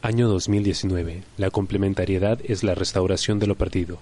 [0.00, 1.24] Año 2019.
[1.38, 3.98] La complementariedad es la restauración de lo perdido.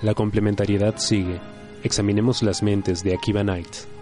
[0.00, 1.40] La complementariedad sigue.
[1.82, 3.97] Examinemos las mentes de Akiva Knight.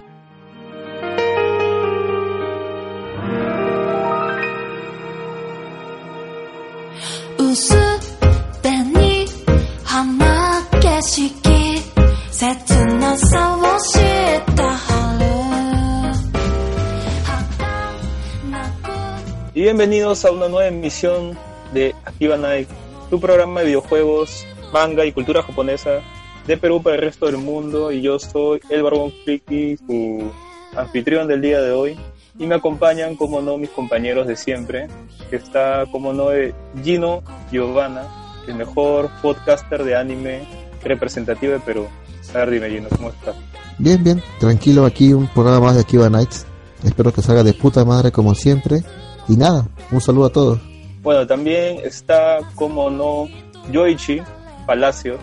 [19.66, 21.36] Bienvenidos a una nueva emisión
[21.74, 22.68] de Akiba Night,
[23.10, 26.02] tu programa de videojuegos, manga y cultura japonesa
[26.46, 27.90] de Perú para el resto del mundo.
[27.90, 30.30] Y yo soy el Barbón Friki, su
[30.76, 31.98] anfitrión del día de hoy.
[32.38, 34.86] Y me acompañan, como no, mis compañeros de siempre,
[35.32, 36.54] está, como no, eh,
[36.84, 38.06] Gino Giovanna,
[38.46, 40.46] el mejor podcaster de anime
[40.84, 41.88] representativo de Perú.
[42.32, 43.34] A ver, dime, Gino, ¿cómo estás?
[43.78, 46.46] Bien, bien, tranquilo aquí, un programa más de Akiba Nights.
[46.84, 48.84] Espero que salga de puta madre como siempre.
[49.28, 50.60] Y nada, un saludo a todos.
[51.02, 53.28] Bueno, también está, como no,
[53.70, 54.20] Yoichi
[54.66, 55.18] Palacio.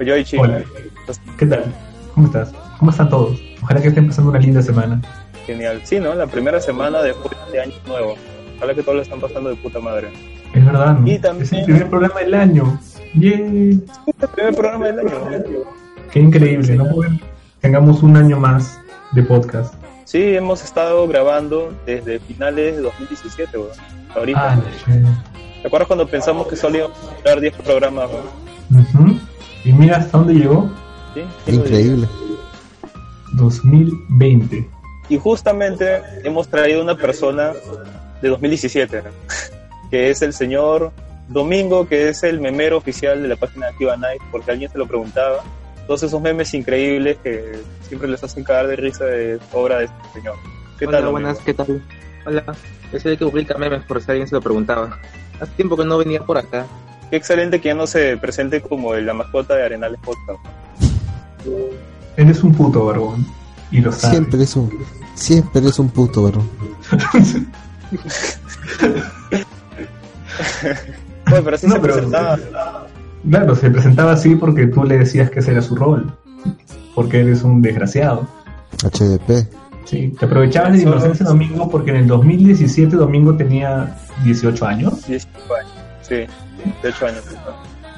[0.00, 0.62] Yoichi, Hola.
[1.00, 1.64] estás ¿Qué tal?
[2.14, 2.52] ¿Cómo estás?
[2.78, 3.38] ¿Cómo están todos?
[3.62, 5.00] Ojalá que estén pasando una linda semana.
[5.46, 5.80] genial.
[5.84, 6.14] Sí, ¿no?
[6.14, 8.14] La primera semana después de Año Nuevo.
[8.56, 10.08] Ojalá que todos lo están pasando de puta madre.
[10.54, 11.06] Es verdad, ¿no?
[11.06, 12.80] Y también- Es el primer programa del año.
[13.14, 13.84] ¡Bien!
[14.20, 15.12] El primer programa del año.
[16.10, 16.74] ¡Qué increíble!
[16.74, 16.86] ¿no?
[17.60, 18.80] Tengamos un año más
[19.12, 19.74] de podcast.
[20.06, 23.70] Sí, hemos estado grabando desde finales de 2017, weón.
[24.14, 24.52] Ahorita.
[24.52, 24.62] Ah.
[25.60, 28.10] ¿Te acuerdas cuando pensamos que solo íbamos a grabar 10 programas?
[28.70, 29.20] weón?
[29.64, 30.70] Y mira hasta dónde llegó.
[31.12, 31.52] ¿Sí?
[31.52, 32.06] Increíble.
[33.32, 34.70] 2020.
[35.08, 37.52] Y justamente hemos traído una persona
[38.22, 39.10] de 2017, ¿no?
[39.90, 40.92] que es el señor
[41.26, 44.78] Domingo, que es el memero oficial de la página de Activa Night, porque alguien se
[44.78, 45.42] lo preguntaba.
[45.86, 49.96] Todos esos memes increíbles que siempre les hacen cagar de risa de obra de este
[50.14, 50.34] señor.
[50.78, 51.10] ¿Qué Hola, tal?
[51.10, 51.82] Buenas, ¿qué tal?
[52.26, 52.44] Hola,
[52.92, 54.98] yo soy el que publica memes por si alguien se lo preguntaba.
[55.40, 56.66] Hace tiempo que no venía por acá.
[57.10, 60.40] Qué excelente que ya no se presente como la mascota de Arenales Podcast.
[62.16, 63.24] Eres un puto barbón.
[63.70, 64.16] Y lo sabes.
[64.18, 64.70] Siempre es un,
[65.14, 66.42] siempre es un puto, bro.
[71.28, 72.38] Bueno, pero así No, se pero- presentaba.
[73.28, 76.12] Claro, se presentaba así porque tú le decías que ese era su rol.
[76.94, 78.26] Porque eres un desgraciado.
[78.82, 79.46] HDP.
[79.84, 85.06] Sí, te aprovechabas de Solo- inocencia Domingo porque en el 2017 Domingo tenía 18 años.
[85.06, 85.72] 18 años.
[86.02, 86.14] Sí,
[86.82, 87.22] 18 años.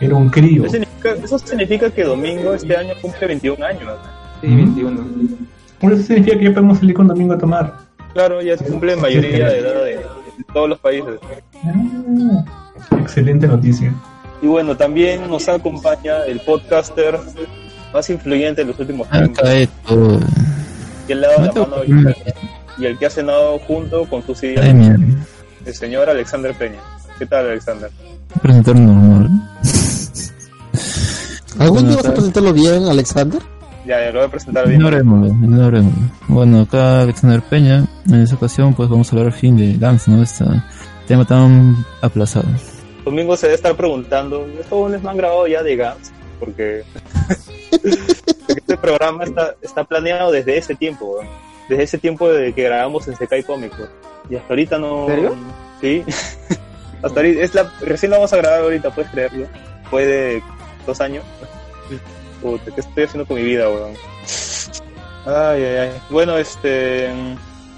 [0.00, 0.62] Era un crío.
[0.64, 3.92] Eso significa, eso significa que Domingo este año cumple 21 años.
[4.40, 4.56] Sí, Ujú.
[4.56, 5.04] 21.
[5.80, 7.76] Por eso significa que ya podemos salir con Domingo a tomar.
[8.12, 10.06] Claro, ya cumple mayoría de edad de, de
[10.52, 11.18] todos los países.
[11.64, 12.44] Ah,
[12.98, 13.94] excelente noticia.
[14.42, 17.18] Y bueno, también nos acompaña el podcaster
[17.92, 20.20] más influyente de los últimos tiempos, Acá es todo.
[21.06, 22.14] que le ha dado la Mato mano ahorita,
[22.78, 25.04] y el que ha cenado junto con su Ay, silla, mierda.
[25.66, 26.78] el señor Alexander Peña.
[27.18, 27.90] ¿Qué tal, Alexander?
[28.40, 29.28] Presentar normal.
[31.58, 33.42] ¿Algún día vas a presentarlo bien, Alexander?
[33.84, 34.80] Ya, ya lo voy a presentar bien.
[34.80, 35.92] Ignoremos, ignoremos.
[36.28, 37.84] Bueno, acá Alexander Peña.
[38.06, 40.22] En esta ocasión, pues vamos a hablar al fin de Dance, ¿no?
[40.22, 40.44] Este
[41.08, 42.46] tema tan aplazado.
[43.08, 46.12] Domingo se debe estar preguntando, ¿estos les me han grabado ya de Gans?
[46.38, 46.84] Porque
[48.48, 51.26] este programa está, está planeado desde ese tiempo, weón.
[51.70, 53.78] desde ese tiempo de que grabamos en Sekai Comics.
[53.78, 53.90] weón.
[54.28, 55.08] Y hasta ahorita no...
[55.08, 55.36] ¿En serio?
[55.80, 56.04] Sí.
[57.02, 59.46] hasta ahorita, es la, recién lo vamos a grabar ahorita, puedes creerlo.
[59.88, 60.42] Fue de
[60.86, 61.24] dos años.
[62.42, 63.94] Puta, ¿qué estoy haciendo con mi vida, weón?
[65.24, 65.92] Ay, ay, ay.
[66.10, 67.08] Bueno, este...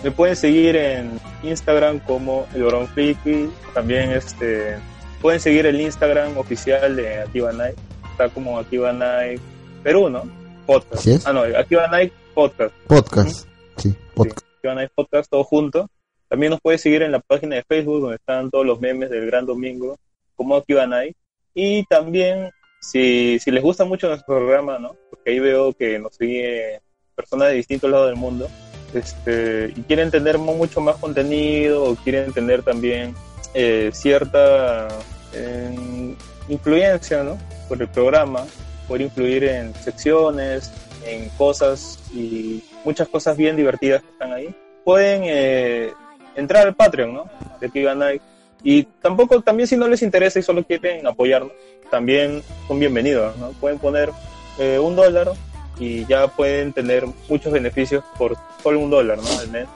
[0.03, 3.49] Me pueden seguir en Instagram como el Barón Friki.
[3.75, 4.79] También este
[5.21, 7.77] pueden seguir el Instagram oficial de Activa Night.
[8.11, 9.41] Está como Activa Night
[9.83, 10.23] Perú, ¿no?
[10.67, 11.07] Podcast.
[11.07, 11.27] Es.
[11.27, 12.75] Ah, no, Activa Night Podcast.
[12.87, 13.47] Podcast.
[13.77, 14.47] Sí, podcast.
[14.57, 15.89] Activa Night Podcast, todo junto.
[16.29, 19.27] También nos puede seguir en la página de Facebook donde están todos los memes del
[19.27, 19.97] Gran Domingo
[20.37, 21.17] como Activa Night.
[21.55, 22.51] Y también,
[22.81, 24.95] si, si les gusta mucho nuestro programa, ¿no?
[25.11, 26.81] Porque ahí veo que nos sigue
[27.17, 28.49] personas de distintos lados del mundo
[28.95, 33.15] este, y quieren tener mu- mucho más contenido o quieren tener también
[33.55, 34.89] eh, cierta
[35.33, 36.15] eh,
[36.49, 37.39] influencia ¿no?
[37.69, 38.45] por el programa,
[38.89, 40.73] por influir en secciones,
[41.07, 44.55] en cosas y muchas cosas bien divertidas que están ahí,
[44.85, 45.93] pueden eh,
[46.37, 47.31] entrar al Patreon ¿no?
[47.61, 48.23] de Night.
[48.63, 51.53] Y tampoco, también si no les interesa y solo quieren apoyarnos,
[51.91, 53.51] también son bienvenidos, ¿no?
[53.53, 54.11] Pueden poner
[54.59, 55.33] eh, un dólar
[55.79, 59.39] y ya pueden tener muchos beneficios por solo un dólar, ¿no?
[59.39, 59.67] Al mes.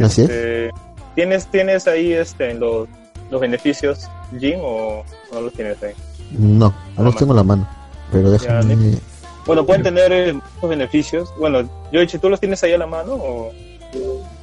[0.00, 0.30] Así es.
[0.30, 0.70] Este,
[1.16, 2.88] ¿Tienes, tienes ahí este, los,
[3.30, 4.08] los beneficios,
[4.38, 5.92] Jim, o no los tienes ahí?
[6.32, 7.68] No, no los tengo en la mano.
[8.12, 8.98] Pero déjame...
[9.46, 11.34] Bueno, pueden tener eh, muchos beneficios.
[11.38, 13.14] Bueno, Yoichi, ¿tú los tienes ahí a la mano?
[13.14, 13.52] O...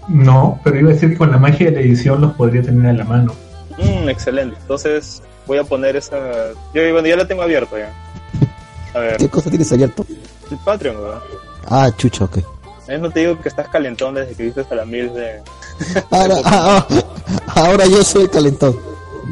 [0.08, 2.88] No, pero iba a decir que con la magia de la edición los podría tener
[2.88, 3.34] a la mano.
[3.78, 4.58] Mm, excelente.
[4.62, 6.18] Entonces voy a poner esa...
[6.74, 7.94] Yo, bueno, ya la tengo abierta ya.
[8.96, 10.06] A ver, ¿Qué cosa tienes abierto?
[10.50, 11.22] el Patreon, ¿verdad?
[11.68, 12.38] Ah, chucha, ok.
[12.88, 15.42] Eh, no te digo que estás calentón desde que viste hasta la mil de...
[16.12, 18.78] Ahora, ah, ah, ahora yo soy el calentón.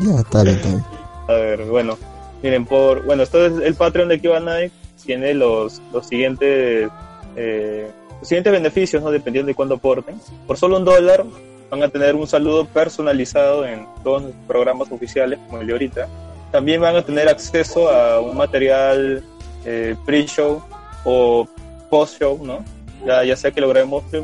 [0.01, 0.85] Ya, está bien, está bien.
[1.27, 1.97] A ver, bueno,
[2.41, 3.03] miren, por...
[3.05, 4.71] Bueno, esto es el Patreon de Kiva Night.
[5.05, 6.89] Tiene los, los siguientes...
[7.35, 9.11] eh, los siguientes beneficios, ¿no?
[9.11, 10.19] Dependiendo de cuánto aporten.
[10.47, 11.25] Por solo un dólar
[11.69, 16.07] van a tener un saludo personalizado en todos los programas oficiales, como el de ahorita.
[16.51, 19.23] También van a tener acceso a un material
[19.65, 20.61] eh, pre-show
[21.03, 21.47] o
[21.89, 22.63] post-show, ¿no?
[23.05, 24.21] Ya, ya sea que lo grabemos eh,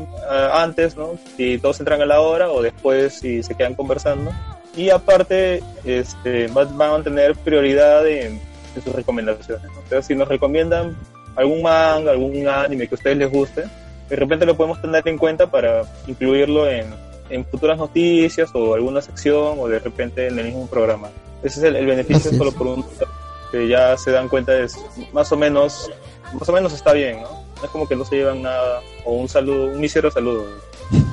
[0.52, 1.10] antes, ¿no?
[1.36, 4.30] Si todos entran a la hora o después si se quedan conversando.
[4.76, 8.40] Y aparte, este, va- van a tener prioridad en,
[8.76, 9.64] en sus recomendaciones.
[9.64, 9.82] ¿no?
[9.88, 10.96] Sea, si nos recomiendan
[11.36, 13.64] algún manga, algún anime que a ustedes les guste,
[14.08, 16.86] de repente lo podemos tener en cuenta para incluirlo en,
[17.28, 21.08] en futuras noticias o alguna sección o de repente en el mismo programa.
[21.42, 22.36] Ese es el, el beneficio Así es.
[22.38, 22.84] solo por un
[23.52, 24.78] que ya se dan cuenta es
[25.12, 25.90] más o menos
[26.32, 27.39] más o menos está bien, ¿no?
[27.62, 30.46] Es como que no se llevan nada o un saludo, un mísero saludo.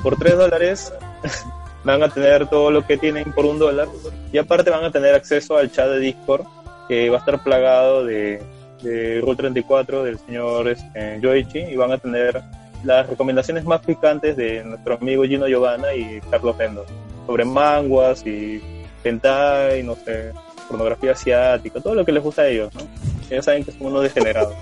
[0.02, 0.92] Por tres dólares
[1.84, 3.88] van a tener todo lo que tienen por un dólar
[4.32, 6.46] y aparte van a tener acceso al chat de Discord
[6.88, 8.42] que va a estar plagado de,
[8.82, 12.42] de Rule 34 del señor este, Yoichi y van a tener
[12.84, 16.86] las recomendaciones más picantes de nuestro amigo Gino Giovanna y Carlos Fendo
[17.26, 18.62] sobre manguas y
[19.04, 20.32] hentai, no sé,
[20.66, 22.80] pornografía asiática, todo lo que les gusta a ellos, ¿no?
[23.28, 24.54] Ellos saben que son unos degenerados.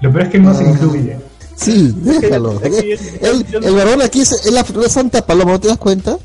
[0.00, 1.18] Lo peor es que no se incluye.
[1.56, 2.60] Sí, déjalo.
[2.62, 6.16] El, el varón aquí es, es la, la Santa Paloma, ¿no te das cuenta?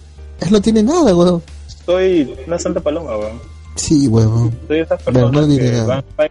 [0.41, 1.41] Él no tiene nada, weón.
[1.85, 3.39] Soy una santa paloma, weón.
[3.75, 4.55] Sí, weón.
[4.67, 6.29] Soy esas personas no que van, van-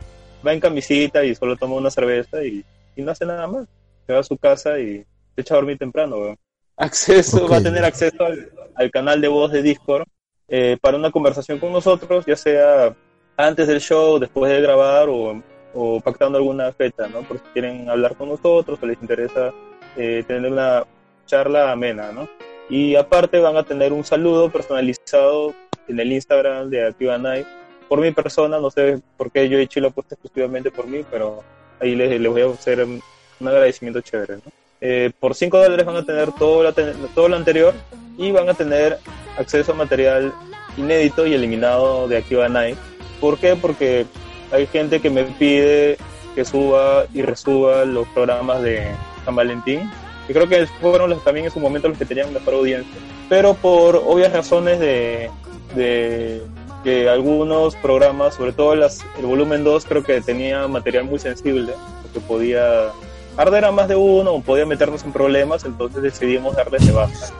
[0.55, 2.65] en camisita y solo toma una cerveza y,
[2.97, 3.67] y no hace nada más.
[4.07, 5.05] Se va a su casa y
[5.35, 6.37] se echa a dormir temprano, weón.
[6.77, 10.05] Acceso, va a tener acceso al, al canal de voz de Discord
[10.49, 12.95] eh, para una conversación con nosotros, ya sea
[13.37, 15.43] antes del show, después de grabar o,
[15.75, 17.23] o pactando alguna fecha, ¿no?
[17.23, 19.53] Por si quieren hablar con nosotros o les interesa
[19.97, 20.85] eh, tener una
[21.27, 22.29] charla amena, ¿no?
[22.69, 25.55] Y aparte van a tener un saludo personalizado
[25.89, 27.47] en el Instagram de Activa Night
[27.89, 31.05] por mi persona, no sé por qué yo hecho lo he puesto exclusivamente por mí,
[31.11, 31.43] pero
[31.81, 33.03] ahí les, les voy a hacer un
[33.41, 34.37] agradecimiento chévere.
[34.37, 34.43] ¿no?
[34.85, 37.73] Eh, por 5 dólares van a tener todo lo, todo lo anterior
[38.19, 38.99] y van a tener
[39.39, 40.35] acceso a material
[40.77, 42.77] inédito y eliminado de Activa Night.
[43.23, 43.55] ¿Por qué?
[43.55, 44.05] Porque
[44.51, 45.97] hay gente que me pide
[46.35, 48.85] que suba y resuba los programas de
[49.25, 49.89] San Valentín.
[50.29, 53.01] Y creo que fueron los, también en su momento los que tenían mejor audiencia.
[53.29, 55.31] Pero por obvias razones de,
[55.77, 56.43] de
[56.83, 61.75] que algunos programas, sobre todo las, el volumen 2, creo que tenía material muy sensible,
[62.13, 62.91] que podía
[63.37, 67.31] arder a más de uno o podía meternos en problemas, entonces decidimos darles de baja.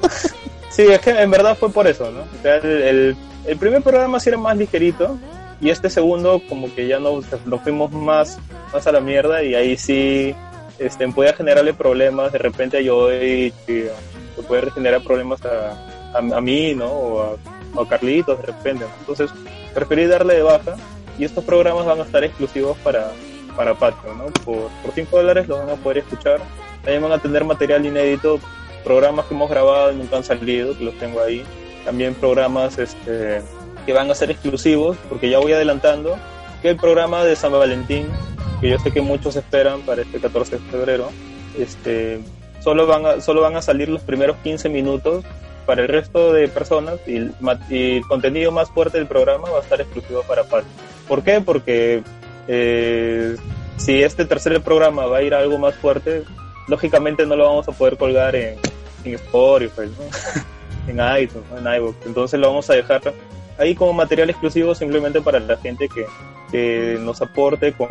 [0.74, 2.20] sí, es que en verdad fue por eso, ¿no?
[2.22, 3.16] O sea, el, el-
[3.46, 5.18] el primer programa sí era más ligerito
[5.60, 8.38] y este segundo como que ya nos, nos fuimos más,
[8.72, 10.34] más a la mierda y ahí sí
[10.78, 13.90] este, podía generarle problemas de repente Joey, que
[14.34, 15.72] que puede generar problemas a,
[16.14, 16.86] a, a mí, ¿no?
[16.86, 18.84] O a, a Carlitos de repente.
[18.84, 18.90] ¿no?
[19.00, 19.30] Entonces
[19.74, 20.74] preferí darle de baja
[21.18, 23.12] y estos programas van a estar exclusivos para,
[23.56, 24.24] para Patreon, ¿no?
[24.44, 26.40] Por, por 5 dólares los van a poder escuchar.
[26.82, 28.40] También van a tener material inédito,
[28.84, 31.42] programas que hemos grabado y nunca han salido, que los tengo ahí.
[31.84, 33.42] También programas este,
[33.84, 36.16] que van a ser exclusivos, porque ya voy adelantando,
[36.62, 38.06] que el programa de San Valentín,
[38.60, 41.10] que yo sé que muchos esperan para este 14 de febrero,
[41.58, 42.20] este,
[42.60, 45.24] solo, van a, solo van a salir los primeros 15 minutos
[45.66, 47.30] para el resto de personas y
[47.70, 50.66] y el contenido más fuerte del programa va a estar exclusivo para Patreon.
[51.08, 51.40] ¿Por qué?
[51.40, 52.02] Porque
[52.48, 53.36] eh,
[53.76, 56.24] si este tercer programa va a ir a algo más fuerte,
[56.68, 58.56] lógicamente no lo vamos a poder colgar en,
[59.04, 60.90] en Spotify, ¿no?
[60.90, 61.58] en iTunes, ¿no?
[61.70, 61.96] en iVoox.
[62.06, 63.00] Entonces lo vamos a dejar
[63.58, 66.04] ahí como material exclusivo simplemente para la gente que,
[66.50, 67.88] que nos aporte con,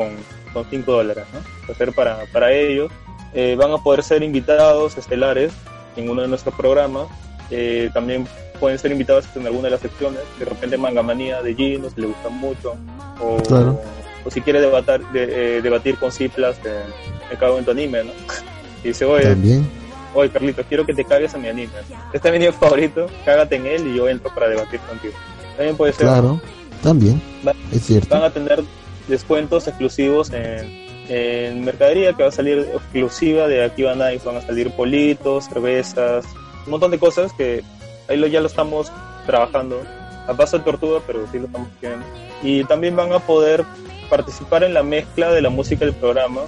[0.54, 1.74] con 5 dólares, ¿no?
[1.74, 2.92] Hacer para, para ellos.
[3.34, 5.52] Eh, van a poder ser invitados estelares
[5.96, 7.08] en uno de nuestros programas.
[7.50, 8.28] Eh, también
[8.60, 10.20] pueden ser invitados en alguna de las secciones.
[10.38, 12.76] De repente Mangamanía de Gino, si le gusta mucho.
[13.20, 13.82] O, Claro.
[14.24, 16.84] o si quiere debatar, de- eh, debatir con Ciplas, eh,
[17.32, 18.12] me cago en tu anime, ¿no?
[18.84, 19.68] Y dice, oye, También.
[20.14, 21.72] Oye Carlitos, quiero que te cagues a mi anime.
[22.14, 25.14] Este es mi anime favorito, cágate en él y yo entro para debatir contigo.
[25.58, 26.40] También puede ser, Claro.
[26.82, 27.22] También.
[27.48, 28.10] Va- Es cierto.
[28.14, 28.62] van a tener
[29.08, 34.42] descuentos exclusivos en, en mercadería que va a salir exclusiva de Akiba Nights, van a
[34.42, 36.26] salir politos, cervezas,
[36.66, 37.64] un montón de cosas que
[38.10, 38.92] ahí lo, ya lo estamos
[39.26, 39.82] trabajando
[40.28, 42.06] a paso de tortuga, pero sí lo estamos haciendo.
[42.42, 43.64] Y también van a poder
[44.10, 46.42] participar en la mezcla de la música del programa,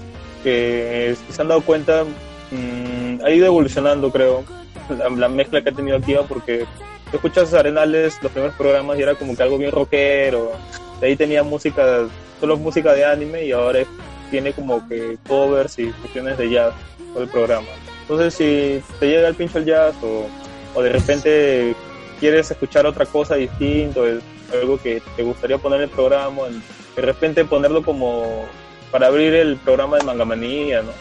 [0.44, 2.04] que si se han dado cuenta,
[2.56, 4.44] mm, ha ido evolucionando, creo,
[4.90, 6.66] la, la mezcla que ha tenido Activa, porque
[7.12, 10.52] tú escuchas Arenales, los primeros programas, y era como que algo bien rockero,
[11.00, 12.08] de ahí tenía música,
[12.40, 13.80] solo música de anime, y ahora
[14.32, 16.74] tiene como que covers y fusiones de jazz
[17.14, 17.68] todo el programa.
[18.02, 20.28] Entonces, si te llega el pincho el jazz o,
[20.74, 21.76] o de repente
[22.20, 24.22] quieres escuchar otra cosa distinto, es
[24.54, 26.44] algo que te gustaría poner en el programa,
[26.96, 28.46] de repente ponerlo como
[28.92, 30.92] para abrir el programa de Mangamanía, ¿no?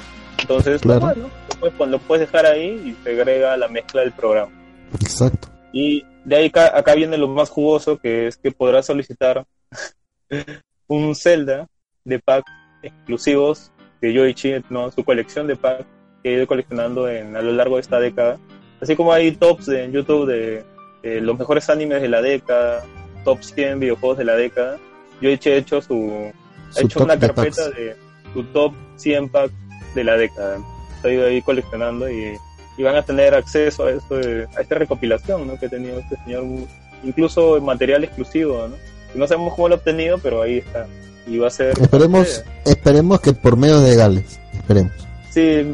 [0.40, 1.12] Entonces, Claro.
[1.60, 4.52] bueno, lo puedes, dejar ahí y te agrega la mezcla del programa.
[5.00, 5.48] Exacto.
[5.72, 9.44] Y de ahí acá, acá viene lo más jugoso, que es que podrás solicitar
[10.88, 11.66] un Zelda
[12.04, 12.44] de pack
[12.82, 14.90] exclusivos de Yoichi, ¿no?
[14.90, 15.86] su colección de packs
[16.22, 18.38] que he ido coleccionando en, a lo largo de esta década.
[18.80, 20.64] Así como hay tops en YouTube de,
[21.02, 22.84] de los mejores animes de la década,
[23.24, 24.78] top 100 videojuegos de la década,
[25.20, 26.30] Yoichi ha hecho su,
[26.70, 27.74] ha Su hecho top una de carpeta packs.
[27.76, 27.96] de
[28.34, 29.52] su top 100 packs
[29.94, 30.58] de la década.
[31.04, 32.38] Ido ahí coleccionando y,
[32.78, 35.58] y van a tener acceso a, esto de- a esta recopilación ¿no?
[35.58, 36.44] que ha tenido este señor,
[37.02, 38.68] incluso material exclusivo.
[38.68, 38.76] ¿no?
[39.14, 40.86] No sabemos cómo lo ha obtenido, pero ahí está.
[41.26, 41.78] Y va a ser.
[41.80, 44.40] Esperemos, esperemos que por medio de Gales.
[44.54, 44.92] Esperemos.
[45.30, 45.66] Sí,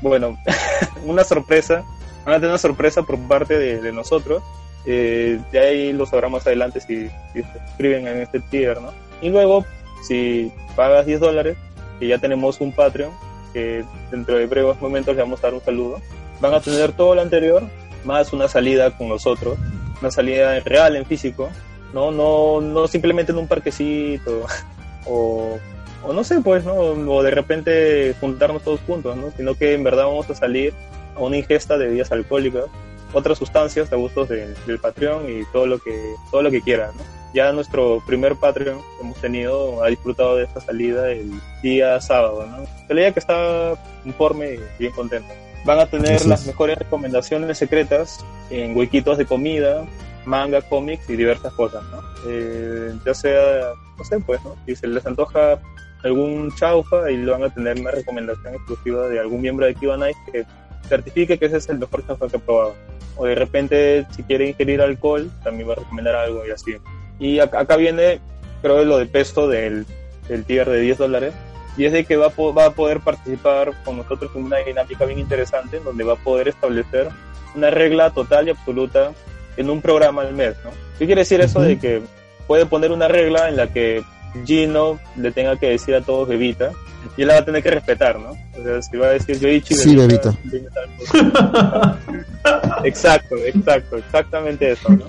[0.00, 0.38] bueno,
[1.04, 1.84] una sorpresa.
[2.24, 4.42] Van a tener una sorpresa por parte de, de nosotros.
[4.86, 7.42] Eh, de ahí lo sabrán más adelante si, si
[7.76, 8.92] se en este tier, ¿no?
[9.20, 9.64] Y luego,
[10.08, 11.56] si pagas 10 dólares,
[11.98, 13.10] que ya tenemos un Patreon,
[13.52, 16.00] que dentro de breves momentos le vamos a dar un saludo,
[16.40, 17.62] van a tener todo lo anterior,
[18.04, 19.58] más una salida con nosotros,
[20.00, 21.50] una salida real, en físico,
[21.92, 24.46] no, no, no simplemente en un parquecito,
[25.06, 25.58] o,
[26.02, 26.74] o no sé, pues, ¿no?
[26.74, 29.30] O de repente juntarnos todos juntos, ¿no?
[29.36, 30.72] Sino que en verdad vamos a salir
[31.16, 32.64] a una ingesta de bebidas alcohólicas,
[33.12, 36.90] otras sustancias a gustos de- del Patreon y todo lo que, todo lo que quieran,
[36.96, 37.19] ¿no?
[37.32, 41.30] Ya nuestro primer Patreon que hemos tenido ha disfrutado de esta salida el
[41.62, 42.64] día sábado, ¿no?
[42.88, 45.32] Se leía que está conforme y bien contento.
[45.64, 46.46] Van a tener las es.
[46.48, 49.84] mejores recomendaciones secretas en huequitos de comida,
[50.24, 52.00] manga, cómics y diversas cosas, ¿no?
[52.26, 54.56] Eh, ya sea, no sé, pues, ¿no?
[54.66, 55.60] Si se les antoja
[56.02, 60.16] algún chaufa y lo van a tener una recomendación exclusiva de algún miembro de Night
[60.32, 60.46] que
[60.88, 62.74] certifique que ese es el mejor chaufa que he probado.
[63.16, 66.76] O de repente, si quiere ingerir alcohol, también va a recomendar algo y así.
[67.20, 68.18] Y acá, acá viene,
[68.62, 69.86] creo, que lo de peso del,
[70.28, 71.32] del tier de 10 dólares.
[71.76, 74.56] Y es de que va a, po- va a poder participar con nosotros en una
[74.58, 77.08] dinámica bien interesante, donde va a poder establecer
[77.54, 79.12] una regla total y absoluta
[79.56, 80.70] en un programa al mes, ¿no?
[80.98, 82.02] ¿Qué quiere decir eso de que
[82.46, 84.02] puede poner una regla en la que
[84.44, 86.70] Gino le tenga que decir a todos bebita
[87.16, 88.30] y él la va a tener que respetar, ¿no?
[88.30, 90.32] O sea, si va a decir Yoichi, Sí, bebita.
[90.98, 91.98] cosa.
[92.84, 95.04] exacto, exacto, exactamente eso, ¿no?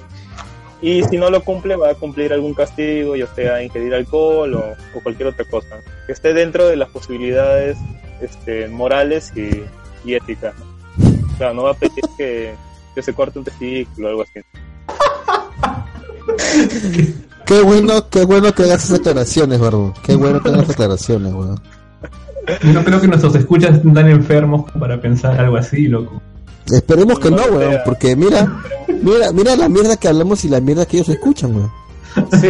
[0.81, 4.73] Y si no lo cumple, va a cumplir algún castigo, ya sea ingerir alcohol o,
[4.95, 7.77] o cualquier otra cosa, que esté dentro de las posibilidades
[8.21, 9.63] este, morales y,
[10.03, 10.55] y éticas.
[10.57, 10.65] ¿no?
[11.33, 12.55] O sea, no va a pedir que,
[12.95, 14.41] que se corte un testículo o algo así.
[17.45, 19.93] Qué bueno, qué bueno que hagas esas aclaraciones, Barbo.
[20.05, 21.59] Qué bueno que hagas aclaraciones, weón.
[22.63, 26.21] No creo que nuestros escuchas están enfermos para pensar algo así, loco.
[26.71, 28.47] Esperemos que no, weón, porque mira,
[28.87, 31.71] mira, mira la mierda que hablamos y la mierda que ellos escuchan, weón.
[32.41, 32.49] Sí,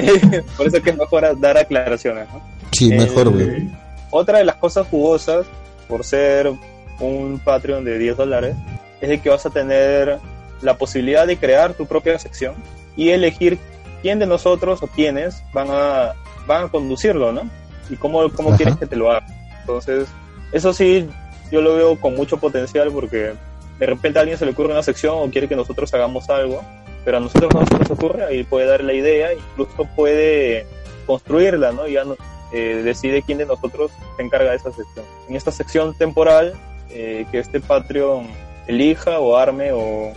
[0.57, 2.41] por eso es que es mejor dar aclaraciones, ¿no?
[2.71, 3.49] Sí, Eh, mejor, weón.
[3.51, 3.77] Eh,
[4.11, 5.45] Otra de las cosas jugosas,
[5.87, 6.51] por ser
[6.99, 8.55] un Patreon de 10 dólares,
[8.99, 10.19] es de que vas a tener
[10.61, 12.53] la posibilidad de crear tu propia sección
[12.95, 13.57] y elegir
[14.01, 16.13] quién de nosotros o quiénes van a,
[16.45, 17.41] van a conducirlo, ¿no?
[17.89, 18.57] Y cómo, cómo Ajá.
[18.57, 19.25] quieres que te lo haga.
[19.61, 20.07] Entonces,
[20.51, 21.07] eso sí,
[21.51, 23.33] yo lo veo con mucho potencial porque
[23.81, 26.63] de repente a alguien se le ocurre una sección o quiere que nosotros hagamos algo,
[27.03, 30.67] pero a nosotros no se nos ocurre, ahí puede dar la idea, incluso puede
[31.07, 31.87] construirla, ¿no?
[31.87, 32.15] Ya no,
[32.53, 35.03] eh, decide quién de nosotros se encarga de esa sección.
[35.27, 36.53] En esta sección temporal,
[36.91, 38.27] eh, que este Patreon
[38.67, 40.13] elija o arme o,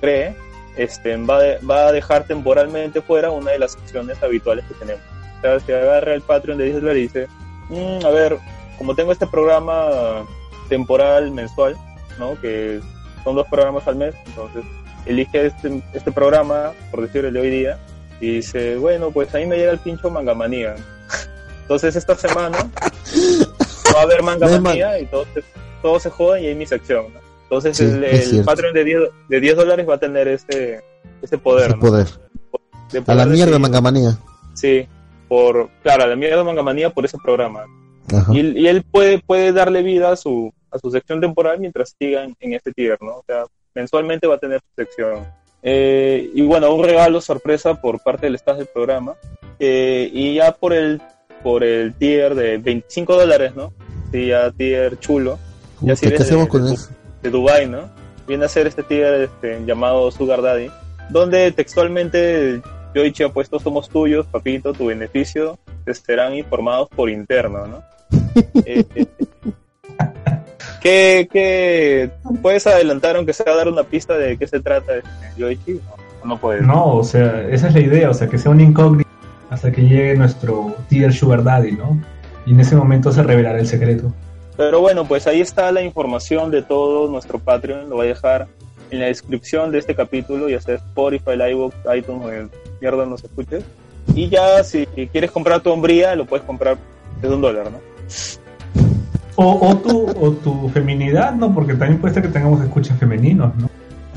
[0.00, 0.36] cree,
[0.76, 5.02] este, va, de- va a dejar temporalmente fuera una de las secciones habituales que tenemos.
[5.38, 7.28] O sea, se agarra el Patreon de 10 dólares y dice,
[7.70, 8.38] "Mm, a ver,
[8.78, 10.24] como tengo este programa
[10.68, 11.76] temporal mensual,
[12.18, 12.40] ¿no?
[12.40, 12.80] Que
[13.24, 14.64] son dos programas al mes, entonces
[15.06, 17.78] elige este, este programa, por decir el de hoy día,
[18.20, 20.76] y dice, bueno, pues ahí me llega el pincho Mangamanía.
[21.62, 22.58] Entonces esta semana
[23.94, 25.42] va a haber Mangamanía y todos se,
[25.80, 27.06] todos se joden y hay mi sección.
[27.14, 27.20] ¿no?
[27.44, 28.44] Entonces Sí, el, el.
[28.44, 30.82] Patreon de 10, de 10 dólares va a tener ese,
[31.22, 31.76] ese poder.
[31.76, 31.80] ¿no?
[31.80, 32.06] poder.
[32.92, 33.58] De A la mierda.
[33.58, 34.18] Mangamanía.
[34.54, 34.86] Sí,
[35.28, 37.64] por, claro, a la mierda Mangamanía por ese programa.
[38.12, 38.32] Ajá.
[38.34, 41.94] Y, él- y él puede, puede darle vida a su, a su sección temporal mientras
[41.98, 43.16] siga en, en este tier, ¿no?
[43.18, 45.26] O sea, mensualmente va a tener su sección.
[45.62, 49.14] Eh, y bueno, un regalo sorpresa por parte del staff del programa.
[49.58, 51.00] Eh, y ya por el,
[51.42, 53.72] por el tier de 25 dólares, ¿no?
[54.10, 55.38] Sí, ya tier chulo.
[55.82, 56.88] Ya si ¿Qué hacemos de- con de- eso?
[57.22, 57.90] de Dubai, ¿no?
[58.26, 60.70] Viene a ser este tier este, llamado Sugar Daddy,
[61.10, 62.62] donde textualmente
[62.94, 67.82] Yoichi ha puesto somos tuyos, papito, tu beneficio, te serán informados por interno, ¿no?
[68.64, 69.06] Eh, eh,
[70.80, 72.10] ¿qué, qué-
[72.42, 75.72] puedes adelantar, aunque sea dar una pista de qué se trata este Yoichi?
[75.74, 76.62] No, no puedes.
[76.62, 79.08] No, o sea, esa es la idea, o sea, que sea un incógnito
[79.50, 82.00] hasta que llegue nuestro tier Sugar Daddy, ¿no?
[82.46, 84.12] Y en ese momento se revelará el secreto.
[84.56, 87.88] Pero bueno, pues ahí está la información de todo nuestro Patreon.
[87.88, 88.46] Lo voy a dejar
[88.90, 93.24] en la descripción de este capítulo, ya sea Spotify, iVoox, iTunes o en mierda nos
[93.24, 93.64] escuches.
[94.14, 96.76] Y ya si quieres comprar tu hombría, lo puedes comprar
[97.20, 97.78] desde un dólar, ¿no?
[99.36, 101.54] O, o, tu, o tu feminidad, ¿no?
[101.54, 103.70] Porque también puede ser que tengamos escuchas femeninos, ¿no?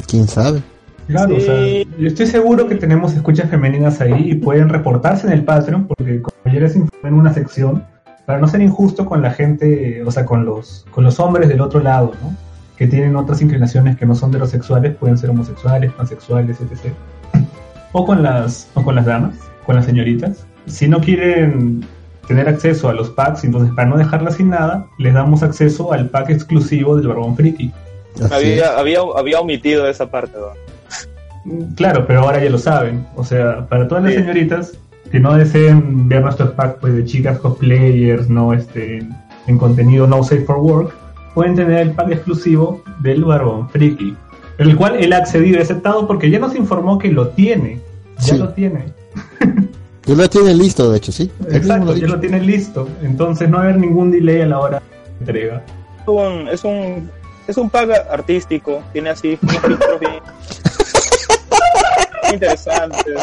[0.08, 0.62] ¿Quién sabe?
[1.08, 1.36] Claro, Sí.
[1.36, 5.44] o sea, yo estoy seguro que tenemos escuchas femeninas ahí y pueden reportarse en el
[5.44, 7.84] Patreon, porque como ayer les informé en una sección,
[8.26, 11.62] para no ser injusto con la gente, o sea, con los, con los hombres del
[11.62, 12.34] otro lado, ¿no?
[12.78, 16.94] Que tienen otras inclinaciones que no son heterosexuales, pueden ser homosexuales, pansexuales, etc.
[17.92, 19.36] O con las, o con las damas,
[19.66, 20.46] con las señoritas.
[20.66, 21.86] Si no quieren
[22.28, 26.10] tener acceso a los packs, entonces para no dejarlas sin nada, les damos acceso al
[26.10, 27.72] pack exclusivo del Barbón Friki.
[28.32, 31.74] Había, había, había omitido esa parte, ¿no?
[31.76, 33.06] Claro, pero ahora ya lo saben.
[33.16, 34.20] O sea, para todas las Sí.
[34.20, 34.74] señoritas
[35.12, 39.10] que no deseen ver nuestros packs pues, de chicas cosplayers, no este, en,
[39.48, 40.94] en contenido no safe for work,
[41.34, 44.16] pueden tener el pack exclusivo del Barbón Friki,
[44.60, 47.80] el cual él ha accedido y aceptado porque ya nos informó que lo tiene.
[48.20, 48.38] Ya Sí.
[48.38, 48.86] lo tiene.
[50.06, 51.32] Yo lo tiene listo, de hecho, sí.
[51.50, 52.88] Exacto, ya lo tiene listo.
[53.02, 55.64] Entonces no va a haber ningún delay a la hora de entrega.
[56.02, 57.10] Es un, es un,
[57.48, 60.14] es un pack artístico, tiene así unos filtros bien
[62.34, 63.16] interesantes.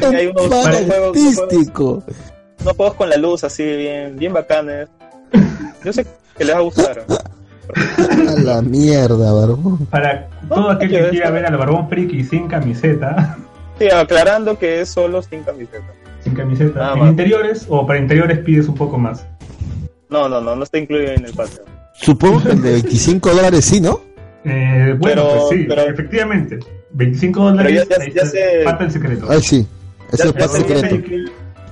[0.00, 2.02] Y hay unos, unos Para juegos, unos juegos- artístico.
[2.60, 4.88] unos juegos con la luz así bien, bien bacanes.
[5.84, 7.04] Yo sé que les va a gustar.
[8.28, 9.86] A la mierda, barbón.
[9.86, 13.36] Para todo aquel que quiera ver al Barbón Friki sin camiseta,
[13.90, 15.84] Sí, aclarando que es solo sin camiseta.
[16.22, 17.10] sin camiseta, Nada en más.
[17.10, 19.26] interiores o para interiores pides un poco más.
[20.08, 21.66] No, no, no, no está incluido en el Patreon.
[21.94, 24.00] Supongo que el de 25 dólares sí, ¿no?
[24.44, 26.58] Eh, bueno, Pero- pues sí, pero- efectivamente.
[26.92, 29.26] 25 dólares, ya- ya sé- falta el secreto.
[29.30, 29.66] Ay, sí.
[30.12, 30.96] Es Ya- el ya secreto.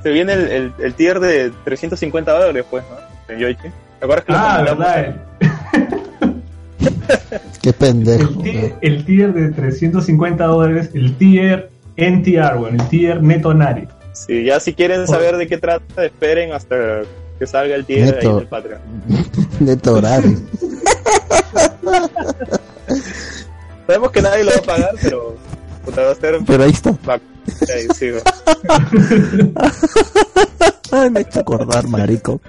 [0.02, 3.34] Se viene el, el, el tier de 350 dólares, pues, ¿no?
[3.34, 3.68] En Yoichi.
[3.98, 4.78] ¿Te acuerdas que lo ah, comentamos?
[4.78, 5.16] verdad.
[7.62, 8.30] Qué pendejo.
[8.30, 13.86] El, tier, el tier de 350 dólares, el tier NTR, bueno, el tier Neto Nari.
[14.12, 17.02] Sí, ya si quieren saber de qué trata, esperen hasta
[17.38, 18.36] que salga el tier ahí Neto.
[18.38, 18.80] del Patreon.
[19.60, 20.36] Neto horario.
[23.86, 25.36] Sabemos que nadie lo va a pagar, pero
[25.84, 26.90] puta, va a ser Pero ahí está.
[26.90, 28.20] Ahí, sí, ¿no?
[30.92, 32.40] Ay, me he hecho acordar, marico.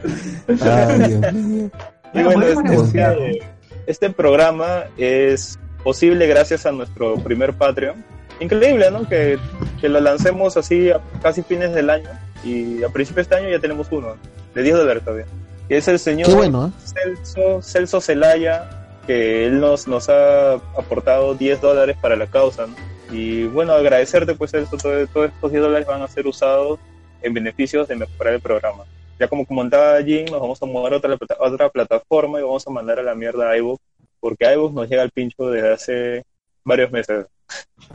[0.62, 1.69] Ay, Dios mío.
[2.13, 3.41] Y Bueno, este, este-
[3.88, 8.04] este programa es posible gracias a nuestro primer Patreon.
[8.41, 9.08] Increíble, ¿no?
[9.08, 9.38] Que,
[9.80, 12.10] que lo lancemos así a casi fines del año
[12.43, 14.15] y a principios de este año ya tenemos uno,
[14.54, 15.25] de 10 dólares todavía.
[15.69, 16.71] Que es el señor bueno, ¿eh?
[16.84, 18.69] Celso, Celso Celaya,
[19.08, 22.67] que él nos, nos ha aportado 10 dólares para la causa.
[22.67, 22.75] ¿no?
[23.15, 26.80] Y bueno, agradecerte, pues Celso, todo- todos estos 10 dólares van a ser usados
[27.21, 28.84] en beneficios de mejorar el programa.
[29.19, 32.65] Ya como comentaba Jim, nos vamos a mover a otra, a otra plataforma y vamos
[32.67, 33.80] a mandar a la mierda a iVoox,
[34.19, 36.25] porque iVoox nos llega al pincho desde hace
[36.63, 37.26] varios meses.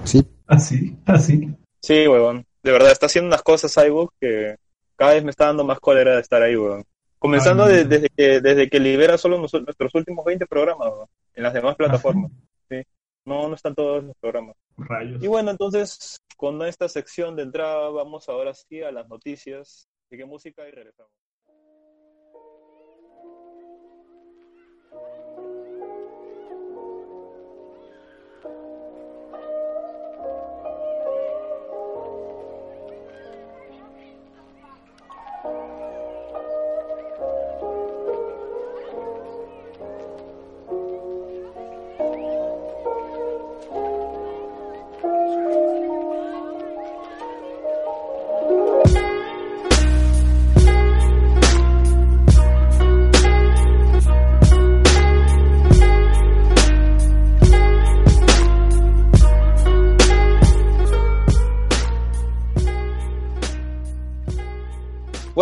[0.05, 0.27] Sí.
[0.47, 1.49] Así, así.
[1.83, 2.45] Sí, huevón.
[2.63, 4.57] De verdad, está haciendo unas cosas iVoox que
[4.97, 6.85] cada vez me está dando más cólera de estar ahí, huevón.
[7.19, 7.89] Comenzando Ay, de- no.
[7.91, 11.77] desde, que, desde que libera solo nos- nuestros últimos 20 programas, huevón, en las demás
[11.77, 12.31] plataformas.
[12.69, 12.83] Sí.
[13.25, 14.55] No, no están todos los programas.
[14.77, 15.23] Rayos.
[15.23, 19.89] Y bueno, entonces, con esta sección de entrada, vamos ahora sí a las noticias.
[20.11, 20.63] ¿De qué música?
[20.69, 21.11] Y regresamos.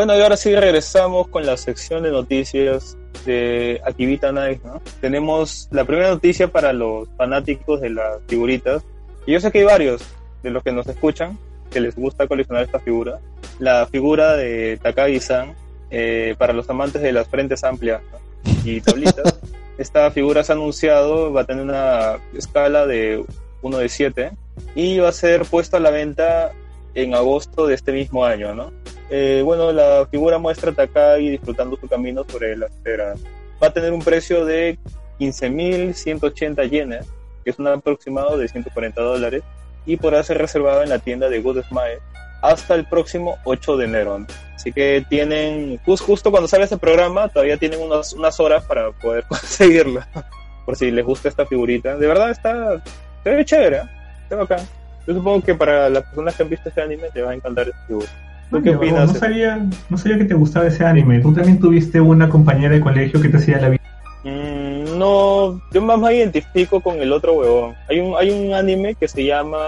[0.04, 4.82] Bueno, y ahora sí regresamos con la sección de noticias de Akibita Night, ¿no?
[5.00, 8.82] Tenemos la primera noticia para los fanáticos de las figuritas.
[9.24, 10.02] Y yo sé que hay varios
[10.42, 11.38] de los que nos escuchan
[11.70, 13.18] que les gusta coleccionar esta figura.
[13.58, 15.54] La figura de Takagi-san,
[15.90, 18.52] eh, para los amantes de las frentes amplias ¿no?
[18.62, 19.40] y tablitas,
[19.78, 23.24] esta figura se ha anunciado, va a tener una escala de
[23.62, 24.32] 1 de 7
[24.74, 26.52] y va a ser puesta a la venta
[26.94, 28.70] en agosto de este mismo año, ¿no?
[29.10, 33.14] Eh, bueno, la figura muestra a Takagi disfrutando su camino sobre la acera.
[33.62, 34.78] Va a tener un precio de
[35.20, 37.06] 15.180 yenes,
[37.44, 39.42] que es un aproximado de 140 dólares,
[39.86, 41.98] y podrá ser reservado en la tienda de Good Smile
[42.42, 44.26] hasta el próximo 8 de enero.
[44.54, 48.90] Así que tienen, jus- justo cuando sale este programa, todavía tienen unas, unas horas para
[48.92, 50.08] poder conseguirla.
[50.64, 51.96] Por si les gusta esta figurita.
[51.96, 52.82] De verdad está,
[53.24, 53.82] ve chévere, ¿eh?
[54.22, 54.60] está bacán.
[55.06, 57.68] Yo supongo que para las personas que han visto este anime te va a encantar
[57.68, 58.06] esta figura.
[58.58, 59.12] ¿Tú qué opinas?
[59.12, 61.20] No sabía, no sabía que te gustaba ese anime.
[61.20, 63.80] Tú también tuviste una compañera de colegio que te hacía la vida.
[64.24, 67.74] Mm, no, yo más me identifico con el otro huevón.
[67.88, 69.58] Hay un, hay un anime que se llama,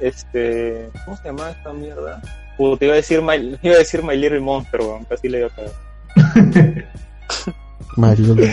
[0.00, 2.20] este, ¿cómo se llama esta mierda?
[2.56, 5.38] Puta, te iba a decir My, iba a decir My Little Monster, weón, casi le
[5.38, 6.86] iba a caer.
[7.96, 8.36] Mario.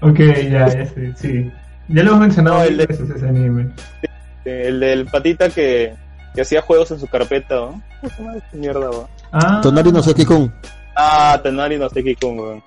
[0.00, 1.50] Ok, ya, ya sé, sí.
[1.88, 3.66] Ya lo hemos mencionado No, el de- veces ese anime.
[4.46, 5.92] El del patita que,
[6.34, 7.82] que hacía juegos en su carpeta, ¿no?
[9.32, 10.52] Ah, Tonari no sé qué con.
[10.96, 12.62] Ah, Tenari no sé qué con, weón.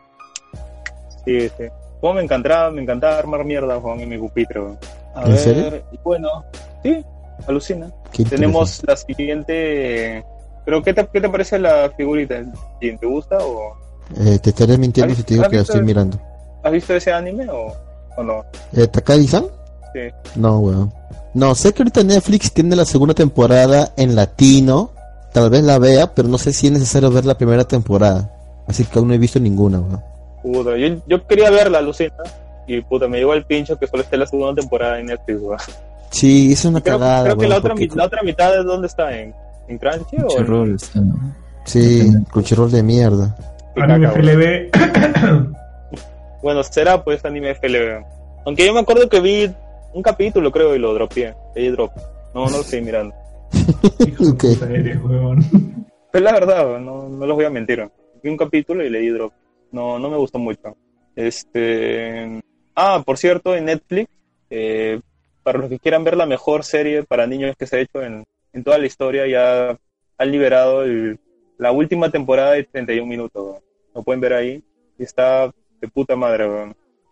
[1.26, 1.63] Sí, sí.
[2.02, 4.78] Cómo me encantaba, me encantaba armar mierda, weón, en mi pupitre, weón.
[5.15, 5.84] A ¿En ver, serio?
[6.04, 6.30] bueno,
[6.84, 7.06] sí,
[7.47, 7.91] alucina.
[8.30, 10.26] Tenemos la siguiente.
[10.65, 12.41] Pero, ¿qué te, qué te parece la figurita?
[12.80, 13.78] ¿Te gusta o.
[14.17, 16.19] Eh, te estaré mintiendo ¿Has- si te digo que la estoy el- mirando.
[16.63, 17.73] has visto ese anime o,
[18.17, 18.43] o no?
[18.73, 19.45] Eh, ¿Takagi-san?
[19.93, 19.99] Sí.
[20.36, 20.93] No, weón.
[21.34, 24.91] No, sé que ahorita Netflix tiene la segunda temporada en latino.
[25.34, 28.30] Tal vez la vea, pero no sé si es necesario ver la primera temporada.
[28.67, 30.02] Así que aún no he visto ninguna, weón.
[30.43, 32.13] Puta, yo, yo quería verla, Lucina.
[32.67, 35.60] Y puta, me llegó el pincho que solo esté la segunda temporada en Netflix, weón.
[36.12, 38.52] Sí, es una Creo, cagada, creo que weón, la otra, porque- mi- la otra mitad
[38.52, 39.34] de dónde está, ¿en,
[39.67, 41.02] en Crunchy o en Crunchyroll, está.
[41.65, 43.36] Sí, Crunchyroll de mierda.
[43.76, 44.08] anime?
[44.10, 44.69] FLB.
[46.43, 48.04] Bueno, será pues anime FLB.
[48.46, 49.50] Aunque yo me acuerdo que vi
[49.93, 51.34] un capítulo, creo, y lo dropeé.
[51.56, 51.91] Drop.
[52.34, 53.13] No, no lo estoy mirando.
[54.08, 54.43] Hijo de Ok.
[54.60, 55.39] puta eres, weón.
[56.12, 57.88] Pero la verdad, no, no los voy a mentir.
[58.23, 59.34] Vi un capítulo y leí drop.
[59.71, 60.75] No, no me gustó mucho.
[61.15, 62.41] Este.
[62.75, 64.10] Ah, por cierto, en Netflix,
[64.49, 64.99] eh,
[65.43, 68.23] para los que quieran ver la mejor serie para niños que se ha hecho en,
[68.53, 69.77] en toda la historia, ya
[70.17, 71.19] han liberado el-
[71.58, 73.58] la última temporada de 31 minutos.
[73.93, 74.63] Lo pueden ver ahí.
[74.97, 75.51] Y está
[75.82, 76.45] de puta madre,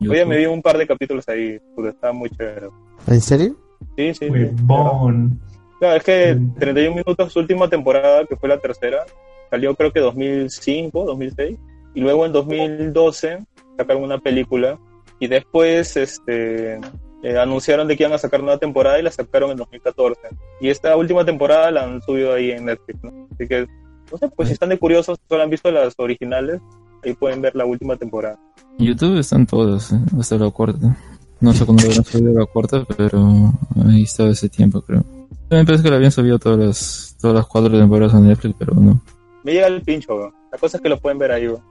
[0.01, 0.11] weón.
[0.11, 1.59] Oye, me vi un par de capítulos ahí.
[1.75, 2.67] Puta, está muy chévere.
[3.07, 3.55] ¿En serio?
[3.97, 4.25] Sí, sí.
[4.25, 4.29] sí.
[4.67, 5.39] Huevón.
[5.79, 6.55] Claro, es que Mm.
[6.55, 9.03] 31 minutos, su última temporada, que fue la tercera,
[9.49, 11.57] salió creo que 2005, 2006,
[11.95, 13.39] y luego en 2012
[13.77, 14.79] sacaron una película,
[15.19, 16.79] y después este,
[17.23, 20.19] eh, anunciaron de que iban a sacar nueva temporada y la sacaron en 2014.
[20.59, 23.27] Y esta última temporada la han subido ahí en Netflix, ¿no?
[23.33, 23.67] Así que,
[24.11, 26.59] no sé, pues si están de curiosos, solo han visto las originales,
[27.03, 28.37] ahí pueden ver la última temporada.
[28.79, 29.99] En YouTube están todos, ¿eh?
[30.19, 30.95] hasta la cuarta.
[31.39, 33.53] No sé cuándo habrán subido la cuarta, pero
[33.87, 35.03] ahí está ese tiempo, creo.
[35.49, 38.73] Me parece que la habían subido todas las, todas las cuatro temporadas en Netflix, pero
[38.75, 39.01] no.
[39.43, 40.31] Me llega el pincho, weón.
[40.51, 41.61] La cosa es que lo pueden ver ahí, weón.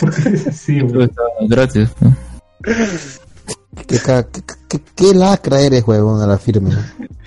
[0.00, 1.02] ¿Por qué es así, Todo weón?
[1.10, 1.88] está gratis.
[2.00, 2.16] ¿no?
[3.86, 6.70] ¿Qué, qué, qué- qué lacra eres, huevón, a la firme?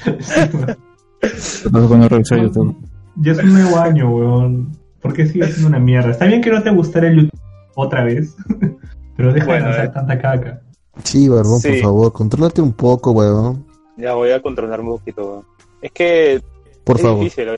[0.03, 2.75] ¿Qué pasa cuando revisar YouTube?
[3.17, 4.77] Ya es un nuevo año, weón.
[5.03, 6.11] ¿Por qué sigue siendo una mierda?
[6.11, 7.39] Está bien que no te gustara el YouTube
[7.75, 8.35] otra vez,
[9.17, 9.91] pero deja Bueno, de lanzar eh.
[9.93, 10.61] tanta caca.
[11.03, 13.65] Sí, huevón, por favor, contrólate un poco, huevón.
[13.97, 15.45] Ya voy a controlarme un poquito, weón.
[15.81, 16.41] Es que
[16.83, 17.19] Por es favor.
[17.23, 17.49] difícil,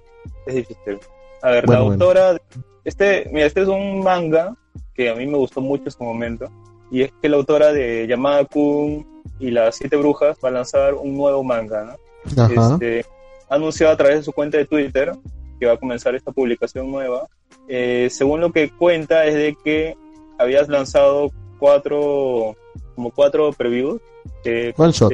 [0.47, 0.99] es difícil.
[1.41, 2.03] A ver, Bueno, la bueno.
[2.05, 2.37] autora,
[2.83, 4.55] este, mira, este es un manga
[4.95, 6.49] que a mí me gustó mucho en su momento,
[6.89, 9.05] y es que la autora de Yamada Kun
[9.39, 12.41] y las siete brujas va a lanzar un nuevo manga, ¿no?
[12.43, 12.73] Ajá.
[12.73, 13.05] Este,
[13.49, 15.13] ha anunciado a través de su cuenta de Twitter
[15.59, 17.27] que va a comenzar esta publicación nueva.
[17.67, 19.95] Eh, según lo que cuenta es de que
[20.37, 22.55] habías lanzado cuatro,
[22.95, 24.01] como cuatro previews.
[24.43, 25.13] que One shot.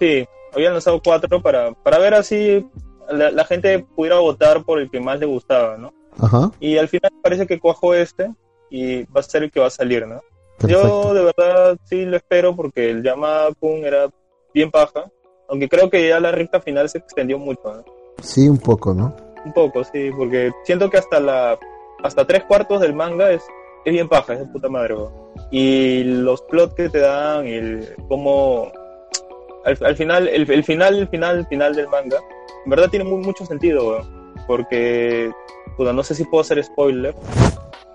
[0.00, 2.66] sí, habían lanzado cuatro para, para ver así
[3.10, 5.92] la, la gente pudiera votar por el que más le gustaba, ¿no?
[6.18, 6.50] Ajá.
[6.60, 8.32] Y al final parece que cuajó este
[8.70, 10.20] y va a ser el que va a salir, ¿no?
[10.60, 11.14] Yo Perfecto.
[11.14, 14.08] de verdad sí lo espero porque el Yamada Kun era
[14.54, 15.04] bien paja,
[15.48, 17.84] aunque creo que ya la recta final se extendió mucho, ¿no?
[18.22, 19.14] Sí, un poco, ¿no?
[19.46, 21.56] Un poco, sí, porque siento que hasta la
[22.02, 23.42] hasta tres cuartos del manga es,
[23.84, 24.96] es bien paja, es puta madre.
[25.52, 28.72] Y los plots que te dan, el cómo
[29.64, 32.18] al, al final, el, el final, el final, el final del manga,
[32.64, 34.00] en verdad tiene muy, mucho sentido.
[34.48, 35.30] Porque,
[35.76, 37.14] puta, no sé si puedo hacer spoiler,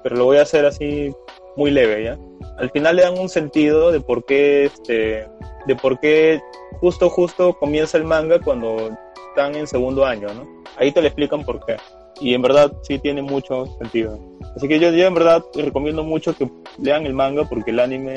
[0.03, 1.13] pero lo voy a hacer así
[1.57, 2.17] muy leve, ¿ya?
[2.57, 5.27] Al final le dan un sentido de por qué este
[5.67, 6.41] de por qué
[6.79, 8.97] justo, justo comienza el manga cuando
[9.31, 10.45] están en segundo año, ¿no?
[10.77, 11.77] Ahí te lo explican por qué.
[12.19, 14.19] Y en verdad sí tiene mucho sentido.
[14.55, 18.15] Así que yo, yo en verdad recomiendo mucho que lean el manga porque el anime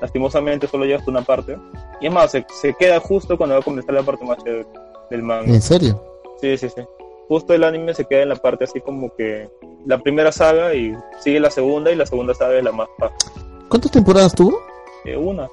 [0.00, 1.56] lastimosamente solo llega hasta una parte.
[2.00, 4.66] Y es más, se, se queda justo cuando va a comenzar la parte más chévere
[5.10, 5.52] del manga.
[5.52, 6.02] ¿En serio?
[6.40, 6.82] Sí, sí, sí.
[7.28, 9.48] Justo el anime se queda en la parte así como que
[9.86, 13.30] la primera saga y sigue la segunda y la segunda saga es la más fácil.
[13.68, 14.58] ¿Cuántas temporadas tuvo?
[15.04, 15.48] Eh, una.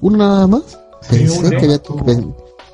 [0.00, 0.78] ¿Una nada más?
[1.02, 1.58] Sí, Pensé, una.
[1.58, 1.66] que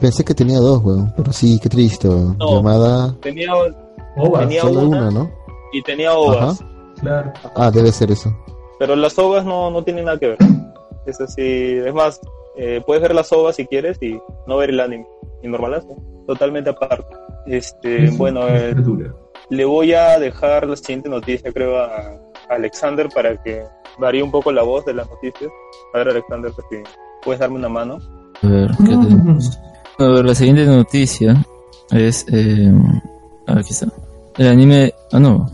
[0.01, 1.13] pensé que tenía dos, weón.
[1.17, 2.37] Pero sí, qué triste, weón.
[2.39, 2.57] No.
[2.57, 3.53] Llamada Tenía
[4.17, 4.99] Ovas, Tenía solo una.
[4.99, 5.31] una, ¿no?
[5.73, 6.65] y tenía ovas,
[7.01, 7.31] claro.
[7.55, 8.35] Ah, debe ser eso.
[8.79, 10.39] pero las ovas no, no tienen nada que ver.
[11.07, 12.21] Es así, es más,
[12.57, 15.07] eh, puedes ver las ovas si quieres y no ver el anime.
[15.43, 17.15] Y normalazo, totalmente aparte.
[17.47, 19.11] Este, Eso bueno, es eh,
[19.51, 22.19] le voy a dejar la siguiente noticia, creo, a
[22.51, 23.63] a Alexander para que
[23.99, 25.51] varíe un poco la voz de las noticias.
[25.95, 26.77] A ver, Alexander, si
[27.23, 27.99] puedes darme una mano.
[28.43, 29.59] A ver, ¿qué tenemos?
[29.99, 31.45] La siguiente noticia
[31.91, 32.25] es.
[32.31, 32.73] Eh,
[33.47, 33.89] aquí está.
[34.37, 34.95] El anime.
[35.11, 35.51] Ah, no.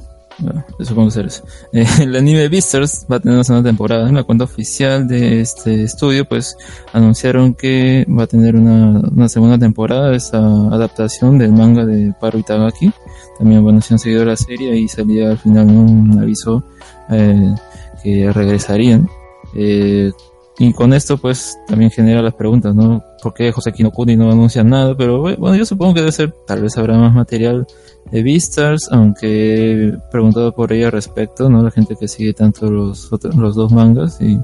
[0.80, 1.44] Supongo ser eso.
[1.72, 4.08] Eh, el anime Beastars va a tener una segunda temporada.
[4.08, 6.56] En la cuenta oficial de este estudio, pues
[6.92, 12.12] anunciaron que va a tener una, una segunda temporada de esta adaptación del manga de
[12.20, 12.92] Paro Itagaki.
[13.38, 16.62] También, bueno, si han seguido la serie y salía al final un aviso
[17.10, 17.54] eh,
[18.02, 19.08] que regresarían.
[19.54, 20.12] Eh,
[20.58, 23.02] y con esto, pues, también genera las preguntas, ¿no?
[23.22, 24.96] ¿Por qué José Kinokuni no anuncia nada?
[24.96, 27.66] Pero bueno, yo supongo que debe ser, tal vez habrá más material
[28.12, 31.62] de Beastars, aunque he preguntado por ella al respecto, ¿no?
[31.62, 34.38] La gente que sigue tanto los, otros- los dos mangas y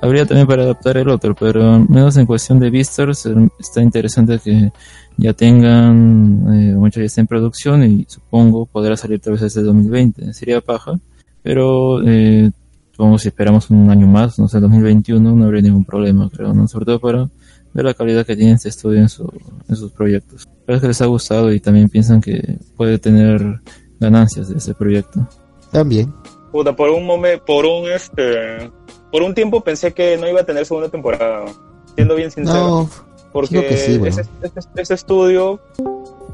[0.00, 3.82] habría también para adaptar el otro, pero al menos en cuestión de Beastars eh, está
[3.82, 4.72] interesante que
[5.18, 10.32] ya tengan, eh, ya está en producción y supongo podrá salir tal vez este 2020.
[10.32, 10.98] Sería paja,
[11.42, 12.50] pero eh,
[13.00, 16.68] supongo si esperamos un año más, no sé, 2021, no habría ningún problema, creo, ¿no?
[16.68, 17.30] Sobre todo para
[17.72, 19.32] ver la calidad que tiene este estudio en, su-
[19.70, 20.46] en sus proyectos.
[20.66, 23.60] Parece que les ha gustado y también piensan que puede tener
[23.98, 25.26] ganancias de ese proyecto.
[25.72, 26.12] También.
[26.52, 28.70] Puta, por un momento, por un este,
[29.10, 31.46] por un tiempo pensé que no iba a tener segunda temporada.
[31.94, 32.58] Siendo bien sincero.
[32.58, 32.90] No,
[33.32, 34.14] Porque Creo que sí, bueno.
[34.14, 35.58] ese, ese- ese estudio,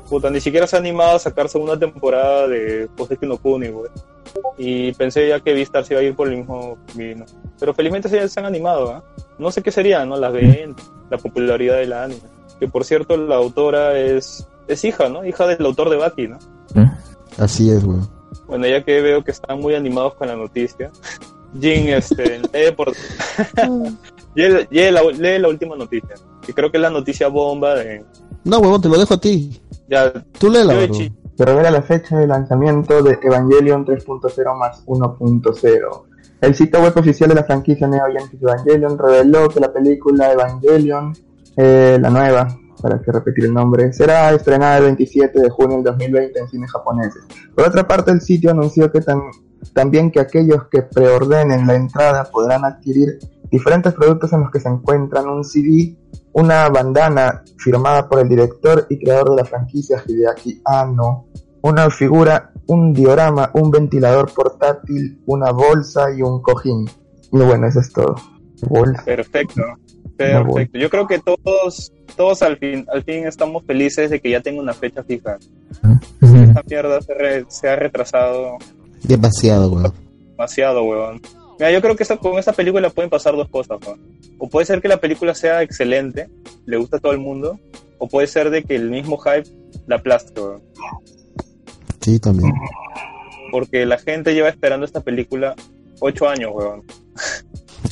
[0.09, 3.89] puta, ni siquiera se ha animado a sacar segunda temporada de Hoseki no Kuni, güey.
[4.59, 7.25] Y pensé ya que Vistar se iba a ir por el mismo camino.
[7.59, 9.05] Pero felizmente se, se han animado, ¿ah?
[9.39, 10.17] No sé qué sería, ¿no?
[10.17, 12.21] Las ventas, la popularidad de la anime.
[12.59, 15.25] Que por cierto, la autora es, es hija, ¿no?
[15.25, 16.39] Hija del autor de Baki, ¿no?
[16.75, 16.91] ¿Eh?
[17.39, 18.09] así es, weón.
[18.47, 20.91] Bueno, ya que veo que están muy animados con la noticia,
[21.61, 22.93] Jin, este, lee por...
[24.35, 26.15] lee, lee la, lee la última noticia.
[26.45, 28.05] Que creo que es la noticia bomba de...
[28.45, 29.61] No, huevón, te lo dejo a ti.
[29.89, 30.75] Ya, Tú léela,
[31.37, 36.03] Se revela la fecha de lanzamiento de Evangelion 3.0 más 1.0.
[36.41, 41.13] El sitio web oficial de la franquicia Neo Genesis Evangelion reveló que la película Evangelion,
[41.57, 42.49] eh, la nueva,
[42.81, 46.71] para que repetir el nombre, será estrenada el 27 de junio del 2020 en cines
[46.71, 47.23] japoneses.
[47.55, 49.31] Por otra parte, el sitio anunció que tam-
[49.73, 53.19] también que aquellos que preordenen la entrada podrán adquirir
[53.51, 55.97] diferentes productos en los que se encuentran un CD,
[56.39, 61.27] una bandana firmada por el director y creador de la franquicia Hideaki Anno,
[61.63, 66.87] una figura, un diorama, un ventilador portátil, una bolsa y un cojín.
[67.33, 68.17] Y bueno, eso es todo.
[68.69, 69.03] Bolsa.
[69.05, 69.63] Perfecto.
[70.17, 70.79] Perfecto.
[70.79, 74.61] Yo creo que todos, todos al fin, al fin estamos felices de que ya tenga
[74.61, 75.39] una fecha fija.
[76.21, 78.57] Esta mierda se, re- se ha retrasado
[79.03, 79.93] Demasiado, weón.
[80.33, 81.21] demasiado, weón.
[81.59, 84.01] Mira, yo creo que esta- con esta película pueden pasar dos cosas, weón.
[84.39, 86.29] O puede ser que la película sea excelente,
[86.67, 87.59] le gusta a todo el mundo,
[87.99, 89.49] o puede ser de que el mismo hype
[89.87, 90.63] la aplaste, weón.
[92.01, 92.53] Sí, también.
[93.51, 95.55] Porque la gente lleva esperando esta película
[96.01, 96.83] ocho años, weón.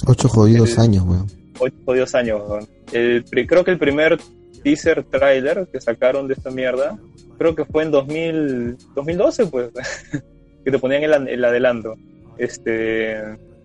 [0.07, 1.27] Ocho jodidos El- años, weón.
[1.59, 2.68] ocho jodidos años, weón.
[2.92, 4.18] El, creo que el primer
[4.62, 6.98] teaser trailer que sacaron de esta mierda,
[7.38, 9.68] creo que fue en 2000, 2012, pues,
[10.64, 11.94] que te ponían el, el adelanto.
[12.37, 13.16] Este,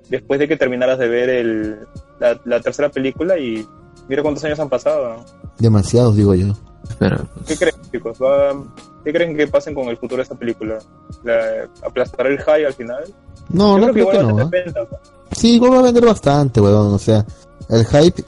[0.10, 1.88] después de que terminaras de ver el,
[2.20, 3.66] la, la tercera película y
[4.08, 5.24] mira cuántos años han pasado.
[5.58, 6.54] Demasiados, digo yo.
[6.90, 8.18] Espera, ¿Qué creen, chicos?
[8.22, 8.64] Va-
[9.04, 10.80] ¿Qué creen que pasen con el futuro de esta película?
[11.24, 13.04] ¿La, ¿Aplastará el high al final?
[13.50, 14.98] No, Yo no creo que creo que igual va no.
[15.32, 16.94] Sí, igual va a vender bastante, weón.
[16.94, 17.26] O sea,
[17.70, 18.24] el hype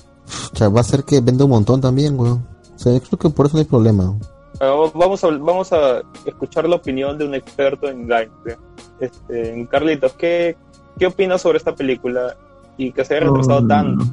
[0.61, 2.45] va a hacer que venda un montón también, weón.
[2.75, 4.15] O sea, yo creo que por eso no hay problema.
[4.59, 8.29] Ah, Vamos a, vamos a escuchar la opinión de un experto en games.
[8.45, 8.57] ¿eh?
[8.99, 10.55] Este, Carlitos, ¿qué,
[11.01, 12.37] ¿qué opinas sobre esta película
[12.77, 13.67] y que se haya retrasado Mm.
[13.67, 14.05] tanto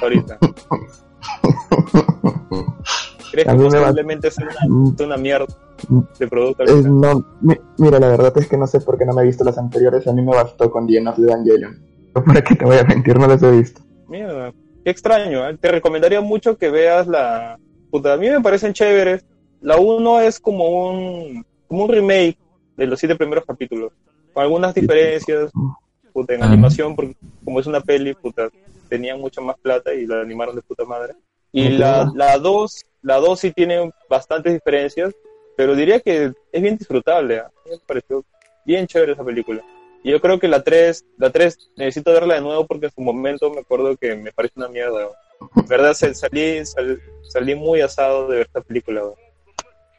[0.00, 0.38] ahorita?
[3.32, 5.46] ¿Crees que posiblemente sea una, sea una mierda
[6.18, 6.62] de producto?
[6.64, 9.26] Eh, no, mi- mira, la verdad es que no sé por qué no me he
[9.26, 10.06] visto las anteriores.
[10.06, 11.82] A mí me bastó con The End of the Evangelion.
[12.12, 13.18] ¿Para qué te voy a mentir?
[13.18, 13.80] No las he visto.
[14.08, 14.52] Mierda.
[14.84, 15.56] qué extraño, ¿eh?
[15.60, 17.58] te recomendaría mucho que veas la...
[17.90, 19.24] Puta, a mí me parecen chéveres.
[19.60, 22.38] La 1 es como un, como un remake
[22.76, 23.92] de los siete primeros capítulos,
[24.32, 25.50] con algunas diferencias,
[26.10, 26.46] puta, en Ah.
[26.46, 28.48] animación, porque como es una peli, puta,
[28.88, 31.14] tenían mucha más plata y la animaron de puta madre.
[31.52, 35.12] Y la, la 2, la 2 sí tiene bastantes diferencias,
[35.56, 37.42] pero diría que es bien disfrutable.
[37.64, 38.24] mí Me pareció
[38.64, 39.62] bien chévere esa película.
[40.02, 43.00] Y yo creo que la 3, la 3 necesito verla de nuevo porque en su
[43.00, 45.02] momento me acuerdo que me parece una mierda.
[45.40, 45.62] ¿no?
[45.68, 49.00] Verdad salí, sal- salí muy asado de ver esta película.
[49.02, 49.14] ¿no?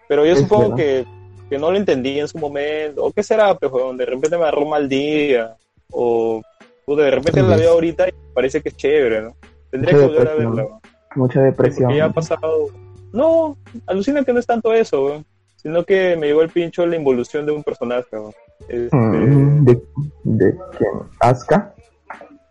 [0.08, 1.06] Pero yo Es supongo que,
[1.50, 3.04] que no lo entendí en su momento.
[3.04, 3.54] ¿O qué será?
[3.56, 5.56] Pues, de repente me agarró mal día.
[5.92, 6.42] O
[6.86, 9.36] puta, de repente la veo ahorita y parece que es chévere, ¿no?
[9.70, 10.64] Tendría Mucha que volver a verla.
[10.64, 10.82] ¿no?
[11.16, 11.86] Mucha depresión.
[11.86, 12.68] Porque ya ha pasado.
[13.14, 15.26] No, alucina que no es tanto eso, weón,
[15.58, 18.08] sino que me llegó el pincho la involución de un personaje.
[18.12, 18.34] weón.
[18.70, 19.82] Este, Mm, ¿De,
[20.24, 20.92] de quién?
[21.20, 21.74] ¿Asuka?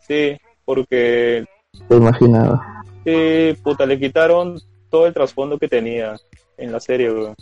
[0.00, 1.44] Sí, porque
[1.88, 2.82] Te imaginaba.
[3.04, 4.58] sí, puta, le quitaron
[4.90, 6.16] todo el trasfondo que tenía
[6.58, 7.34] en la serie, weón.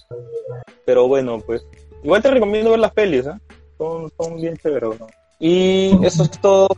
[0.85, 1.67] Pero bueno, pues.
[2.05, 3.33] Igual te recomiendo ver las pelis, ¿eh?
[3.77, 5.11] Son, son bien chéveres, weón.
[5.39, 6.69] Y eso es todo,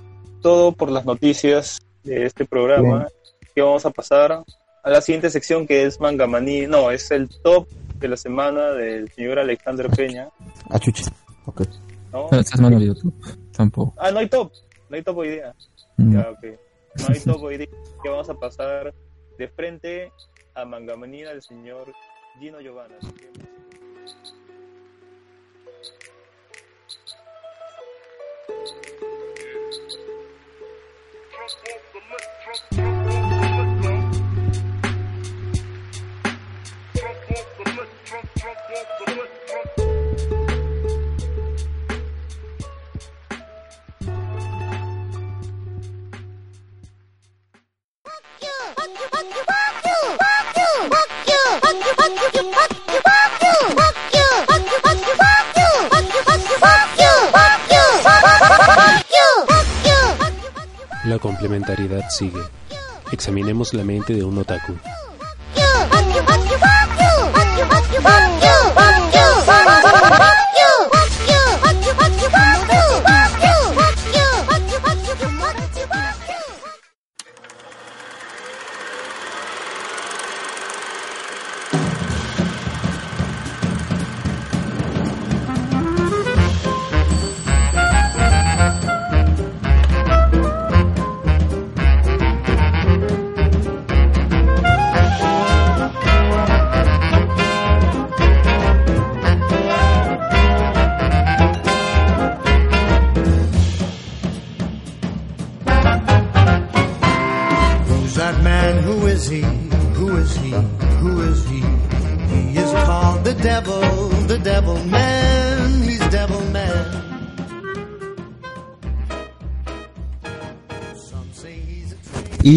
[0.42, 3.06] todo por las noticias de este programa.
[3.54, 4.44] Que vamos a pasar
[4.82, 6.66] a la siguiente sección que es Mangamaní.
[6.66, 7.68] No, es el top
[7.98, 10.28] de la semana del señor Alexander Peña.
[10.68, 11.10] Ah, chucha.
[11.46, 11.62] Ok.
[12.12, 12.28] ¿no?
[12.58, 13.14] No había YouTube.
[13.52, 13.94] Tampoco.
[13.98, 14.52] Ah, no hay top.
[14.88, 15.54] No hay top hoy día.
[15.96, 16.14] Mm.
[16.14, 16.44] Ya, ok.
[16.98, 17.68] No hay top hoy día.
[18.02, 18.94] Que vamos a pasar
[19.38, 20.12] de frente
[20.54, 21.92] a Mangamanía del señor
[22.38, 22.96] Gino Giovanna.
[31.50, 31.56] Así
[32.76, 32.99] que-
[61.10, 62.40] La complementariedad sigue.
[63.10, 64.76] Examinemos la mente de un otaku.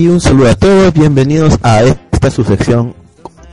[0.08, 2.94] Un saludo a todos, bienvenidos a esta su sección,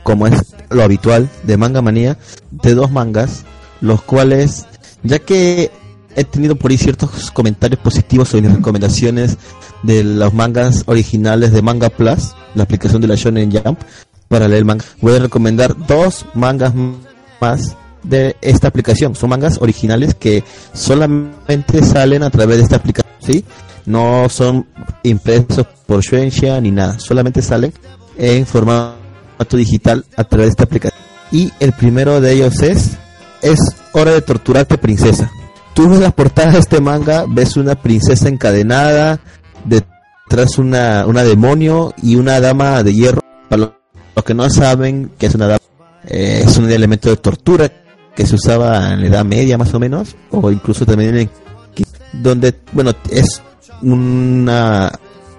[0.03, 2.17] como es lo habitual, de Manga Manía,
[2.51, 3.45] de dos mangas,
[3.79, 4.65] los cuales,
[5.01, 5.71] ya que
[6.15, 9.37] he tenido por ahí ciertos comentarios positivos sobre mis recomendaciones
[9.83, 13.79] de los mangas originales de Manga Plus, la aplicación de la Shonen Jump,
[14.27, 16.73] para leer manga, voy a recomendar dos mangas
[17.39, 19.15] más de esta aplicación.
[19.15, 23.45] Son mangas originales que solamente salen a través de esta aplicación, ¿sí?
[23.85, 24.67] No son
[25.03, 27.73] impresos por Shueisha ni nada, solamente salen
[28.17, 28.95] en formato
[29.57, 31.01] digital a través de esta aplicación.
[31.31, 32.91] Y el primero de ellos es
[33.41, 33.59] Es
[33.93, 35.31] hora de torturarte princesa.
[35.73, 39.19] Tú ves las portadas de este manga, ves una princesa encadenada,
[39.65, 43.21] detrás una, una demonio y una dama de hierro.
[43.49, 43.75] Para lo-
[44.15, 45.61] los que no saben que es una dama,
[46.05, 47.71] eh, es un elemento de tortura
[48.15, 51.29] que se usaba en la Edad Media más o menos, o incluso también en
[52.13, 53.41] donde, bueno, es
[53.81, 54.91] una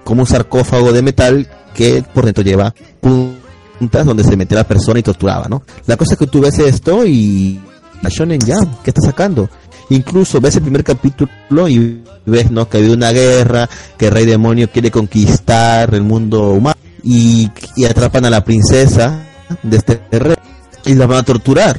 [0.05, 5.01] como un sarcófago de metal que por dentro lleva puntas donde se metía la persona
[5.01, 5.63] y torturaba, ¿no?
[5.87, 7.61] La cosa es que tú ves esto y
[8.03, 9.49] la Shonen Jump, ¿qué está sacando?
[9.91, 12.69] Incluso ves el primer capítulo y ves, ¿no?
[12.69, 17.51] Que ha habido una guerra, que el rey demonio quiere conquistar el mundo humano y,
[17.77, 19.25] y atrapan a la princesa
[19.63, 20.37] de este rey
[20.85, 21.79] y la van a torturar,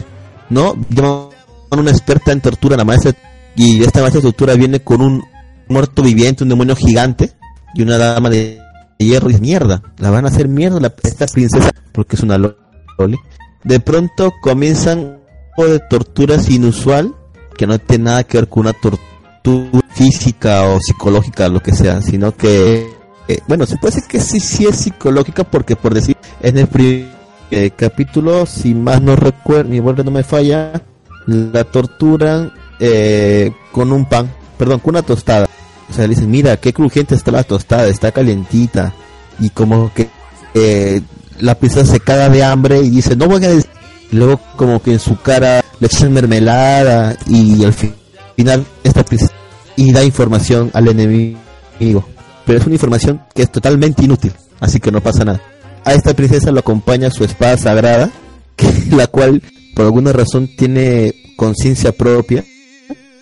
[0.50, 0.76] ¿no?
[0.90, 1.30] Llaman
[1.72, 3.14] una experta en tortura, la maestra,
[3.56, 5.24] y esta maestra de tortura viene con un
[5.68, 7.32] muerto viviente, un demonio gigante
[7.74, 8.60] y una dama de
[8.98, 12.58] hierro y mierda, la van a hacer mierda la, esta princesa porque es una lo-
[12.98, 13.18] loli.
[13.64, 15.20] De pronto comienzan
[15.58, 17.14] un de torturas inusual
[17.58, 22.02] que no tiene nada que ver con una tortura física o psicológica, lo que sea,
[22.02, 22.88] sino que
[23.28, 26.68] eh, bueno, se puede decir que sí, sí es psicológica porque por decir, en el
[26.68, 27.08] primer
[27.52, 30.82] eh, capítulo, si más no recuerdo, mi memoria no me falla,
[31.28, 34.30] la torturan eh, con un pan,
[34.64, 35.48] perdón, con una tostada.
[35.90, 38.94] O sea, le dicen, mira, qué crujiente está la tostada, está calientita.
[39.40, 40.10] Y como que
[40.54, 41.02] eh,
[41.40, 43.70] la princesa se caga de hambre y dice, no voy a decir.
[44.12, 47.96] Luego como que en su cara le echan mermelada y al fin-
[48.36, 49.32] final esta princesa
[49.76, 52.06] y da información al enemigo.
[52.46, 55.42] Pero es una información que es totalmente inútil, así que no pasa nada.
[55.84, 58.12] A esta princesa lo acompaña su espada sagrada,
[58.56, 59.42] que, la cual
[59.76, 62.44] por alguna razón tiene conciencia propia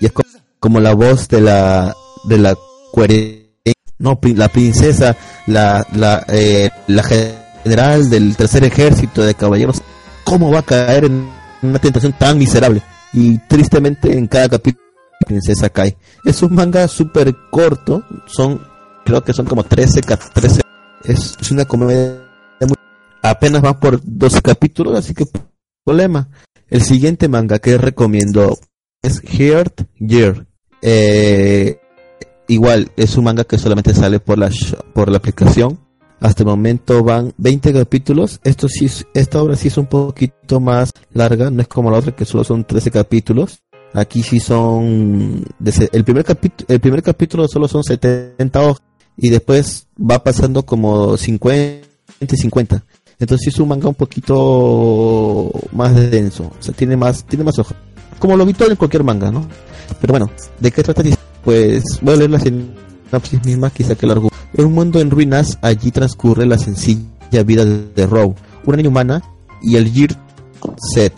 [0.01, 0.23] y es co-
[0.61, 1.93] como la voz de la
[2.23, 2.55] de la
[3.99, 5.15] no la princesa
[5.47, 9.81] la la eh, la general del tercer ejército de caballeros
[10.23, 11.29] cómo va a caer en
[11.61, 12.81] una tentación tan miserable
[13.13, 14.85] y tristemente en cada capítulo
[15.19, 15.97] la princesa cae.
[16.25, 18.61] Es un manga súper corto son
[19.05, 20.61] creo que son como 13 ca- 13
[21.03, 22.17] es, es una comedia
[22.61, 22.75] muy-
[23.21, 25.25] apenas van por 12 capítulos así que
[25.83, 26.29] problema.
[26.67, 28.57] El siguiente manga que recomiendo
[29.03, 30.47] es Heart Year.
[30.81, 31.79] Eh,
[32.47, 34.49] igual es un manga que solamente sale por la
[34.93, 35.79] por la aplicación.
[36.19, 38.39] Hasta el momento van 20 capítulos.
[38.43, 41.97] Esto sí, es- esta obra sí es un poquito más larga, no es como la
[41.97, 43.59] otra que solo son 13 capítulos.
[43.93, 45.43] Aquí sí son
[45.91, 48.81] el primer capítulo el primer capítulo solo son 70 hojas
[49.17, 51.87] y después va pasando como 50
[52.21, 52.83] y 50.
[53.19, 57.59] Entonces sí es un manga un poquito más denso, o sea, tiene más tiene más
[57.59, 57.75] hojas.
[58.21, 59.47] Como lo habitual en cualquier manga, ¿no?
[59.99, 61.01] Pero bueno, ¿de qué trata?
[61.43, 64.29] Pues voy a leer la sinopsis misma, quizá que largo.
[64.53, 69.23] En un mundo en ruinas, allí transcurre la sencilla vida de, Row, una niña humana
[69.63, 70.15] y el Year
[70.93, 71.13] Set.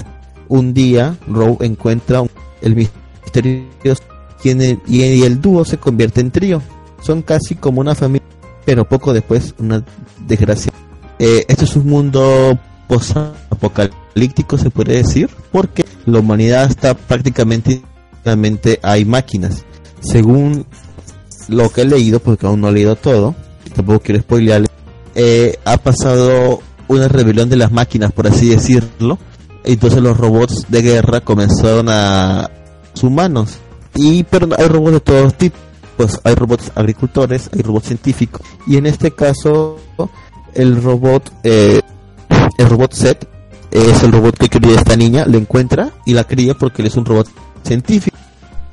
[0.48, 2.24] Un día, Row encuentra
[2.62, 3.66] el misterio
[4.42, 6.62] tiene, y el dúo se convierte en trío.
[7.02, 8.26] Son casi como una familia,
[8.66, 9.84] pero poco después una
[10.26, 10.72] desgracia.
[11.20, 12.58] Eh, esto es un mundo
[12.94, 17.82] post-apocalíptico, se puede decir, porque la humanidad está prácticamente,
[18.84, 19.66] hay máquinas.
[20.02, 20.66] Según
[21.48, 23.34] lo que he leído, porque aún no he leído todo,
[23.74, 24.68] tampoco quiero spoilearle,
[25.16, 29.18] eh, ha pasado una rebelión de las máquinas, por así decirlo.
[29.64, 32.52] Entonces los robots de guerra comenzaron a
[33.02, 33.58] humanos.
[33.96, 35.60] Y pero hay robots de todos tipos.
[35.98, 38.42] Pues hay robots agricultores, hay robots científicos.
[38.68, 39.78] Y en este caso,
[40.54, 41.82] el robot, eh,
[42.58, 43.28] el robot Set,
[43.72, 46.96] es el robot que cría esta niña, lo encuentra y la cría porque él es
[46.96, 47.28] un robot
[47.64, 48.18] científico.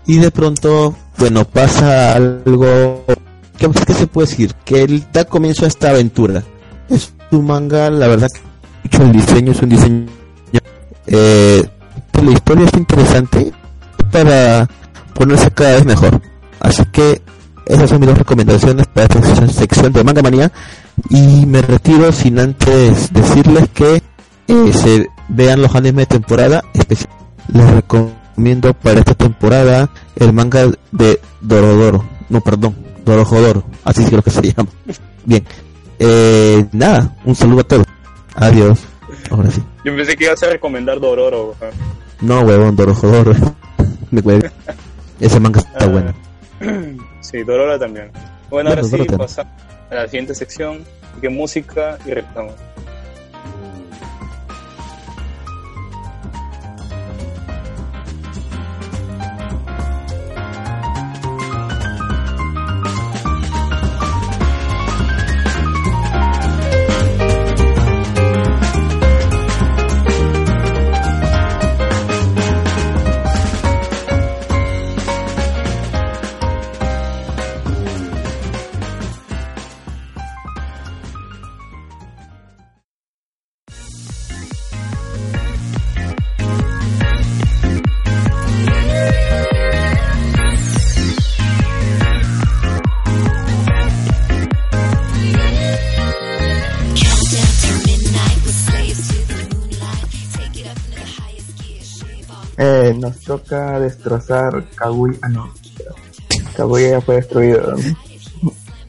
[0.07, 3.05] Y de pronto, bueno, pasa algo
[3.57, 4.55] que ¿qué se puede decir?
[4.64, 6.43] Que él da comienzo a esta aventura.
[6.89, 8.28] Es un manga, la verdad
[8.91, 10.07] que el diseño es un diseño
[11.07, 11.68] eh,
[12.12, 13.53] pues la historia es interesante
[14.11, 14.68] para
[15.14, 16.20] ponerse cada vez mejor.
[16.61, 17.22] Así que
[17.66, 20.53] esas son mis dos recomendaciones para esta sección de Manga Manía.
[21.09, 24.03] Y me retiro sin antes decirles que
[24.48, 26.64] eh, se vean los animes de temporada.
[27.53, 32.05] Les recomiendo para esta temporada el manga de Dorodoro.
[32.28, 33.64] No, perdón, Dorohodoro.
[33.84, 34.68] Así es lo que se llama.
[35.24, 35.44] Bien.
[35.98, 37.86] Eh, nada, un saludo a todos.
[38.34, 38.80] Adiós.
[39.30, 39.62] Ahora sí.
[39.84, 41.55] Yo pensé que ibas a recomendar Dororo.
[42.20, 43.34] No, huevón, Dorohodoro.
[44.11, 44.51] Me hueve.
[45.20, 46.12] Ese manga está bueno.
[47.20, 48.11] Sí, Dororo también.
[48.48, 49.46] Bueno, ahora sí, pasamos
[49.91, 50.84] a la siguiente sección,
[51.20, 52.55] que música y regresamos.
[103.11, 105.18] Nos toca destrozar Kaguya.
[105.22, 105.52] Ah, no.
[106.56, 107.74] Kaguya ya fue destruido.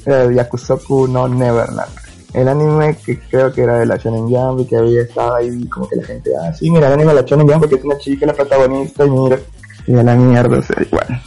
[0.05, 1.91] El Yakusoku no Neverland.
[2.33, 5.65] El anime que creo que era de la Shonen Jump y que había estado ahí
[5.67, 7.83] como que la gente, ah, sí, mira el anime de la Shonen Jump porque es
[7.83, 9.39] una chica la protagonista y mira,
[9.85, 11.21] y a la mierda, o sea, igual.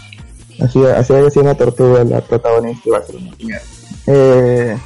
[0.61, 3.67] Así, así había una tortuga la protagonista y va a ser una mierda.
[4.07, 4.77] Eh,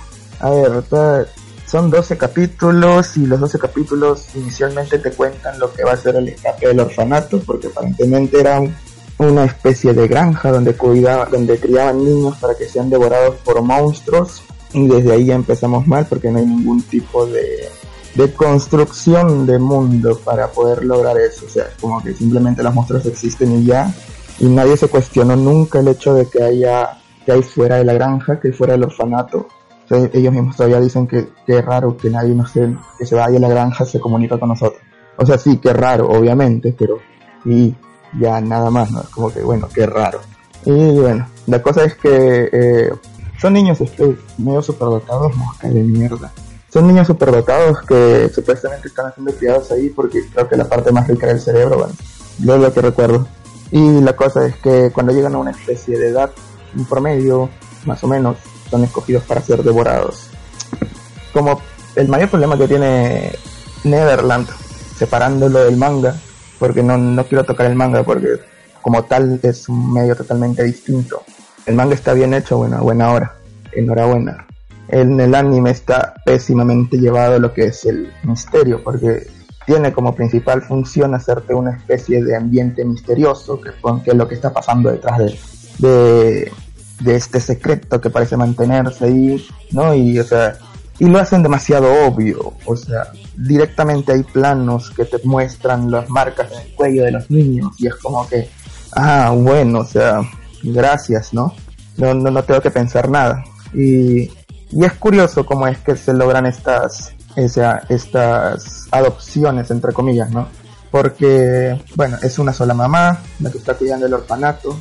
[0.40, 1.26] a ver, ahorita
[1.68, 6.16] son 12 capítulos y los 12 capítulos inicialmente te cuentan lo que va a ser
[6.16, 8.74] el escape del orfanato, porque aparentemente era un-
[9.18, 14.42] una especie de granja donde cuidaba, donde criaban niños para que sean devorados por monstruos
[14.72, 17.68] Y desde ahí ya empezamos mal porque no hay ningún tipo de,
[18.14, 21.46] de construcción de mundo para poder lograr eso.
[21.46, 23.90] O sea, es como que simplemente los monstruos existen y ya.
[24.38, 27.94] Y nadie se cuestionó nunca el hecho de que haya que hay fuera de la
[27.94, 29.48] granja, que hay fuera del orfanato.
[29.90, 33.38] Ellos mismos todavía dicen que, que es raro que nadie, no sé, que se vaya
[33.38, 34.82] a la granja se comunica con nosotros.
[35.16, 36.98] O sea, sí, que raro, obviamente, pero
[37.44, 37.74] y
[38.18, 39.00] ya nada más, ¿no?
[39.00, 40.20] Es como que, bueno, qué raro.
[40.64, 42.90] Y bueno, la cosa es que eh,
[43.38, 46.32] son niños este, medio superdotados, mosca de mierda.
[46.70, 51.08] Son niños superdotados que supuestamente están haciendo criados ahí porque creo que la parte más
[51.08, 51.94] rica del cerebro, bueno,
[52.40, 53.26] yo es lo que recuerdo.
[53.70, 56.30] Y la cosa es que cuando llegan a una especie de edad,
[56.76, 57.48] un promedio,
[57.86, 58.36] más o menos,
[58.70, 60.28] son escogidos para ser devorados.
[61.32, 61.60] Como
[61.96, 63.32] el mayor problema que tiene
[63.84, 64.48] Neverland,
[64.96, 66.16] separándolo del manga,
[66.58, 68.28] porque no, no quiero tocar el manga porque
[68.82, 71.22] como tal es un medio totalmente distinto.
[71.66, 73.34] El manga está bien hecho, bueno, buena hora,
[73.72, 74.46] enhorabuena.
[74.88, 79.26] En el anime está pésimamente llevado lo que es el misterio, porque
[79.66, 84.34] tiene como principal función hacerte una especie de ambiente misterioso, que, con- es lo que
[84.34, 85.38] está pasando detrás de,
[85.78, 86.52] de,
[87.00, 89.94] de este secreto que parece mantenerse ahí, ¿no?
[89.94, 90.58] Y, o sea,
[90.98, 96.50] y lo hacen demasiado obvio, o sea, directamente hay planos que te muestran las marcas
[96.52, 98.50] en el cuello de los niños y es como que,
[98.92, 100.20] ah, bueno, o sea,
[100.62, 101.54] gracias, ¿no?
[101.96, 103.44] No, no, no tengo que pensar nada.
[103.72, 104.30] Y,
[104.70, 110.48] y es curioso cómo es que se logran estas, esa, estas adopciones, entre comillas, ¿no?
[110.90, 114.76] Porque, bueno, es una sola mamá la que está cuidando el orfanato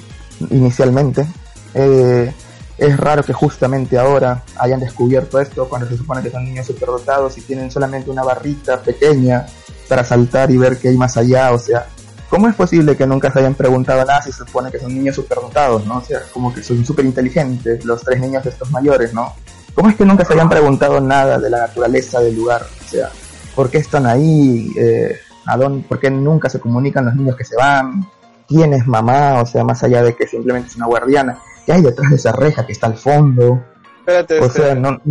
[0.50, 1.28] inicialmente.
[1.74, 2.34] Eh,
[2.78, 7.38] es raro que justamente ahora hayan descubierto esto cuando se supone que son niños superdotados
[7.38, 9.48] y tienen solamente una barrita pequeña
[9.90, 11.52] para saltar y ver qué hay más allá.
[11.54, 11.88] O sea,
[12.30, 15.16] ¿cómo es posible que nunca se hayan preguntado nada si se supone que son niños
[15.16, 15.98] superdotados, no?
[15.98, 19.34] O sea, como que son súper inteligentes los tres niños de estos mayores, ¿no?
[19.74, 22.64] ¿Cómo es que nunca se hayan preguntado nada de la naturaleza del lugar?
[22.64, 23.10] O sea,
[23.56, 24.72] ¿por qué están ahí?
[24.78, 28.08] Eh, ¿a dónde, ¿Por qué nunca se comunican los niños que se van?
[28.48, 29.42] ¿Quién es mamá?
[29.42, 31.40] O sea, más allá de que simplemente es una guardiana.
[31.68, 33.62] ¿Qué hay detrás de esa reja que está al fondo?
[34.00, 35.02] Espérate, O sea, no,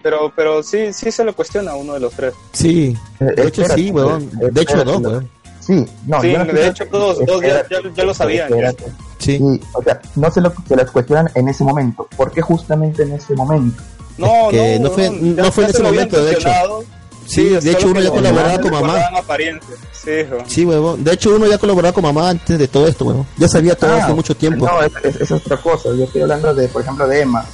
[0.00, 2.34] pero, pero sí, sí se lo cuestiona a uno de los tres.
[2.52, 4.30] Sí, de hecho espérate, sí, weón.
[4.38, 5.28] De hecho dos, weón.
[5.58, 8.48] Sí, no, sí, no de hecho todos, todos ya, ya, ya lo sabían.
[8.48, 8.84] espérate.
[9.18, 9.38] Sí.
[9.38, 12.08] Sí, o sea, no se lo, se lo cuestionan en ese momento.
[12.16, 13.82] ¿Por qué justamente en ese momento?
[14.18, 16.48] No, que no fue- weón, no fue en se ese momento, de hecho.
[17.28, 18.94] Sí, de hecho uno ya colaboraba con mamá.
[19.92, 20.10] Sí.
[20.46, 21.04] Sí, huevón.
[21.04, 23.26] De hecho, uno ya colaboraba con mamá antes de todo esto, huevón.
[23.36, 24.64] Ya sabía todo Ah, hace mucho tiempo.
[24.66, 25.90] No, es, es- es otra cosa.
[25.94, 27.44] Yo estoy hablando de, por ejemplo, de Emma.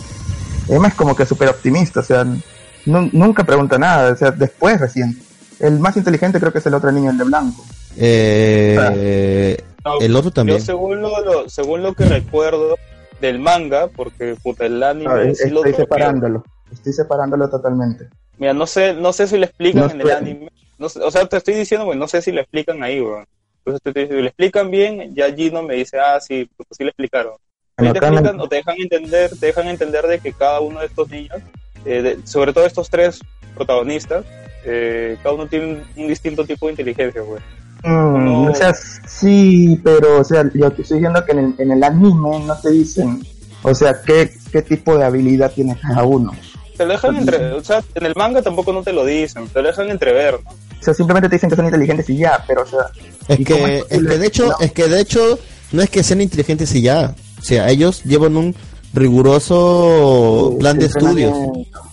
[0.68, 4.80] Emma es como que súper optimista, o sea, nu- nunca pregunta nada, o sea, después
[4.80, 5.18] recién.
[5.58, 7.64] El más inteligente creo que es el otro niño, el de blanco.
[7.96, 10.58] Eh, No, el otro también.
[10.58, 12.76] Yo según lo, lo- según lo que recuerdo
[13.20, 16.44] del manga, porque puta, el anime No, es- sí lo estoy separándolo.
[16.72, 18.08] Estoy separándolo totalmente.
[18.38, 20.48] Mira, no sé, no sé si le explican No en el anime.
[20.78, 23.24] No sé, o sea, te estoy diciendo, güey, no sé si le explican ahí, weón.
[23.58, 26.66] Entonces te estoy diciendo, si le explican bien, ya Gino me dice, ah, sí, pues
[26.72, 27.32] sí le explicaron.
[27.76, 30.80] Ahí Bueno, te explican o te dejan entender, te dejan entender de que cada uno
[30.80, 31.38] de estos niños,
[31.84, 33.20] eh, de- sobre todo estos tres
[33.54, 34.24] protagonistas,
[34.64, 35.66] eh, cada uno tiene
[35.96, 37.40] un, un distinto tipo de inteligencia, güey.
[37.84, 38.50] Mm, No.
[38.50, 41.84] O sea, sí, pero, o sea, yo te estoy diciendo que en el, en el
[41.84, 43.22] anime no te dicen,
[43.62, 46.32] o sea, qué, qué tipo de habilidad tiene cada uno.
[46.76, 49.62] Te lo dejan entre, o sea, en el manga tampoco no te lo dicen, te
[49.62, 50.50] lo dejan entrever, ¿no?
[50.50, 52.80] O sea, simplemente te dicen que son inteligentes y ya, pero, o sea,
[53.28, 54.54] Es ¿y cómo que, es es que de hecho, No.
[54.60, 55.38] es que de hecho,
[55.72, 57.14] no es que sean inteligentes y ya.
[57.40, 58.54] O sea, ellos llevan un
[58.92, 61.32] riguroso Sí, plan de estudios.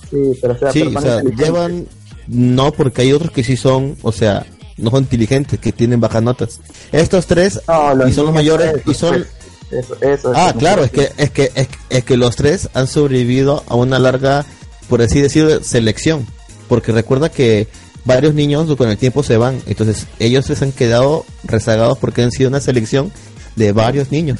[0.09, 1.45] Sí, pero, o sea, Sí, o personas sea, inteligentes.
[1.47, 1.87] llevan,
[2.27, 4.45] no, porque hay otros que sí son, o sea,
[4.77, 6.59] no son inteligentes, que tienen bajas notas.
[6.91, 9.25] Estos tres, No, y son los mayores, eso, y son,
[9.71, 10.31] Eso, eso.
[10.35, 13.99] Ah, claro, es que, es que, es, es que los tres han sobrevivido a una
[13.99, 14.45] larga,
[14.91, 16.27] por así decirlo, selección.
[16.67, 17.67] Porque recuerda que
[18.03, 19.61] varios niños con el tiempo se van.
[19.67, 23.09] Entonces, ellos se han quedado rezagados porque han sido una selección
[23.55, 24.39] de varios niños.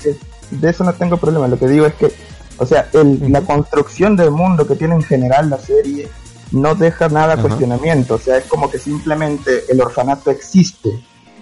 [0.52, 1.47] de eso no tengo problema.
[1.47, 2.12] Lo que digo es que,
[2.58, 6.10] o sea, el, la construcción del mundo que tiene en general la serie
[6.52, 8.16] no deja nada a cuestionamiento.
[8.16, 10.89] O sea, es como que simplemente el orfanato existe.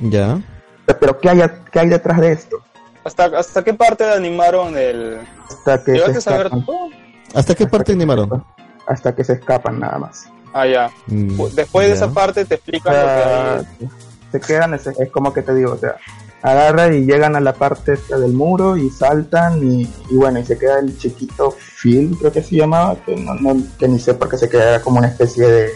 [0.02, 0.40] Ya.
[1.00, 2.58] Pero ¿qué hay, a- qué hay detrás de esto?
[3.04, 5.18] ¿Hasta, hasta qué parte animaron el...
[5.50, 6.90] Hasta que se ¿Llegaste a saber todo?
[7.34, 8.44] ¿Hasta qué parte animaron?
[8.90, 10.26] Hasta que se escapan nada más.
[10.52, 10.90] Ah, ya.
[11.08, 13.00] Mm, Después de esa parte te O explican lo
[13.80, 13.90] que hay.
[14.32, 15.96] se quedan, es, es como que te digo, o sea,
[16.42, 20.46] agarra y llegan a la parte esta del muro y saltan y, y bueno, y
[20.46, 24.14] se queda el chiquito Phil, creo que se llamaba, que, no, no- que ni sé
[24.16, 25.70] por qué se queda, como una especie de,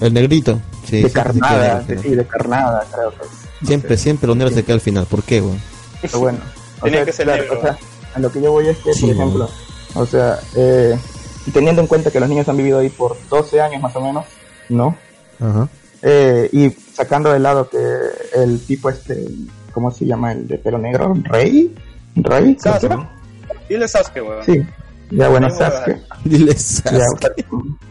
[0.00, 0.60] El negrito.
[0.84, 3.30] Sí, de carnada, sí, de carnada, creo que es.
[3.62, 5.06] No Siempre, siempre, ¿dónde se queda al final?
[5.06, 5.60] ¿Por qué, weón?
[6.02, 6.38] pero bueno.
[6.80, 7.58] O sea, que ser claro, negro.
[7.58, 7.78] o sea,
[8.14, 9.48] a lo que yo voy es que, Sí, por ejemplo,
[9.94, 10.96] o sea, eh,
[11.46, 14.00] y teniendo en cuenta que los niños han vivido ahí por 12 años más o
[14.00, 14.26] menos,
[14.68, 14.96] ¿no?
[15.40, 15.68] Ajá.
[16.02, 17.78] Eh, y sacando de lado que
[18.34, 19.26] el tipo este,
[19.72, 20.32] ¿cómo se llama?
[20.32, 21.74] El de pelo negro, Rey,
[22.16, 23.10] Rey, era.
[23.68, 24.44] Dile Sasuke, weón.
[24.44, 24.62] Sí,
[25.10, 26.00] ya bueno, Sasuke.
[26.24, 27.46] Dile Ya, Sasuke.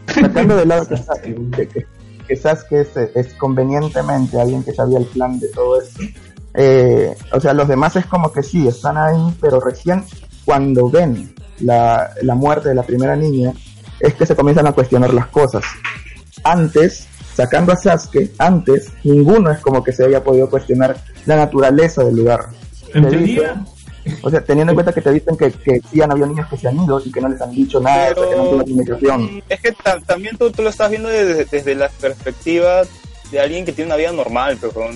[0.06, 1.86] sea, sacando de lado que Sasuke, que, que-
[2.28, 6.00] que Sasuke es, es convenientemente alguien que sabía el plan de todo esto.
[6.54, 10.04] Eh, o sea, los demás es como que sí, están ahí, pero recién
[10.44, 13.52] cuando ven la, la muerte de la primera niña,
[13.98, 15.64] es que se comienzan a cuestionar las cosas.
[16.42, 20.96] Antes, sacando a Sasuke, antes, ninguno es como que se haya podido cuestionar
[21.26, 22.46] la naturaleza del lugar.
[22.94, 23.54] En Te teoría,
[24.04, 26.48] dicen- o sea, teniendo en cuenta que te dicen que, que sí han habido niños
[26.48, 28.42] que se han ido y que no les han dicho nada, o sea, que no
[28.42, 29.42] han tenido comunicación.
[29.48, 32.82] Es que ta- también tú, tú lo estás viendo desde, desde la perspectiva
[33.30, 34.88] de alguien que tiene una vida normal, pero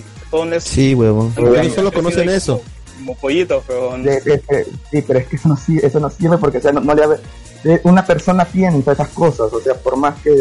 [0.54, 1.32] es Sí, huevón.
[1.36, 1.60] Huevón.
[1.60, 2.60] Ellos solo conocen eso.
[2.96, 3.96] Como pollitos, pero
[4.90, 7.06] sí, pero es que eso no, sirve, eso no sirve porque o sea, no, le
[7.62, 10.34] de- una persona piensa esas cosas, o sea, por más que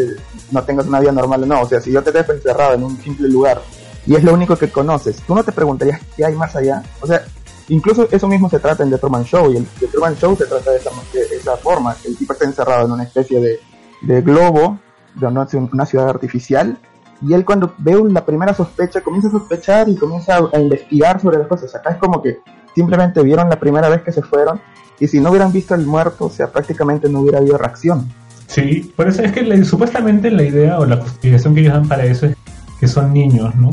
[0.50, 3.00] no tengas una vida normal no, o sea, si yo te dejo encerrado en un
[3.00, 3.62] simple lugar
[4.06, 7.06] y es lo único que conoces, tú no te preguntarías qué hay más allá, o
[7.06, 7.24] sea,
[7.68, 10.44] incluso eso mismo se trata en The Truman Show y el The Truman Show se
[10.44, 13.58] trata de esa, de esa forma, el tipo está encerrado en una especie de,
[14.02, 14.78] de globo,
[15.14, 16.76] de una ciudad artificial
[17.22, 21.20] y él cuando ve la primera sospecha comienza a sospechar y comienza a, a investigar
[21.20, 21.74] sobre las cosas.
[21.74, 22.38] Acá es como que
[22.74, 24.60] simplemente vieron la primera vez que se fueron
[24.98, 28.08] y si no hubieran visto al muerto, o sea, prácticamente no hubiera habido reacción.
[28.46, 31.88] sí, por eso es que la- supuestamente la idea o la justificación que ellos dan
[31.88, 32.36] para eso es
[32.78, 33.70] que son niños, ¿no?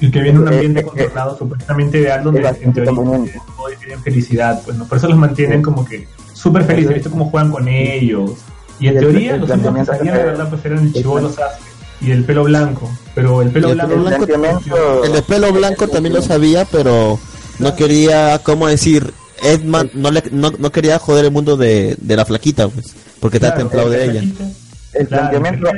[0.00, 4.00] Y que viene un Eh, ambiente eh, controlado supuestamente ideal donde en teoría todos tienen
[4.02, 4.86] felicidad, pues, ¿no?
[4.86, 8.32] Por eso los mantienen como que súper felices, ¿viste cómo juegan con ellos?
[8.80, 11.30] Y en Y el- teoría el los que- de verdad pues eran el el chivolo
[11.30, 11.73] plan- Sasuke
[12.04, 13.96] y el pelo blanco, pero el pelo el blanco,
[14.26, 17.18] blanco- El de pelo blanco también lo sabía, pero
[17.58, 19.12] no quería, ¿cómo decir?
[19.42, 23.36] Edman no, le, no, no quería joder el mundo de, de la flaquita, pues, porque
[23.38, 24.20] está templado de el ella.
[24.94, 25.68] el, Claro, planteamiento,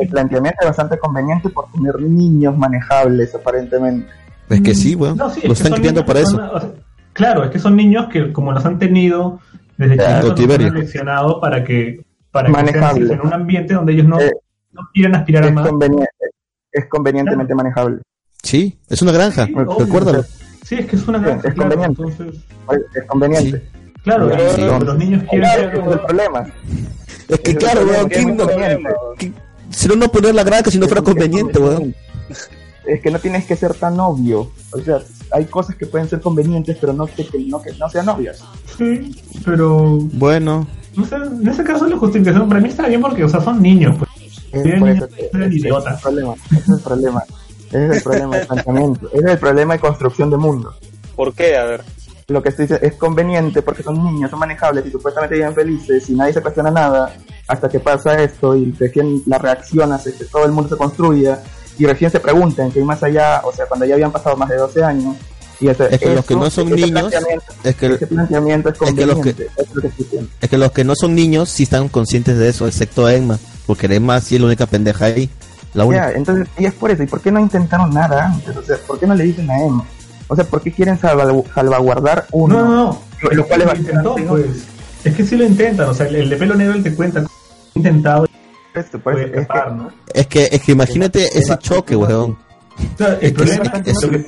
[0.00, 4.08] el- planteamiento es bastante conveniente por tener niños manejables, aparentemente.
[4.48, 5.16] Es que sí, weón.
[5.16, 6.30] No, sí, es lo están criando para eso.
[6.32, 6.70] son- o sea,
[7.12, 9.40] claro, es que son niños que como los han tenido
[9.78, 10.66] desde Claro, chiquitos los cautiverio.
[10.68, 12.00] han seleccionado para que
[12.32, 14.30] para que sean en un ambiente donde ellos no, Eh,
[14.76, 15.68] no quieren aspirar a Es, más.
[15.68, 16.06] conveniente,
[16.72, 18.02] es convenientemente manejable.
[18.42, 20.24] Sí, es una granja, Sí, recuérdalo.
[20.64, 22.02] Sí, es que es una Sí, granja, es claro, conveniente.
[22.02, 22.42] entonces,
[22.94, 23.68] Es conveniente.
[24.02, 26.46] claro, Pero- y si pero- los niños quieren Claro, es el problema.
[27.28, 28.90] Es que claro, es el weón, problema, ¿quién es no- conveniente.
[29.18, 29.34] ¿quién-
[29.70, 31.94] si no, no poner la granja si no fuera conveniente, weón.
[32.86, 34.52] Es que no tienes que ser tan obvio.
[34.72, 34.98] O sea,
[35.32, 38.44] hay cosas que pueden ser convenientes, pero no que, que no, que no sean obvias.
[38.78, 43.24] sí, pero Bueno, no sé, en ese caso la justificación para mí está bien porque
[43.24, 44.05] o sea, son niños, pues.
[44.52, 44.86] Es eso
[45.78, 46.34] es el problema.
[46.56, 47.22] Es el problema.
[47.68, 49.08] Ese es el problema de planteamiento.
[49.12, 50.74] Ese es el problema de construcción de mundo.
[51.14, 51.56] ¿por qué?
[51.56, 51.82] A ver.
[52.28, 56.10] Lo que estoy diciendo es conveniente porque son niños, son manejables y supuestamente viven felices
[56.10, 57.14] y nadie se cuestiona nada
[57.48, 61.40] hasta que pasa esto y recién la reacción hace que todo el mundo se construya
[61.78, 64.48] y recién se preguntan que hay más allá, o sea, cuando ya habían pasado más
[64.48, 65.16] de 12 años.
[65.60, 67.12] Y ese- Es que los eso- que no son ese niños,
[67.64, 69.88] es que, ese planteamiento es es que los que- es lo que
[70.42, 73.86] es que los que no son niños sí están conscientes de eso, excepto Emma, porque
[73.94, 75.28] Emma sí es la única pendeja ahí.
[75.74, 76.12] La Ya, única.
[76.12, 77.02] entonces, y es por eso.
[77.02, 78.56] ¿Y por qué no intentaron nada antes?
[78.56, 79.84] O sea, ¿por qué no le dicen a Emma?
[80.28, 82.58] O sea, ¿por qué quieren salvagu- salvaguardar uno?
[82.58, 83.02] No, no, no.
[83.22, 84.66] Lo- lo cual es intentó, pues.
[85.04, 87.24] Es que sí lo intentan, o sea, el, el de pelo negro él te cuenta
[87.74, 88.26] intentado
[88.74, 89.90] Esto, por puede eso, es que- ¿no?
[90.12, 92.36] Es que, es que imagínate ese choque, weón.
[92.94, 94.26] O sea, el Es que problema que es- lo que-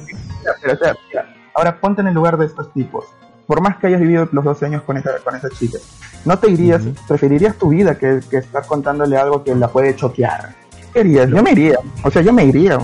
[0.63, 3.05] pero, o sea, mira, ahora ponte en el lugar de estos tipos.
[3.49, 5.79] Por más que hayas vivido los 12 años con esa, con esa chica,
[6.27, 10.55] ¿no te irías, preferirías tu vida que, que estar contándole algo que la puede choquear?
[10.93, 11.31] ¿Qué harías?
[11.31, 11.79] Yo me iría.
[12.05, 12.79] O sea, yo me iría.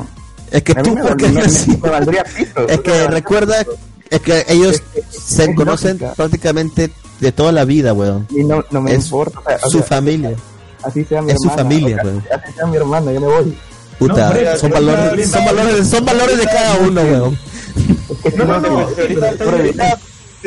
[0.51, 1.79] Es que A tú, me, ¿por qué me- eres así?
[1.83, 2.67] me valdría pito.
[2.67, 3.57] Es que recuerda,
[4.11, 6.15] es que ellos se es conocen lógica.
[6.15, 6.91] prácticamente
[7.21, 8.27] de toda la vida, weón.
[8.31, 9.41] Y no, no me Es importa.
[9.41, 10.35] o sea, o Su sea, familia.
[10.83, 12.25] así sea mi es su hermana, familia, o sea, weón.
[12.43, 13.59] Así sea mi hermana, yo me voy.
[13.99, 17.39] Puta, No, son, valores, son, valores, son valores de cada uno, weón.
[18.25, 19.99] Es No, no, no, es- Si ahorita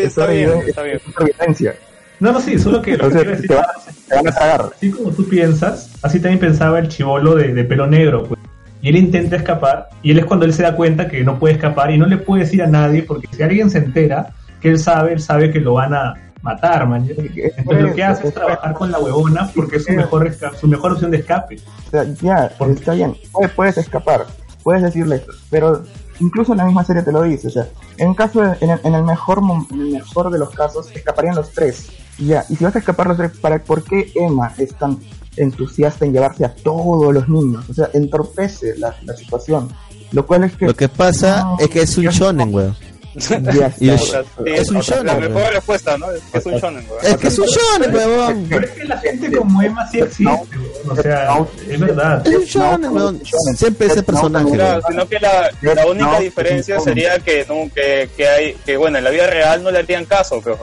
[0.04, 0.96] es está bien, supervivencia, está bien.
[0.98, 1.76] es supervivencia.
[2.20, 3.66] No, no, sí, solo que lo O que sea, quiero decir te van,
[4.08, 4.70] te van a tragar.
[4.76, 8.40] así como tú piensas, así también pensaba el chivolo de, de pelo negro, pues.
[8.82, 11.56] Y él intenta escapar, y él es cuando él se da cuenta que no puede
[11.56, 14.80] escapar y no le puede decir a nadie, porque si alguien se entera, que él
[14.80, 17.08] sabe, él sabe que lo van a matar, man.
[17.10, 20.94] Entonces lo que hace es trabajar con la huevona porque es su mejor, su mejor
[20.94, 21.58] opción de escape.
[21.88, 22.74] O sea, ya, ¿Por qué?
[22.74, 24.26] está bien, puedes, puedes escapar,
[24.64, 25.84] puedes decirle esto, pero
[26.20, 28.80] incluso en la misma serie te lo dice, o sea, en caso de- en, el,
[28.84, 29.40] en el mejor
[29.72, 31.88] en el mejor de los casos escaparían los tres,
[32.18, 34.98] y ya, y si vas a escapar los tres, ¿para por qué Emma es tan
[35.36, 37.64] entusiasta en llevarse a todos los niños?
[37.70, 39.70] O sea, entorpece la, la situación,
[40.12, 42.76] lo cual es que Lo que pasa No, es que es un shonen, weón.
[43.18, 44.14] Ya Y es-
[44.46, 45.34] Es un shonen, La weón.
[45.34, 46.12] mejor respuesta, ¿no?
[46.12, 47.06] Es que es un shonen, weón.
[47.06, 48.46] Es que es un shonen, huevón.
[48.50, 50.48] Pero es que la gente como Emma sí existe, weón.
[50.90, 51.38] o sea,
[51.70, 52.28] es verdad.
[52.28, 53.22] Es un shonen, huevón.
[53.56, 56.84] Siempre ese personaje, Claro, sino que la, la única No, diferencia no.
[56.84, 60.06] sería que, no, que, que hay, que bueno, en la vida real no le harían
[60.06, 60.58] caso, pero,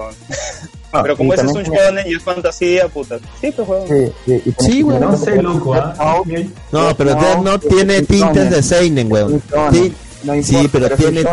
[0.93, 3.19] No, pero como ese es un shonen y es fantasía, puta.
[3.41, 4.13] Sí, pues, weón.
[4.61, 5.01] Sí, weón.
[5.01, 6.23] No sé, loco, ¿ah?
[6.71, 9.43] No, pero No, Death Note tiene tintes de Seinen, shonen.
[9.73, 9.93] Sí,
[10.23, 11.25] No pero tiene-.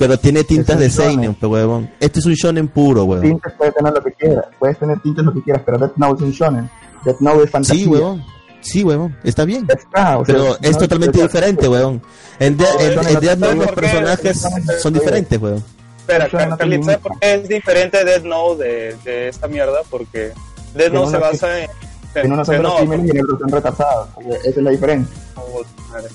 [0.00, 0.88] Pero tiene tintas de.
[0.88, 1.90] Seinen, pues, huevón.
[2.00, 3.20] Este es un shonen puro, huevón.
[3.28, 6.24] Tintes puedes tener lo que quieras, puedes tener tintes lo que quieras, pero Death Note
[6.24, 6.70] es un shonen.
[7.04, 7.84] Death Note es fantasía.
[7.84, 8.24] Sí, huevón.
[8.62, 9.14] Sí, huevón.
[9.22, 9.66] Está bien.
[9.68, 12.00] Ya está, o sea, Pero es no- totalmente diferente, huevón.
[12.38, 14.46] En, de, en, No, en Death Note ¿sabes los personajes
[14.80, 15.64] son diferentes, huevón.
[15.98, 19.80] Espera, Carlitos, ¿sabes por qué es diferente Death Note de, de esta mierda?
[19.90, 20.32] Porque
[20.74, 21.70] Death Note se basa en...
[22.14, 24.08] En unos son no, verosímiles y en otros son retrasados.
[24.44, 25.14] Esa es la diferencia.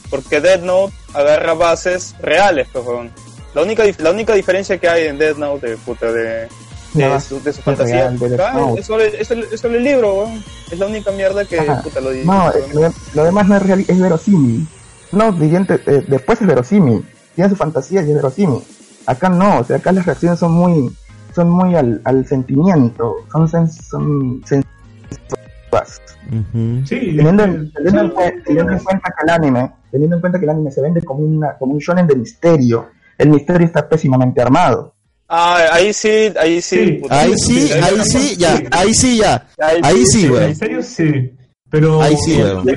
[0.10, 3.12] porque Death Note agarra bases reales, pues, weón.
[3.56, 6.48] La única, la única diferencia que hay en Death Note, de, puta, de,
[6.94, 8.80] de, base su, de su fantasía, real de Death Note.
[8.82, 10.44] es, solo, es, el, es solo el libro, weón.
[10.72, 11.82] Es la única mierda que, Ajá.
[11.82, 12.26] puta, lo dice.
[12.26, 14.68] No, es- lo, lo demás no es real, es verosímil.
[15.14, 17.06] No, siguiente, eh, después es verosímil.
[17.36, 18.62] Tiene su fantasía y es verosímil.
[19.06, 20.94] Acá no, o sea, acá las reacciones son muy,
[21.34, 26.02] son muy al, al sentimiento, son, sen- son sensuas.
[26.28, 26.86] Ujú.
[26.88, 30.22] Sí, Teniendo, en- teniendo en sí, cuen- teniendo en cuenta que el anime, teniendo en
[30.22, 32.88] cuenta que el anime se vende como una, como un shonen de misterio,
[33.18, 34.94] el misterio está pésimamente armado.
[35.28, 36.78] Ah, ahí sí, ahí sí.
[36.86, 37.02] Sí.
[37.10, 38.62] Ahí sí, ahí sí, ya.
[38.72, 39.48] Ahí sí, ya.
[39.84, 40.56] Ahí sí, En huevón.
[40.56, 41.32] serio, sí.
[41.70, 42.76] Pero Ahí sí, creo que,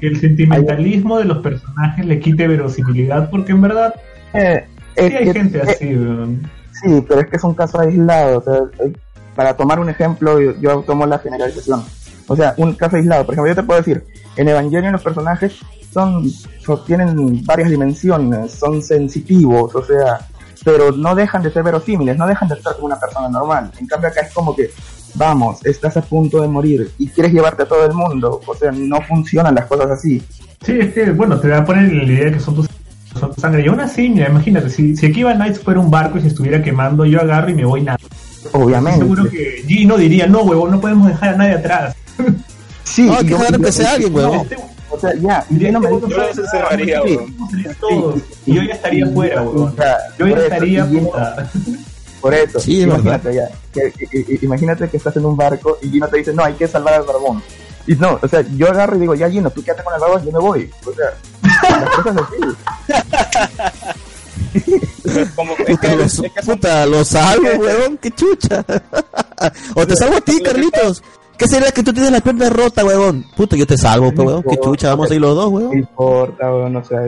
[0.00, 3.94] que el sentimentalismo de los personajes le quite verosimilidad, porque en verdad
[4.34, 4.64] Eh,
[4.96, 6.50] sí es hay que- gente eh, así, weón.
[6.82, 8.38] Sí, pero es que es un caso aislado.
[8.38, 8.92] O sea, eh,
[9.34, 11.82] para tomar un ejemplo, yo, yo tomo la generalización.
[12.28, 13.24] O sea, un caso aislado.
[13.24, 14.04] Por ejemplo, yo te puedo decir,
[14.36, 15.54] en Evangelion los personajes
[15.92, 16.30] son,
[16.86, 20.26] tienen varias dimensiones, son sensitivos, o sea,
[20.64, 23.70] pero no dejan de ser verosímiles, no dejan de estar como una persona normal.
[23.78, 24.70] En cambio acá es como que,
[25.14, 28.40] vamos, estás a punto de morir y quieres llevarte a todo el mundo.
[28.46, 30.22] O sea, no funcionan las cosas así.
[30.64, 32.66] Sí, es que, bueno, te va a poner la idea de que son tus
[33.18, 33.64] son tu sangre.
[33.64, 36.62] Y aún así, mira, imagínate, si, si Akiba Knights fuera un barco y se estuviera
[36.62, 37.98] quemando, yo agarro y me voy nada.
[38.52, 39.00] Obviamente.
[39.00, 41.96] Seguro que Gino diría, no, huevón, no podemos dejar a nadie atrás.
[42.84, 44.40] Sí, No, hay que yo- que sea alguien, no, huevón.
[44.42, 44.56] Este-
[44.88, 46.06] O sea, ya, y yo no me yo no
[47.70, 48.14] a todos.
[48.46, 49.42] Y ya estaría fuera,
[49.76, 51.50] sea, Yo ya estaría, puta.
[52.20, 55.90] Por eso, Sí, imagínate ya, que- que- que- imagínate que estás en un barco y
[55.90, 57.42] Gino te dice, no, hay que salvar al barbón.
[57.86, 60.24] Y no, o sea, yo agarro y digo, ya Gino, tú quédate con el barbón,
[60.24, 60.70] yo me voy.
[60.86, 62.36] O sea, las cosas así.
[65.36, 68.64] Como, es Puta, que, lo, es que son- puta, lo salvo, huevón, qué chucha.
[69.74, 71.02] o te salvo a ti, Carlitos.
[71.38, 73.24] ¿Qué sería que tú tienes la pierna rota, huevón?
[73.36, 75.78] Puta, yo te salvo, pues, huevón, qué chucha, vamos a ir los dos, No huevón.
[75.78, 77.00] importa, weón, o sea,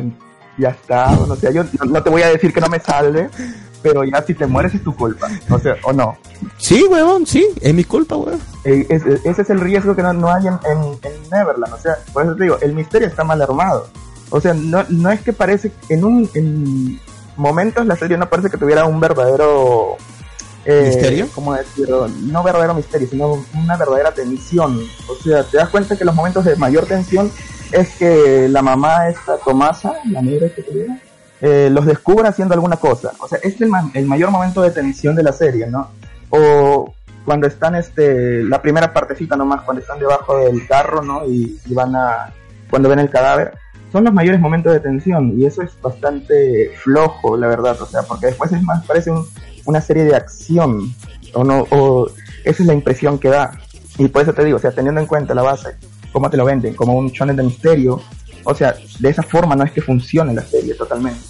[0.59, 3.31] ya está, o sea, yo no, no te voy a decir que no me salve,
[3.83, 6.17] pero ya si te mueres es tu culpa, o sea, o no.
[6.59, 8.41] Sí, huevón, sí, es mi culpa, huevón.
[8.65, 11.79] Eh, es- ese es el riesgo que no, no hay en, en, en Neverland, o
[11.79, 13.89] sea, por eso te digo, el misterio está mal armado.
[14.31, 17.01] O sea, no, no es que parece, en un en
[17.37, 19.97] momentos la serie no parece que tuviera un verdadero...
[20.65, 21.29] eh, ¿Misterio?
[21.35, 22.09] ¿Cómo decirlo?
[22.09, 24.81] No verdadero misterio, sino una verdadera tensión.
[25.09, 27.31] O sea, te das cuenta que los momentos de mayor tensión
[27.73, 30.99] es que la mamá, esta Tomasa, la negra que tuviera,
[31.41, 33.13] eh, los descubre haciendo alguna cosa.
[33.21, 35.91] O sea, es el, ma- el mayor momento de tensión de la serie, ¿no?
[36.31, 36.93] O
[37.25, 41.25] cuando están, este, la primera partecita nomás, cuando están debajo del carro, ¿no?
[41.27, 42.33] Y, y van a,
[42.71, 43.53] cuando ven el cadáver,
[43.93, 48.03] son los mayores momentos de tensión y eso es bastante flojo, la verdad, o sea,
[48.03, 49.27] porque después es más, parece un-
[49.69, 50.95] una serie de acción,
[51.35, 52.09] o no, o
[52.45, 53.61] esa es la impresión que da.
[53.99, 55.77] Y por eso te digo, o sea, teniendo en cuenta la base,
[56.11, 58.01] cómo te lo venden, como un shonen de misterio,
[58.45, 61.21] o sea, de esa forma no es que funcione la serie totalmente.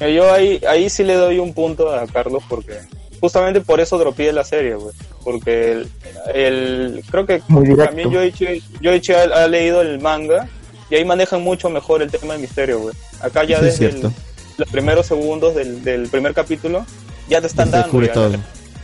[0.00, 2.78] Eh, Yo ahí, ahí sí le doy un punto a Carlos porque
[3.20, 4.94] justamente por eso dropeé la serie, güey.
[5.24, 5.88] Porque el,
[6.34, 10.46] el- creo que Muy también Yoichi, Yoichi ha, ha leído el manga
[10.90, 12.94] y ahí manejan mucho mejor el tema del misterio, güey.
[13.22, 14.12] Acá ya Eso desde el-
[14.58, 16.84] los primeros segundos del, del primer capítulo
[17.30, 17.84] ya te están Se dando.
[17.86, 18.12] descubre ya.
[18.12, 18.32] todo.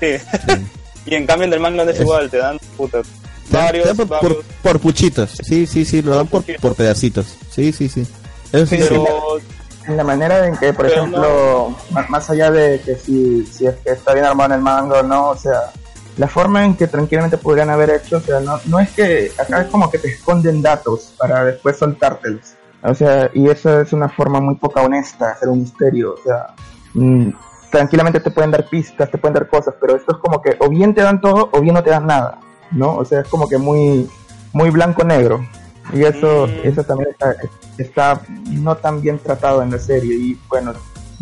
[0.01, 0.63] Sí.
[1.07, 3.65] y en cambio en el manga no es Es- igual, te dan puta, Te dan-
[3.67, 5.31] varios, te dan por, varios por, por puchitos.
[5.43, 7.27] Sí, sí, sí, lo dan por, por pedacitos.
[7.51, 8.07] Sí, sí, sí.
[8.53, 9.39] Eso sí, pero
[9.87, 11.77] En la manera en que, por Pero ejemplo,
[12.09, 15.03] más allá de que si, si es que está bien armado en el manga o
[15.03, 15.71] no, o sea,
[16.17, 19.61] la forma en que tranquilamente podrían haber hecho, o sea, no, no es que acá
[19.63, 22.55] es como que te esconden datos para después soltártelos.
[22.83, 26.47] O sea, y eso es una forma muy poca honesta, hacer un misterio, o sea,
[26.95, 27.29] mm,
[27.71, 30.69] tranquilamente te pueden dar pistas, te pueden dar cosas, pero esto es como que o
[30.69, 32.39] bien te dan todo o bien no te dan nada,
[32.73, 32.95] ¿no?
[32.97, 34.09] O sea, es como que muy,
[34.53, 35.45] muy blanco-negro.
[35.93, 36.67] Y eso, Mm.
[36.69, 37.37] eso también está,
[37.79, 40.17] está no tan bien tratado en la serie.
[40.17, 40.73] Y bueno,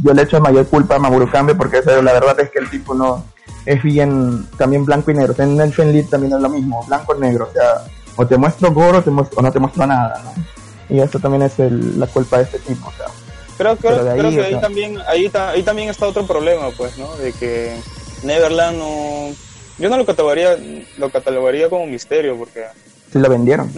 [0.02, 2.70] yo le echo mayor culpa a Mamoru Kame porque eso, la verdad es que el
[2.70, 3.24] tipo no
[3.66, 5.32] es bien también blanco y negro.
[5.32, 7.48] O sea, en el Fenlit también es lo mismo, blanco y negro.
[7.50, 7.84] O sea,
[8.16, 10.32] o te muestro gore o, te muestro, o no te muestro nada, ¿no?
[10.88, 13.06] Y eso también es el- la culpa de este tipo, o sea.
[13.56, 16.96] Creo, creo, ahí, creo que ahí sea- también, ahí, ahí también está otro problema, pues,
[16.96, 17.16] ¿no?
[17.16, 17.80] De que
[18.22, 19.34] Neverland no...
[19.78, 20.56] Yo no lo catalogaría,
[20.96, 22.64] lo catalogaría como misterio, porque...
[23.12, 23.72] Sí lo vendieron.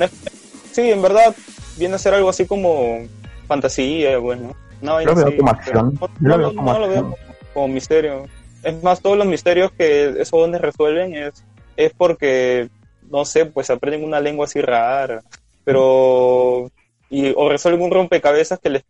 [0.73, 1.35] Sí, en verdad,
[1.77, 2.99] viene a ser algo así como
[3.47, 4.55] fantasía, pues, ¿no?
[5.03, 5.99] Yo lo veo como acción.
[6.01, 7.17] No, Yo lo no veo lo- como no lo veo
[7.55, 8.27] como misterio.
[8.63, 11.33] Es más, todos los misterios que esos donde resuelven es,
[11.77, 12.69] es porque,
[13.11, 15.23] no sé, pues aprenden una lengua así rara,
[15.65, 16.71] pero...
[17.09, 18.83] Y, o resuelven un rompecabezas que el,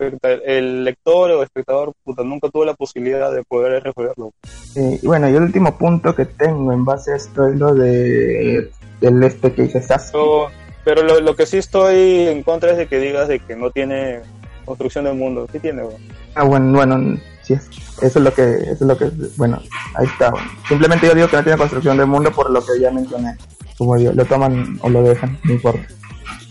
[0.44, 4.32] el lector o espectador puta, nunca tuvo la posibilidad de poder resolverlo.
[4.74, 7.74] Eh, y bueno, y el último punto que tengo en base a esto es lo
[7.74, 8.70] de
[9.02, 10.12] el este que dice Sasuke.
[10.12, 10.50] Pero,
[10.84, 13.70] pero lo, lo que sí estoy en contra es de que digas de que no
[13.70, 14.20] tiene
[14.66, 15.46] construcción del mundo.
[15.52, 16.00] Sí tiene, weón.
[16.34, 17.68] Ah, bueno, bueno, sí es,
[18.02, 19.62] eso es lo que, eso es lo que, bueno,
[19.94, 20.30] ahí está.
[20.30, 20.48] bueno.
[20.68, 23.36] Simplemente yo digo que no tiene construcción del mundo por lo que ya mencioné.
[23.78, 25.86] Como digo, lo toman o lo dejan, no importa.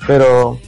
[0.08, 0.60] Pero,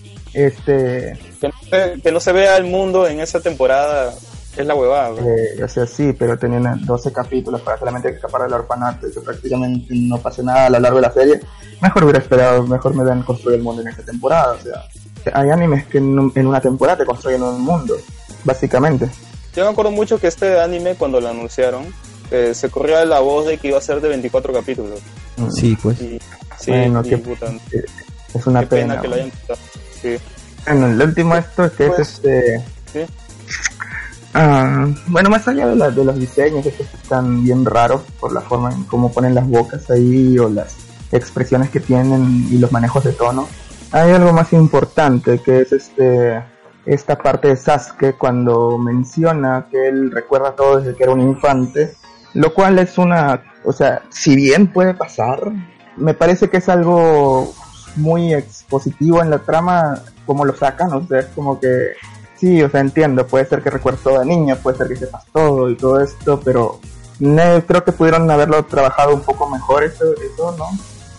[0.45, 4.13] este, Que no, se, que no se vea el mundo en esa temporada
[4.55, 5.15] es la huevada.
[5.21, 9.19] eh, o sea, sí, pero tenían 12 capítulos para solamente escapar del orfanato y que
[9.21, 11.39] prácticamente no pase nada a lo largo de la serie.
[11.81, 14.53] Mejor hubiera esperado, mejor me dan construir el mundo en esta temporada.
[14.53, 14.83] O sea,
[15.33, 17.95] hay animes que en, un- en una temporada te construyen un mundo,
[18.43, 19.09] básicamente.
[19.55, 21.85] Yo me acuerdo mucho que este anime, cuando lo anunciaron,
[22.31, 24.99] eh, se corría la voz de que iba a ser de 24 capítulos.
[25.37, 25.49] Mm.
[25.51, 26.01] Sí, pues.
[26.01, 26.19] Y,
[26.59, 27.47] sí, Bueno, y qué- puta,
[28.33, 29.01] Es una qué pena, pena.
[29.01, 29.59] que lo hayan quitado.
[30.01, 30.17] Sí.
[30.65, 32.63] Bueno, el último esto es que Pues, es este...
[32.93, 33.05] sí.
[34.33, 38.31] Ah, bueno, más allá de, la- de los diseños, estos que están bien raros por
[38.33, 40.75] la forma en cómo ponen las bocas ahí o las
[41.11, 43.47] expresiones que tienen y los manejos de tono,
[43.91, 46.43] hay algo más importante que es este
[46.85, 51.93] esta parte de Sasuke cuando menciona que él recuerda todo desde que era un infante,
[52.33, 55.51] lo cual es una, o sea, si bien puede pasar,
[55.97, 57.53] me parece que es algo
[57.97, 61.93] muy expositivo en la trama, como lo sacan, o sea, es como que
[62.39, 65.25] Sí, o sea, entiendo, puede ser que recuerdes todo de niño, puede ser que sepas
[65.33, 66.79] todo y todo esto, pero
[67.19, 70.69] no, creo que pudieron haberlo trabajado un poco mejor eso, eso, ¿no?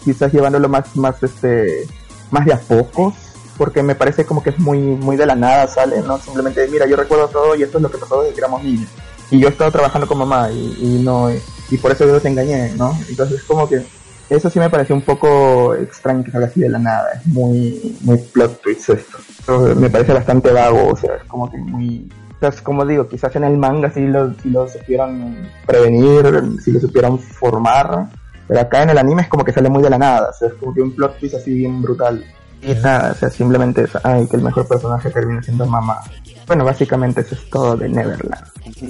[0.04, 1.88] Quizás llevándolo más, más, este,
[2.30, 3.14] más de a pocos,
[3.56, 6.00] porque me parece como que es muy, muy de la nada, ¿sale?
[6.02, 6.18] ¿No?
[6.18, 8.88] Simplemente, mira, yo recuerdo todo y esto es lo que pasó desde que éramos niños.
[9.32, 11.30] Y yo he estado trabajando con mamá y, y no,
[11.68, 12.96] y por eso yo los engañé, ¿no?
[13.08, 13.84] Entonces como que
[14.30, 17.96] eso sí me pareció un poco extraño que salga así de la nada, es muy,
[18.02, 19.18] muy plot twist esto.
[19.46, 22.08] Pero me parece bastante vago, o sea, es como que muy...
[22.36, 26.24] O sea, es como digo, quizás en el manga sí lo, sí lo supieron prevenir,
[26.62, 28.08] sí lo supieron formar,
[28.46, 30.48] pero acá en el anime es como que sale muy de la nada, o sea,
[30.48, 32.24] es como que un plot twist así bien brutal.
[32.62, 36.00] Y nada, o sea, simplemente es, ay, que el mejor personaje termina siendo mamá.
[36.46, 38.44] Bueno, básicamente eso es todo de Neverland.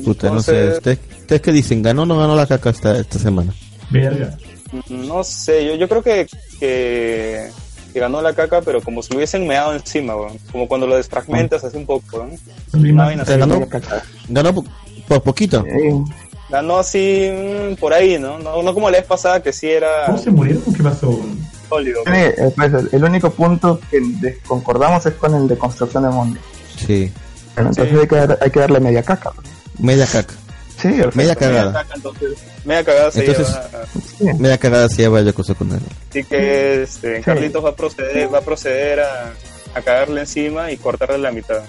[0.04, 0.52] Puta, no sé.
[0.52, 1.82] Entonces, ¿Ustedes, ustedes qué dicen?
[1.82, 3.52] ¿Ganó o no ganó la caca esta, esta semana?
[3.90, 4.36] Verga.
[4.88, 6.26] No sé, yo, yo creo que,
[6.60, 7.50] que,
[7.92, 10.38] que ganó la caca, pero como si lo hubiesen meado encima, weón.
[10.52, 12.38] Como cuando lo desfragmentas hace un poco, weón.
[12.74, 13.32] Una vaina así.
[13.32, 14.54] ¿Te ganó?
[15.08, 15.64] Por poquito.
[15.66, 15.94] Eh,
[16.50, 18.38] Ganó así mm, por ahí, ¿no?
[18.38, 18.62] ¿no?
[18.62, 20.62] No como la vez pasada que sí era ¿Cómo se murieron?
[20.74, 21.18] ¿Qué pasó?
[21.68, 22.00] sólido.
[22.06, 26.40] Sí, eh, pues, el- único punto que concordamos es con el de construcción de mundo.
[26.76, 27.12] Sí.
[27.54, 27.98] Bueno, entonces Sí.
[28.00, 29.32] hay, que dar- hay que darle media caca.
[29.78, 30.32] Media caca.
[30.80, 31.72] Sí, o sea, Media Media cagada.
[31.72, 33.86] caca, entonces, media cagada se Entonces- lleva.
[34.18, 34.24] sí.
[34.38, 35.80] Media cagada se lleva con él.
[36.10, 37.22] Así que este, Sí.
[37.22, 39.32] Carlitos va a proceder, va a proceder a,
[39.74, 41.62] a cagarle encima y cortarle la mitad.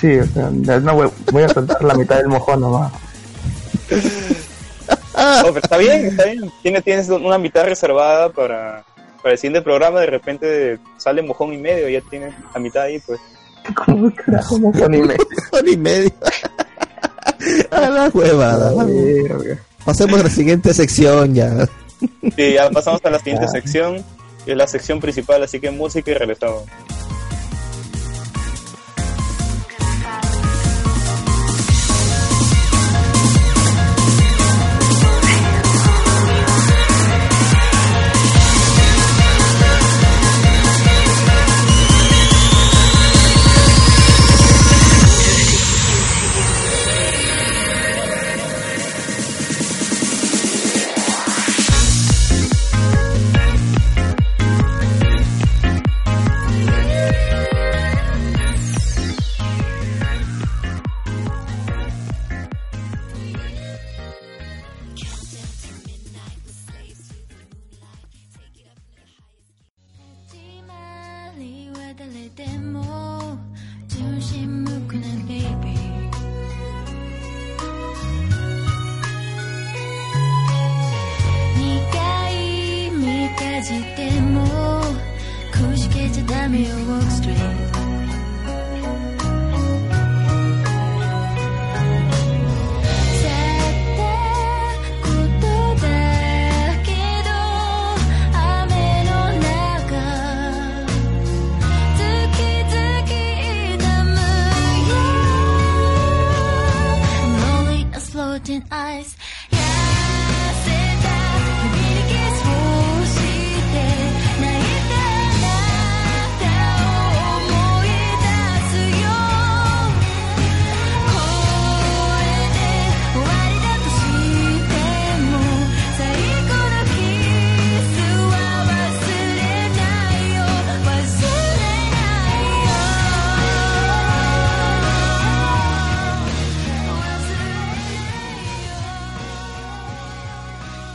[0.00, 2.92] Sí, o sea, ya no voy, voy a soltar la mitad del mojón nomás.
[5.16, 6.50] Oh, pero está bien, está bien.
[6.62, 8.84] Tienes, tienes una mitad reservada para,
[9.22, 10.00] para el siguiente programa.
[10.00, 13.20] De repente sale mojón y medio y ya tienes la mitad ahí, pues.
[13.86, 15.26] ¿Cómo carajo mojón y medio?
[15.52, 16.10] Hora y medio.
[17.70, 18.72] a la huevada.
[19.84, 21.68] Pasemos a la siguiente sección ya.
[22.36, 23.50] Y ya pasamos a la siguiente Ah.
[23.52, 24.04] sección,
[24.44, 26.62] que es la sección principal, así que música y regresamos.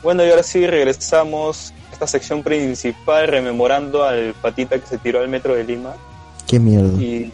[0.10, 5.20] Bueno, y ahora sí regresamos a esta sección principal rememorando al patita que se tiró
[5.20, 5.94] al metro de Lima.
[6.48, 7.00] Qué mierda.
[7.00, 7.32] Y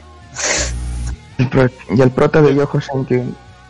[1.37, 3.21] El pro- y el prota de Yojo Shanky.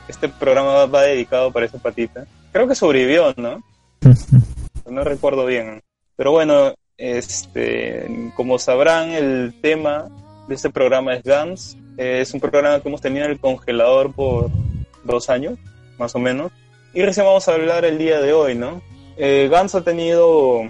[0.08, 2.26] este programa va, dedicado para ese patita.
[2.52, 3.62] Creo que sobrevivió, ¿no?
[4.90, 5.84] No recuerdo bien.
[6.16, 10.06] Pero bueno, este, como sabrán, el tema
[10.48, 11.78] de este programa es.
[12.00, 14.50] Eh, es un programa que hemos tenido en el congelador por
[15.04, 15.60] dos años,
[16.00, 16.52] más o menos.
[16.96, 18.82] Y recién vamos a hablar el día de hoy, ¿no?
[19.18, 20.64] Eh, Guns ha tenido,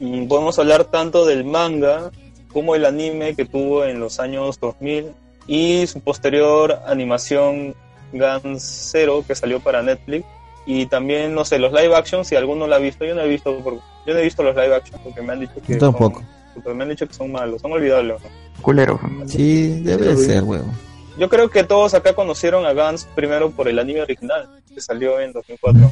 [0.00, 2.10] mm, podemos hablar tanto del manga
[2.52, 5.12] como el anime que tuvo en los años 2000
[5.46, 7.74] y su posterior animación
[8.12, 10.26] Guns Zero que salió para Netflix
[10.66, 13.28] y también no sé los live action si alguno lo ha visto yo no he
[13.28, 13.74] visto por-
[14.06, 16.20] yo no he visto los live action porque me han dicho que tampoco.
[16.20, 18.28] son, porque me han dicho que son malos son olvidables ¿no?
[18.62, 19.00] Culero.
[19.26, 20.70] Sí, debe de ser, weón.
[21.18, 25.18] yo creo que todos acá conocieron a Guns primero por el anime original que salió
[25.20, 25.86] en 2004 que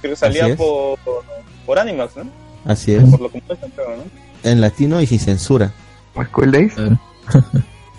[0.00, 0.98] creo que salía por,
[1.66, 2.24] por Animax ¿no?
[2.64, 3.04] Así es.
[3.04, 4.04] por lo que muestran creo ¿no?
[4.50, 5.72] En latino y sin censura.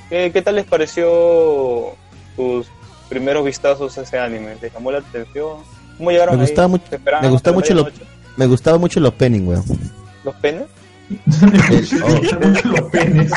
[0.09, 1.95] ¿Qué, qué tal les pareció
[2.35, 2.67] tus
[3.09, 4.55] primeros vistazos a ese anime?
[4.61, 5.57] ¿Les llamó la atención?
[5.97, 6.47] ¿Cómo llegaron Me ahí?
[6.47, 7.87] gustaba mucho- ¿Se esperaban me gustaba mucho lo-?
[8.37, 9.63] Me gustaba mucho el opening, weón.
[10.23, 10.63] ¿Los penes?
[12.65, 13.31] Los penes.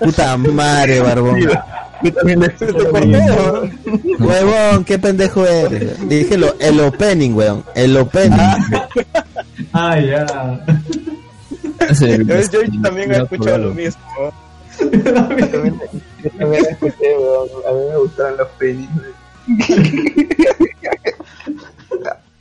[0.00, 1.40] Puta madre, barbón.
[2.02, 6.08] Yo también le Huevón, qué pendejo eres.
[6.08, 7.64] Dije lo, el opening, weón.
[7.74, 8.38] El opening.
[9.72, 10.64] Ah, ya.
[11.88, 14.00] Ese- Yo, yo también he escuchado lo mismo.
[14.80, 15.80] Yo también,
[16.22, 17.48] yo también escuché, weón.
[17.68, 18.88] A mí me gustaron los penis.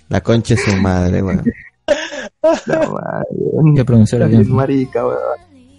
[0.09, 1.43] La concha es su madre, weón.
[2.65, 3.27] La madre.
[3.75, 4.55] que pronunciar También bien.
[4.55, 5.19] marica, weón.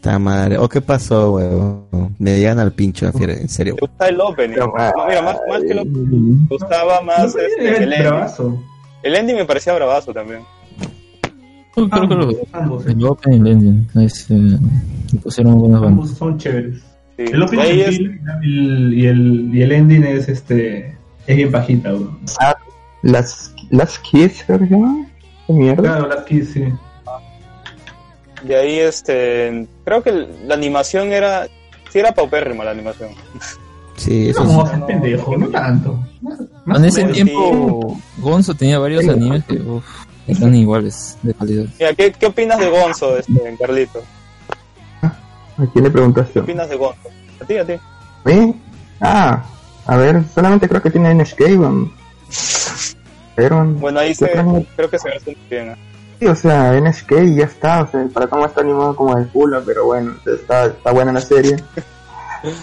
[0.03, 0.59] Ta madre.
[0.59, 2.17] ¿O qué pasó, weón?
[2.19, 3.77] Me llegan al pincho, en serio.
[3.77, 4.57] Me gusta el opening.
[4.59, 4.73] No,
[5.09, 8.09] mira, más, más que lo me gustaba más No, este, es el ending.
[8.11, 8.63] bravazo.
[9.05, 10.41] El ending me parecía bravazo también.
[11.75, 14.59] Creo que Ambos, los ambos, el Open y el Ending es, eh,
[15.23, 16.01] pusieron buenas bandas.
[16.05, 16.81] ambos son chéveres.
[17.17, 17.25] Sí.
[17.33, 20.97] El opening es el, y, el, y el ending es este
[21.27, 22.19] es bien bajita, bro.
[23.03, 25.07] Las, las Kids, creo que se llama.
[25.47, 25.83] ¿Qué mierda?
[25.83, 26.65] Claro, las Kids, sí.
[28.45, 30.11] De ahí este creo que
[30.47, 31.47] la animación era
[31.91, 33.11] sí era paupérrima la animación.
[33.97, 34.73] Sí, eso No, sí.
[34.75, 35.99] es pendejo, no tanto.
[36.65, 39.85] Más En ese tiempo, Gonzo tenía varios animes que uf,
[40.27, 41.65] eran iguales de calidad.
[41.79, 44.03] Mira, ¿qué, qué opinas de Gonzo, este, Carlito?
[45.03, 45.11] ¿A
[45.73, 46.41] quién le ¿Qué preguntaste?
[46.41, 47.11] opinas de Gonzo?
[47.41, 47.73] A ti, a ti.
[48.27, 48.55] ¿Eh?
[49.01, 49.45] Ah,
[49.87, 51.43] a ver, solamente creo que tiene NSK.
[53.35, 55.71] Pero, Bueno, ahí ¿qué se, creo que se ve bastante bien.
[55.71, 55.77] ¿eh?
[56.23, 59.27] Sí, o sea, NSK y ya está, o sea, para cómo está animado como el
[59.27, 61.57] culo, pero bueno, está, está buena la serie.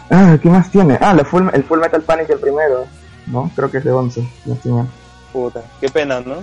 [0.09, 0.97] Ah, ¿qué más tiene?
[0.99, 2.85] Ah, la full, el Full Metal Panic el primero,
[3.27, 3.49] ¿no?
[3.55, 4.87] Creo que es de 11, no estoy mal.
[5.31, 6.35] Puta, qué pena, ¿no?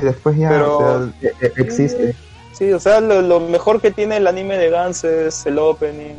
[0.00, 2.16] Y después ya, Pero- o sea, e- e- existe.
[2.54, 6.14] Sí, o sea, lo, lo mejor que tiene el anime de Gans es el opening,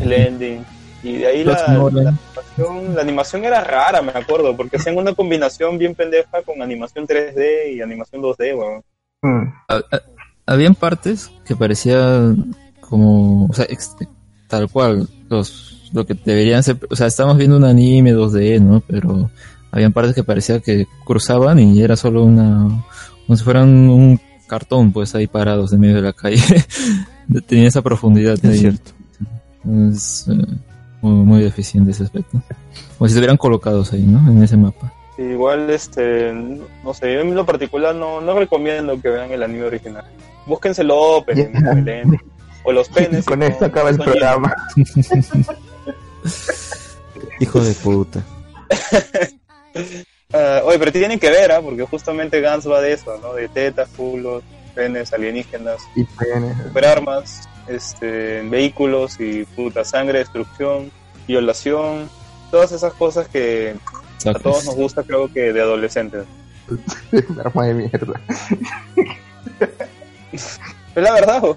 [0.00, 0.64] el ending.
[1.02, 5.14] Y de ahí la, la animación, la animación era rara, me acuerdo, porque hacían una
[5.14, 8.84] combinación bien pendeja con animación 3D y animación 2D, weón.
[9.22, 9.82] Mm, ha-
[10.46, 13.94] Habían partes que parecían como, o sea, ex-
[14.48, 18.80] tal cual, los, lo que deberían ser, o sea, estamos viendo un anime 2D, ¿no?
[18.86, 19.30] Pero
[19.70, 22.66] habían partes que parecía que cruzaban y era solo una,
[23.26, 26.42] como si fueran un cartón, pues ahí parados en medio de la calle.
[27.46, 28.58] Tenía esa profundidad Es ahí.
[28.58, 28.90] cierto.
[29.92, 30.46] Es eh,
[31.02, 32.42] muy, muy deficiente ese aspecto.
[32.98, 34.28] O si estuvieran colocados ahí, ¿no?
[34.32, 34.92] En ese mapa.
[35.20, 39.64] Igual, este, no sé, yo en lo particular no, no recomiendo que vean el anime
[39.66, 40.04] original.
[40.46, 41.72] Búsquense el opening, Ya.
[41.72, 42.20] el ending,
[42.64, 43.26] o los penes.
[43.26, 44.56] Con esto no- acaba el programa.
[47.40, 48.22] Hijo de puta.
[50.32, 51.60] Ah, oye, pero tienen que ver, ¿ah?
[51.60, 53.34] porque justamente Gans va de eso, ¿no?
[53.34, 54.44] De tetas, culos,
[54.76, 56.56] penes alienígenas, Y penes.
[56.62, 60.92] superarmas, este, vehículos y puta sangre, destrucción,
[61.26, 62.08] violación,
[62.52, 63.74] todas esas cosas que
[64.26, 66.24] a todos nos gusta, creo que de adolescentes.
[67.44, 68.20] Arma de mierda.
[70.32, 70.58] Es
[71.02, 71.56] la verdad, o,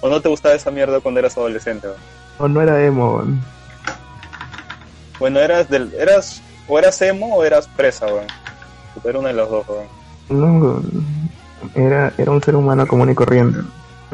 [0.00, 1.88] o no te gustaba esa mierda cuando eras adolescente.
[1.88, 1.94] o?
[2.40, 3.22] No, no era emo.
[5.18, 8.26] Bueno, eras del, eras o eras emo o eras presa, weón.
[9.04, 9.86] Era una de las dos, weón.
[10.30, 10.82] No,
[11.74, 13.58] era, era un ser humano común y corriente.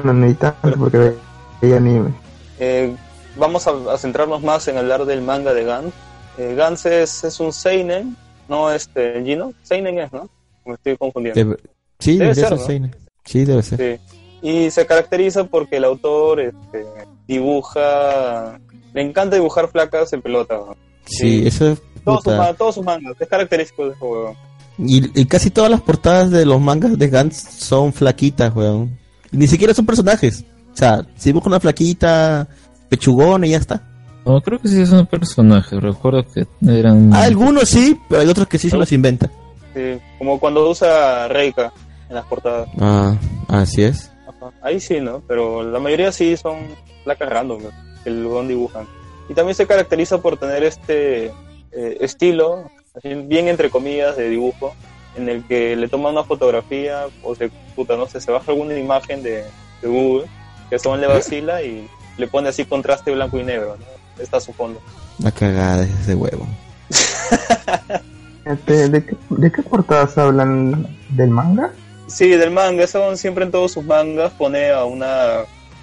[0.03, 1.19] No tanto porque ve-
[1.61, 2.11] veía anime.
[2.59, 2.95] Eh,
[3.37, 5.95] vamos a, a centrarnos más en hablar del manga de Gantz.
[6.39, 8.17] Eh, Gantz es, es un seinen,
[8.49, 9.53] no este Gino.
[9.63, 10.29] Seinen es, ¿no?
[10.65, 11.39] Me estoy confundiendo.
[11.41, 11.59] Debe-
[11.99, 12.65] sí, Debe debe ser, ser ¿no?
[12.65, 12.97] seinen.
[13.25, 14.01] Sí, debe ser.
[14.01, 14.19] Sí.
[14.41, 16.87] Y se caracteriza porque el autor este,
[17.27, 18.59] dibuja,
[18.95, 20.55] le encanta dibujar flacas en pelota.
[20.55, 20.77] ¿no?
[21.07, 24.37] Sí, eso es Todos, sus, todos sus mangas, es característico de ese juego.
[24.79, 28.97] Y, y casi todas las portadas de los mangas de Gantz son flaquitas, weón.
[29.33, 30.45] Y ni siquiera son personajes.
[30.73, 32.47] O sea, si dibuja una flaquita,
[32.89, 33.83] pechugón y ya está.
[34.29, 35.81] No, creo que sí es un personaje.
[35.81, 37.15] Recuerdo que eran.
[37.15, 39.31] Ah, algunos sí, pero hay otros que sí se los inventa.
[39.73, 41.73] Sí, como cuando usa Reika
[42.11, 42.69] en las portadas.
[42.79, 43.17] Ah,
[43.49, 44.13] así es.
[44.29, 44.53] Ajá.
[44.61, 45.23] Ahí sí, ¿no?
[45.27, 46.59] Pero la mayoría sí son
[47.05, 47.71] placas random ¿no?
[48.05, 48.87] que el lugar dibujan.
[49.31, 51.29] Y también se caracteriza por tener este
[51.73, 54.75] eh, estilo, así bien entre comillas, de dibujo,
[55.17, 58.79] en el que le toma una fotografía o se, puta, no sé, se baja alguna
[58.79, 59.45] imagen de,
[59.81, 60.27] de Google,
[60.69, 63.98] que son le vacila y le pone así contraste blanco y negro, ¿no?
[64.19, 64.81] Está a su fondo.
[65.19, 66.47] La cagada es ese huevo.
[68.45, 71.71] Este, ¿de, qué, ¿De qué portadas hablan del manga?
[72.07, 75.41] Sí, del manga, eso siempre en todos sus mangas pone a una,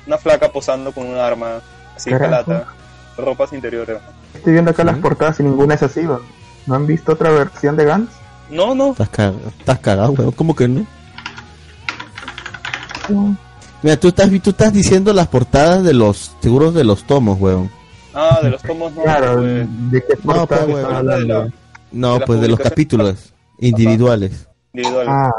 [0.08, 1.62] una flaca posando con un arma
[1.96, 2.66] así calata,
[3.20, 4.00] ropas interiores.
[4.34, 4.88] Estoy viendo acá Sí.
[4.88, 6.08] las portadas y ninguna es así.
[6.08, 6.24] weón.
[6.66, 8.10] ¿No han visto otra versión de Gantz?
[8.50, 10.32] No, no, Estás cagado, estás cagado, huevo.
[10.32, 10.88] ¿Cómo que no?
[13.84, 17.70] Mira, tú estás, tú estás diciendo las portadas de los seguros de los tomos, huevón.
[18.16, 19.04] Ah, de los tomos no.
[19.04, 21.50] Claro, pues, ¿de qué No, portadas pues, hablando?
[21.92, 24.48] No, De pues de los capítulos individuales.
[24.74, 25.10] individuales.
[25.14, 25.30] Ah,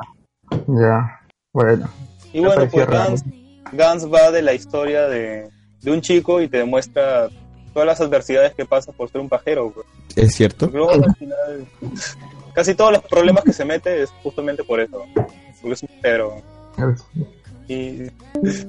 [0.68, 1.20] ya.
[1.53, 1.89] Bueno,
[2.33, 2.87] y bueno, pues.
[2.87, 3.24] Gans,
[3.72, 5.49] Gans va de la historia de,
[5.83, 7.29] de un chico y te demuestra
[7.72, 9.70] todas las adversidades que pasa por ser un pajero.
[9.72, 9.87] pues.
[10.16, 10.66] ¿Es cierto?
[10.66, 11.66] Porque luego al final,
[12.55, 15.03] casi todos los problemas que se mete es justamente por eso.
[15.14, 16.43] Porque es un pajero.
[17.68, 18.03] Y...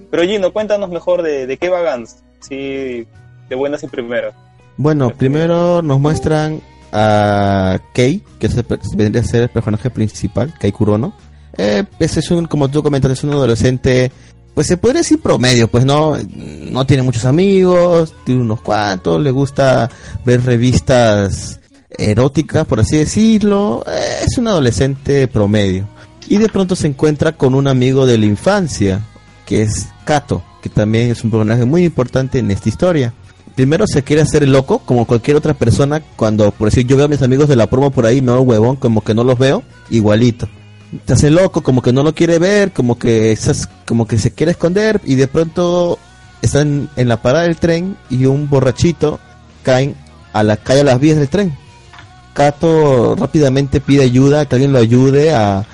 [0.10, 2.24] Pero Gino, cuéntanos mejor de, de qué va Gans.
[2.40, 3.06] Sí,
[3.50, 4.34] de buenas y primeras.
[4.78, 8.48] Bueno, primero nos muestran a Kei, que
[8.96, 11.14] vendría a ser el personaje principal, Kei Kurono.
[11.58, 14.12] Eh, ese es un, como tú comentaste, es un adolescente,
[14.54, 19.32] pues se podría decir promedio, pues no, no tiene muchos amigos, tiene unos cuantos, le
[19.32, 19.90] gusta
[20.24, 25.88] ver revistas eróticas, por así decirlo, eh, es un adolescente promedio.
[26.30, 29.02] Y de pronto se encuentra con un amigo de la infancia,
[29.46, 33.14] que es Kato, que también es un personaje muy importante en esta historia
[33.58, 37.10] primero se quiere hacer loco, como cualquier otra persona, cuando, por decir, yo veo a
[37.10, 39.64] mis amigos de la promo por ahí, me hago huevón, como que no los veo,
[39.90, 40.48] igualito.
[41.08, 44.30] Se hace loco, como que no lo quiere ver, como que, esas, como que se
[44.30, 45.98] quiere esconder, y de pronto
[46.44, 49.20] están en la parada del tren y un borrachito
[49.64, 49.96] caen
[50.34, 51.58] a la calle a las vías del tren.
[52.34, 55.66] Kato rápidamente pide ayuda, que alguien lo ayude a,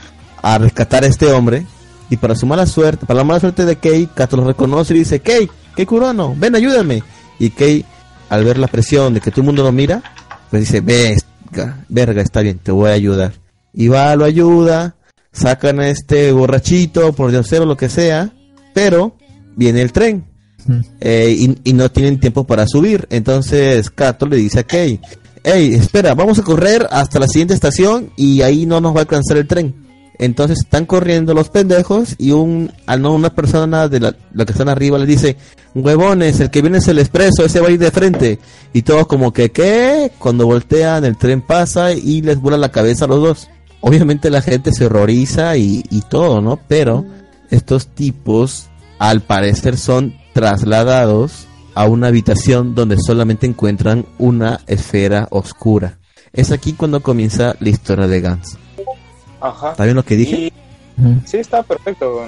[0.42, 1.66] a rescatar a este hombre.
[2.10, 5.00] Y para su mala suerte, para la mala suerte de Kei, Kato lo reconoce y
[5.00, 7.04] dice, Kei, Kei Kurono, ven ayúdame.
[7.40, 7.86] Y Kei,
[8.30, 10.02] al ver la presión de que todo el mundo lo mira,
[10.50, 13.34] pues dice, verga, verga, está bien, te voy a ayudar.
[13.74, 14.96] Y va, lo ayuda,
[15.32, 18.32] sacan a este borrachito, por Dios o lo que sea,
[18.74, 19.18] pero
[19.56, 20.26] viene el tren.
[21.02, 23.08] eh, y, y no tienen tiempo para subir.
[23.10, 25.00] Entonces Kato le dice a Kei,
[25.44, 29.02] hey, espera, vamos a correr hasta la siguiente estación y ahí no nos va a
[29.02, 29.76] alcanzar el tren.
[30.20, 34.52] Entonces están corriendo los pendejos y un a no una persona de la, la que
[34.52, 35.38] están arriba le dice,
[35.74, 38.40] huevones, el que viene es el expreso, ese va a ir de frente.
[38.74, 40.12] Y todos como que, ¿qué?
[40.20, 43.50] Cuando voltean el tren pasa y les vuela la cabeza a los dos.
[43.82, 46.60] Obviamente la gente se horroriza y, y todo, ¿no?
[46.68, 47.06] Pero
[47.50, 48.70] estos tipos
[49.00, 55.98] al parecer son trasladados a una habitación donde solamente encuentran una esfera oscura.
[56.32, 58.58] Es aquí cuando comienza la historia de Gans.
[59.44, 59.72] Ajá.
[59.72, 60.36] ¿Está bien lo que dije?
[60.38, 60.54] Y-
[61.26, 62.24] Sí, está perfecto.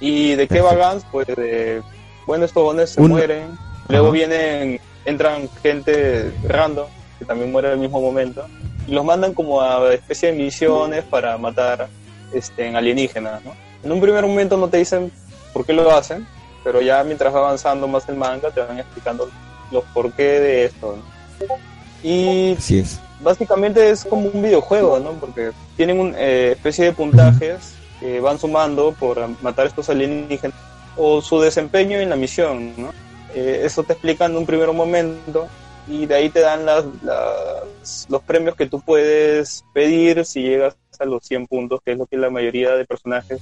[0.00, 1.04] ¿Y de qué va Gans?
[1.10, 1.82] Pues de,
[2.26, 4.12] bueno, estos bones se Un- mueren, luego Ajá.
[4.14, 6.86] vienen, entran gente random,
[7.18, 8.46] que también muere al mismo momento,
[8.86, 11.88] y los mandan como a especie de misiones para matar
[12.32, 13.52] este, en alienígenas, ¿no?
[13.82, 15.10] En un primer momento no te dicen
[15.52, 16.26] por qué lo hacen,
[16.62, 19.28] pero ya mientras va avanzando más el manga te van explicando
[19.72, 21.56] los por qué de esto, ¿no?
[22.02, 23.00] Y Así es.
[23.22, 25.12] Básicamente es como un videojuego, ¿no?
[25.12, 30.56] Porque tienen una especie de puntajes que van sumando por matar estos alienígenas
[30.96, 32.92] o su desempeño en la misión, ¿no?
[33.34, 35.46] Eh, eso te explican en un primer momento
[35.86, 40.76] y de ahí te dan las, las- los premios que tú puedes pedir si llegas
[40.98, 43.40] a los 100 puntos, que es lo que la mayoría de personajes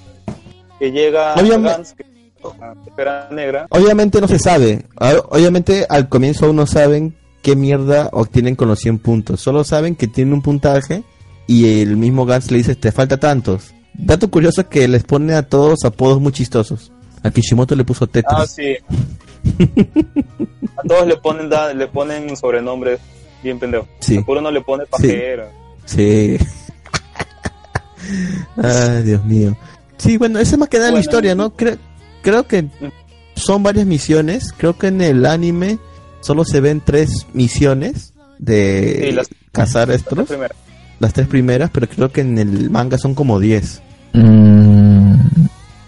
[0.79, 2.05] que llega Obviamente- a Gans, que
[3.03, 4.85] a Negra, Obviamente no se sabe.
[5.01, 9.41] O- Obviamente al comienzo aún no saben qué mierda obtienen con los 100 puntos.
[9.41, 11.03] Solo saben que tienen un puntaje
[11.47, 13.73] y el mismo Gans le dice, te falta tantos.
[13.95, 16.93] Dato curioso que les pone a todos apodos muy chistosos.
[17.23, 18.39] A Kishimoto le puso Tetris.
[18.39, 18.77] Ah, sí.
[20.77, 23.01] A todos le ponen da- le ponen sobrenombres
[23.43, 23.89] bien pendejos.
[24.01, 24.19] Sí.
[24.19, 25.51] A no le pone pajera.
[25.85, 26.37] Sí.
[28.63, 29.57] Ay, Dios mío.
[29.97, 31.55] Sí, bueno, esa es más que nada la Bueno, historia, ¿no?
[31.57, 31.77] Creo,
[32.23, 32.67] creo que
[33.35, 34.53] son varias misiones.
[34.57, 35.79] Creo que en el anime
[36.21, 40.29] solo se ven tres misiones de Sí, las- cazar estos.
[40.29, 40.55] Primero.
[41.01, 43.81] Las tres primeras, pero creo que en el manga son como diez.
[44.13, 45.15] Mm,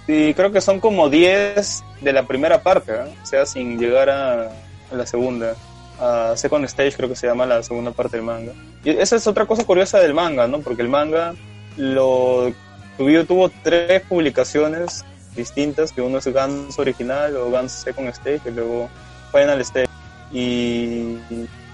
[0.07, 3.15] Sí, creo que son como 10 de la primera parte, ¿eh?
[3.23, 4.49] o sea, sin llegar a,
[4.91, 5.55] a la segunda.
[6.01, 8.53] A Second Stage creo que se llama la segunda parte del manga.
[8.85, 10.61] Y esa es otra cosa curiosa del manga, ¿no?
[10.63, 11.35] Porque el manga
[11.77, 12.53] lo
[12.99, 15.05] tuvo, tuvo tres publicaciones
[15.37, 18.89] distintas, que uno es Gans original o Gans Second Stage y luego
[19.31, 19.87] Final Stage.
[20.33, 21.17] Y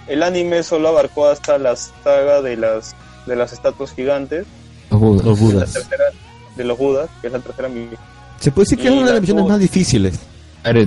[0.06, 2.94] el anime solo abarcó hasta la saga de las
[3.26, 4.46] de las estatuas gigantes,
[4.90, 5.24] los Budas.
[5.26, 5.72] Los la Budas.
[5.72, 6.04] tercera
[6.56, 7.98] de los Budas, que es la tercera misión.
[8.40, 10.18] Se puede decir que Y es una de las misiones más difíciles.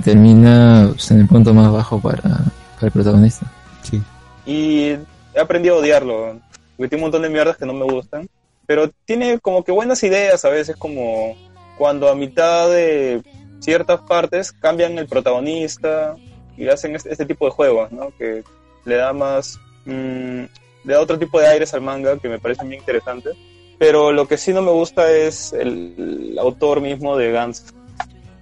[0.04, 2.42] Termina en el punto más bajo para, para
[2.82, 3.50] el protagonista.
[3.82, 4.00] Sí.
[4.46, 4.96] y
[5.34, 6.38] he aprendido a odiarlo,
[6.76, 8.28] porque tiene un montón de mierdas que no me gustan,
[8.66, 11.34] pero tiene como que buenas ideas a veces, como
[11.78, 13.22] cuando a mitad de
[13.60, 16.14] ciertas partes cambian el protagonista
[16.60, 18.12] y hacen este, este tipo de juegos, ¿no?
[18.16, 18.44] Que
[18.84, 20.44] le da más, mm,
[20.84, 23.36] le da otro tipo de aires al manga que me parecen bien interesantes,
[23.78, 25.94] pero lo que sí no me gusta es el,
[26.32, 27.74] el autor mismo de Gans,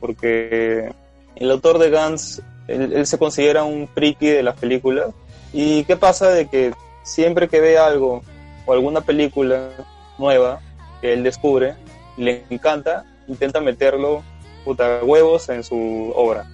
[0.00, 0.92] porque
[1.36, 5.14] el autor de Gans, él, él se considera un friki de las películas
[5.52, 6.72] ¿Y qué pasa de que
[7.02, 8.22] siempre que ve algo
[8.66, 9.70] o alguna película
[10.18, 10.60] nueva
[11.00, 11.74] que él descubre,
[12.16, 14.22] le encanta, intenta meterlo
[14.64, 16.46] puta huevos en su obra?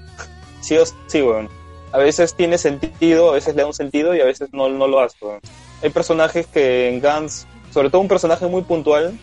[0.64, 1.50] Sí o sí, weón.
[1.92, 4.88] A veces tiene sentido, a veces le da un sentido y a veces no, no
[4.88, 5.40] lo hace, weón.
[5.82, 9.18] Hay personajes que en Gans, sobre todo un personaje muy puntual,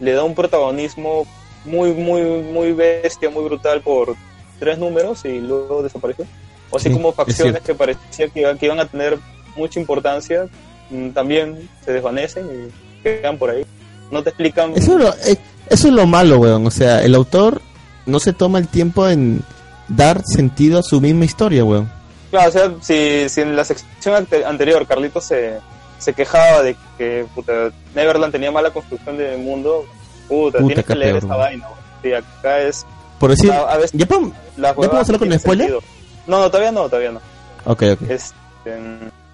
[0.00, 1.26] le da un protagonismo
[1.66, 4.14] muy, muy, muy bestia, muy brutal por
[4.58, 6.24] tres números y luego desaparece.
[6.70, 9.18] O así Sí, como es facciones que parecía que iban a tener
[9.56, 10.48] mucha importancia,
[10.88, 13.66] mm, también se desvanecen y quedan por ahí.
[14.10, 14.72] No te explican.
[14.74, 15.38] Eso es, lo, eh,
[15.68, 16.66] eso es lo malo, weón.
[16.66, 17.60] O sea, el autor
[18.06, 19.42] no se toma el tiempo en
[19.88, 21.90] dar sentido a su misma historia, weón.
[22.30, 25.58] Claro, o sea, si, si en la sección ante- anterior Carlitos se,
[25.98, 29.84] se quejaba de que puta, Neverland tenía mala construcción del mundo,
[30.28, 31.38] puta, Puta, tienes que leer peor, weón.
[31.38, 31.66] vaina.
[31.66, 31.78] weón.
[32.02, 32.86] Sí, acá es.
[33.18, 35.68] Por decir, a, a veces ¿ya, podemos- ¿ya podemos hacerlo con spoiler?
[35.68, 35.82] sentido.
[36.26, 37.20] No, no, todavía no, todavía no.
[37.64, 38.02] Ok, ok.
[38.10, 38.78] Este,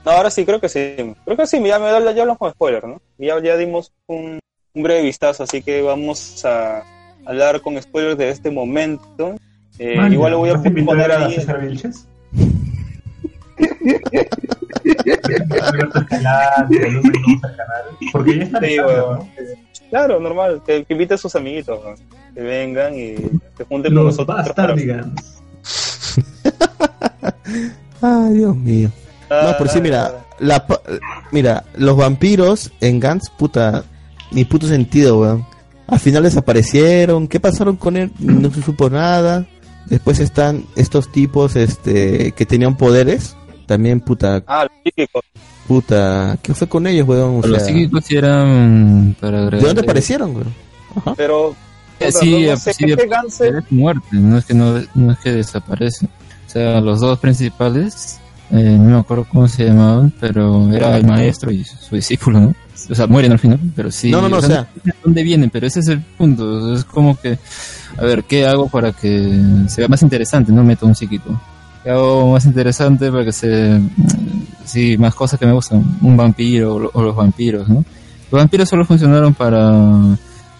[0.04, 0.94] no, ahora sí, creo que sí.
[1.24, 3.00] Creo que sí, ya, me- ya hablamos con spoiler, ¿no?
[3.18, 4.38] Ya, ya dimos un,
[4.74, 6.82] un breve vistazo, así que vamos a
[7.24, 9.34] hablar con spoilers de este momento.
[9.78, 11.34] Eh, Man, igual lo voy a ¿vas invitar poner a ahí.
[11.34, 12.06] César Vilches?
[18.12, 18.60] Porque ya está.
[19.90, 21.94] Claro, normal, que, que invite a sus amiguitos, ¿no?
[22.34, 23.14] que vengan y
[23.56, 24.50] se junten con Los nosotros.
[24.54, 24.74] para-.
[28.00, 28.90] Ay, Dios mío.
[29.30, 30.80] No, por sí, mira, la, pa-
[31.30, 33.84] mira, los vampiros en Gantz, puta,
[34.30, 35.46] ni puto sentido, weón.
[35.86, 38.10] Al final desaparecieron, ¿qué pasaron con él?
[38.18, 39.46] No se supo nada.
[39.86, 43.36] Después están estos tipos, este, que tenían poderes.
[43.66, 45.22] También, puta, Ah, los psíquicos.
[45.68, 47.40] puta, ¿qué fue con ellos, weón?
[47.42, 49.60] O Los psíquicos sí eran para agregar.
[49.60, 50.54] ¿De dónde aparecieron, weón?
[51.16, 51.54] Pero.
[52.00, 55.18] Eh, sí, no, sé, sí, es que es muerte, no es que no, no es
[55.20, 56.06] que desaparece.
[56.06, 58.18] O sea, los dos principales,
[58.50, 62.54] eh, no me acuerdo cómo se llamaban, pero era el maestro y su discípulo, ¿no?
[62.90, 64.10] O sea, mueren al final, pero sí.
[64.10, 66.74] No, no, no, o sea- no dónde vienen, pero ese es el punto.
[66.74, 67.38] Es como que,
[67.96, 69.38] a ver, ¿qué hago para que
[69.68, 70.52] sea más interesante?
[70.52, 71.40] No meto un psíquico.
[71.84, 73.80] ¿Qué hago más interesante para que se.
[74.64, 75.84] Sí, más cosas que me gustan.
[76.00, 77.84] Un vampiro o, lo- o los vampiros, ¿no?
[78.30, 79.72] Los vampiros solo funcionaron para,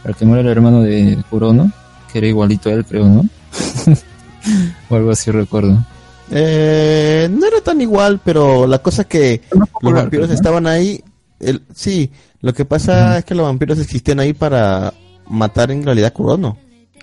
[0.03, 1.71] para que muera el hermano de Kurono,
[2.13, 3.25] que era igualito a él, creo, ¿no?
[4.91, 5.79] o algo así recuerdo.
[6.31, 10.35] Eh, no era tan igual, pero la cosa es que los popular, vampiros ¿no?
[10.35, 11.03] estaban ahí.
[11.43, 12.11] El, sí,
[12.41, 14.95] lo que pasa es que los vampiros existían ahí para
[15.29, 16.57] matar en realidad a Kurono.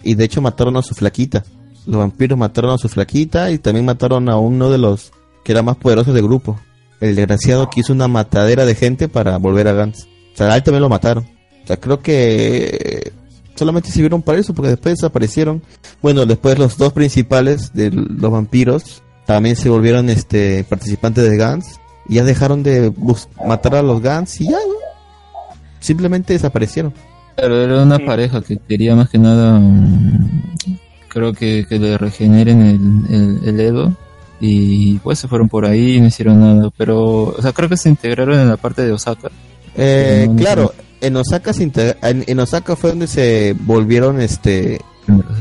[0.04, 1.44] Y de hecho mataron a su flaquita.
[1.86, 5.12] Los vampiros mataron a su flaquita y también mataron a uno de los
[5.44, 6.60] que era más poderosos del grupo.
[7.02, 10.06] El desgraciado que hizo una matadera de gente para volver a Gantz.
[10.34, 11.26] O sea, a él también lo mataron.
[11.64, 13.12] O sea, creo que
[13.56, 15.62] solamente sirvieron para eso porque después desaparecieron.
[16.02, 21.80] Bueno, después los dos principales de los vampiros también se volvieron este participantes de Gans
[22.10, 22.92] y ya dejaron de
[23.48, 24.78] matar a los Gans y ya, güey.
[25.80, 26.94] Simplemente desaparecieron.
[27.36, 28.04] Pero era una Sí.
[28.04, 30.42] pareja que quería más que nada, mm,
[31.08, 33.96] creo que, que le regeneren el, el, el Edo.
[34.42, 36.70] Y pues se fueron por ahí y no hicieron nada.
[36.78, 39.30] Pero, o sea, creo que se integraron en la parte de Osaka.
[39.76, 44.20] Eh, No, no claro, en Osaka se integra- en, en Osaka fue donde se volvieron
[44.22, 44.80] este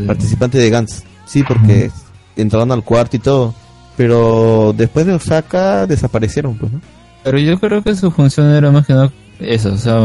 [0.07, 1.05] participantes de Gans.
[1.27, 1.91] Sí, porque
[2.37, 3.55] entraron al cuarto y todo.
[3.99, 6.81] Pero después de Osaka desaparecieron, pues, ¿no?
[7.25, 9.11] Pero yo creo que su función era más que nada
[9.41, 9.97] eso, o sea,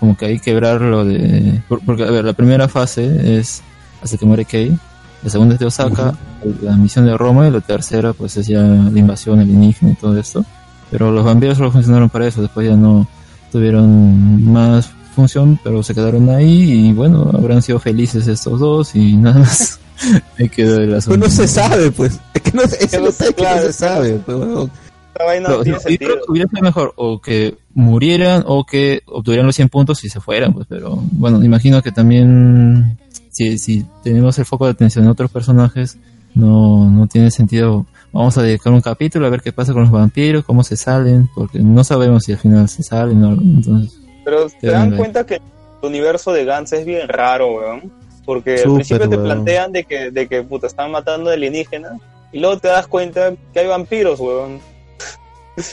[0.00, 1.62] como que hay que quebrar lo de...
[1.68, 3.62] por- Porque, a ver, la primera fase es
[4.02, 4.76] hasta que muere Kei,
[5.22, 6.14] la segunda es de Osaka,
[6.62, 10.18] la misión de Roma, y la tercera pues es ya la invasión alienígena y todo
[10.18, 10.44] esto.
[10.90, 13.06] Pero los vampiros solo funcionaron para eso, después ya no
[13.50, 19.16] tuvieron más función, pero se quedaron ahí y bueno, habrán sido felices estos dos y
[19.16, 19.78] nada más.
[20.38, 21.18] Ahí quedó el Pues asunto.
[21.26, 22.18] no se sabe, pues.
[22.34, 24.70] Es que no, ese Que no se- que no claro, se sabe, pues, huevón.
[25.12, 26.24] Esta vaina No, no tiene no, yo creo sentido.
[26.26, 30.20] que hubiera sido mejor o que murieran o que obtuvieran los 100 puntos y se
[30.20, 32.98] fueran, pues, pero bueno, imagino que también
[33.30, 35.98] si, si tenemos el foco de atención en otros personajes,
[36.34, 37.84] no, no tiene sentido.
[38.10, 41.28] Vamos a dedicar un capítulo a ver qué pasa con los vampiros, cómo se salen,
[41.34, 43.98] porque no sabemos si al final se salen o algo, entonces...
[44.24, 45.40] Pero te Te dan dan cuenta que el
[45.82, 47.92] universo de Gans es bien raro, weón.
[48.24, 49.24] Porque al principio te weón.
[49.24, 51.92] plantean de que, de que puta, están matando alienígenas.
[52.32, 54.58] Y luego te das cuenta que hay vampiros, weón.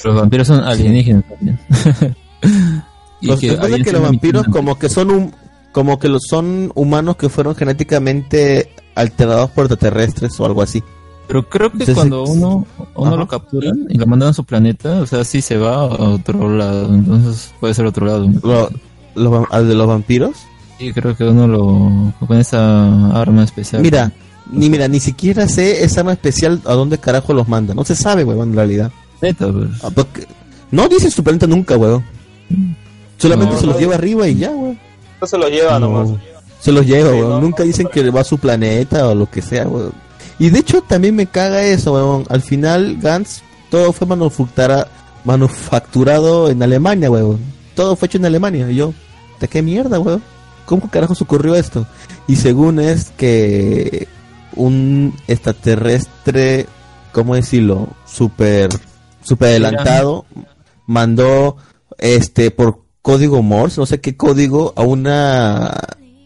[0.04, 1.60] Los vampiros son alienígenas también.
[3.22, 3.50] Y Los, que
[3.84, 5.36] que los vampiros como que son un,
[5.74, 10.82] como que los son humanos que fueron genéticamente alterados por extraterrestres o algo así.
[11.28, 12.66] Pero creo que Entonces, cuando uno,
[12.96, 13.16] uno Ajá.
[13.18, 16.50] lo capturan y lo mandan a su planeta, o sea, sí se va a otro
[16.50, 18.26] lado, entonces puede ser otro lado.
[18.42, 18.70] Lo-
[19.16, 20.32] los de los vampiros.
[20.80, 23.82] Y creo que uno lo con esa arma especial.
[23.82, 24.12] Mira,
[24.52, 27.74] ni mira, ni siquiera sé esa arma especial a dónde carajo los manda.
[27.74, 28.92] No se sabe, huevón, en realidad.
[29.22, 29.68] Neta, pues.
[29.84, 30.26] Ah, porque-
[30.72, 32.04] No dice su planeta nunca, huevón.
[33.18, 33.82] Solamente No, se los no.
[33.82, 34.80] lleva arriba y ya, huevón.
[35.20, 35.90] No se los lleva No.
[35.90, 36.10] nomás.
[36.62, 37.30] Se los lleva, Sí, weón.
[37.30, 39.92] no, Nunca dicen que va a su planeta o lo que sea, weón.
[40.40, 42.24] Y de hecho también me caga eso, weón.
[42.30, 44.88] Al final Gantz todo fue manufactura-
[45.26, 47.40] manufacturado en Alemania, weón.
[47.76, 48.70] Todo fue hecho en Alemania.
[48.72, 48.94] Y yo,
[49.40, 50.22] ¿de qué mierda, weón?
[50.70, 51.88] ¿Cómo carajo se ocurrió esto?
[52.28, 54.08] Y según es que
[54.56, 56.68] un extraterrestre,
[57.12, 57.88] ¿cómo decirlo?
[58.06, 58.70] Super,
[59.24, 60.26] super adelantado,
[60.86, 61.58] mandó
[61.98, 65.76] este por código Morse, no sé qué código, a una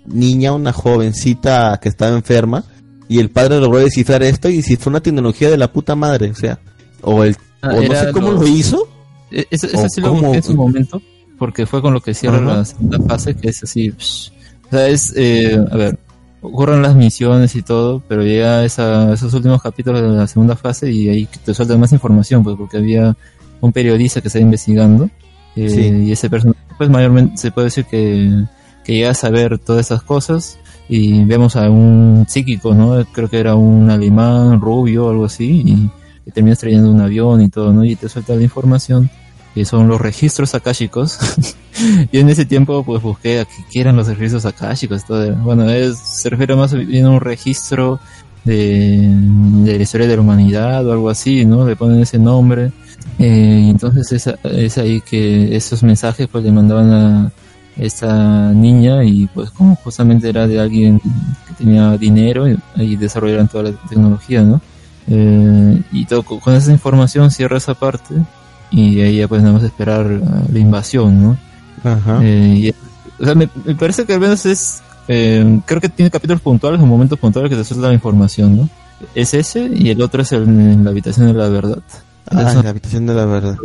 [0.06, 2.66] niña, una jovencita que estaba enferma,
[3.08, 6.32] y el padre logró descifrar esto y si fue una tecnología de la puta madre,
[6.32, 6.60] o sea,
[7.02, 8.90] o el, Ah, o no sé cómo lo- lo hizo,
[9.32, 11.02] E- Eso, ¿O eso sí lo en su momento,
[11.44, 13.92] porque fue con lo que cierra la segunda fase, que es así.
[13.92, 14.32] psh.
[14.66, 16.00] O sea, es, eh, a ver,
[16.42, 20.90] ocurren las misiones y todo, pero llega esa, esos últimos capítulos de la segunda fase
[20.90, 23.18] y ahí te sueltan más información, pues, porque había
[23.60, 25.10] un periodista que estaba investigando,
[25.58, 25.82] eh, Sí.
[25.82, 28.46] y ese personaje, pues, mayormente se puede decir que,
[28.86, 30.58] que llega a saber todas esas cosas,
[30.88, 33.04] y vemos a un psíquico, ¿no?
[33.12, 35.90] Creo que era un alemán rubio o algo así, y,
[36.26, 37.84] y termina estrellando un avión y todo, ¿no?
[37.84, 39.10] Y te suelta la información
[39.54, 41.20] que son los registros akáshicos.
[42.12, 45.06] y en ese tiempo pues busqué a qué eran los registros akáshicos.
[45.06, 45.36] Todo.
[45.36, 48.00] Bueno, es, se refiere más bien a un registro
[48.44, 49.10] de,
[49.64, 51.68] de la historia de la humanidad o algo así, ¿no?
[51.68, 52.72] Le ponen ese nombre.
[53.20, 57.32] Eh, entonces es, es ahí que esos mensajes pues le mandaban a
[57.78, 63.48] esta niña y pues como justamente era de alguien que tenía dinero y, y desarrollaron
[63.48, 64.62] toda la tecnología, ¿no?
[65.08, 68.16] Eh, y todo, con esa información cierra esa parte
[68.74, 71.38] y ahí ya pues nada más esperar uh, la invasión, ¿no?
[71.84, 72.20] Ajá.
[72.24, 72.70] Eh, y-
[73.22, 76.82] o sea, me, me parece que al menos es, eh, creo que tiene capítulos puntuales
[76.82, 78.70] o momentos puntuales que te suelta la información, ¿no?
[79.16, 81.80] Es ese y el otro es el, en la habitación de la verdad.
[82.30, 83.56] Ah, Eso- la habitación de la verdad.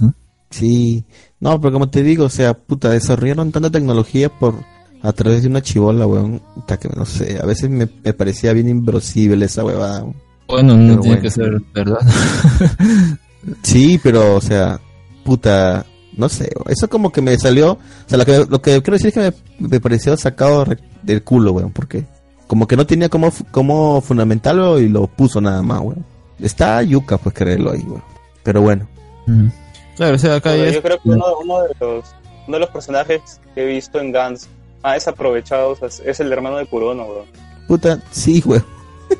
[0.00, 0.12] ¿no?
[0.50, 1.04] Sí,
[1.40, 4.54] no, pero como te digo, o sea, puta, desarrollaron tanta tecnología por
[5.02, 6.40] a través de una chivola, weón.
[6.54, 10.04] Puta, que no sé, a veces me, me parecía bien inverosible esa huevada.
[10.48, 11.22] Bueno, no Pero tiene bueno.
[11.22, 11.98] que ser verdad.
[13.62, 14.80] Sí, pero, o sea,
[15.24, 15.84] puta,
[16.16, 19.08] no sé, eso como que me salió, o sea, lo que, lo que quiero decir
[19.08, 19.20] es que
[19.60, 20.64] me, me pareció sacado
[21.02, 22.04] del culo, weón, porque
[22.46, 26.04] como que no tenía como, como fundamentarlo y lo puso nada más, weón.
[26.40, 28.02] Está yuca, pues, creerlo ahí, weón.
[28.42, 28.88] Pero bueno,
[29.26, 29.48] Mm.
[29.96, 32.04] Claro, o sea, acá ya yo es- creo que uno, uno de los,
[32.46, 33.20] uno de los personajes
[33.54, 34.48] que he visto en Gans
[34.82, 37.26] más desaprovechados es, es el hermano de Kurono, weón.
[37.66, 38.64] puta, sí, weón.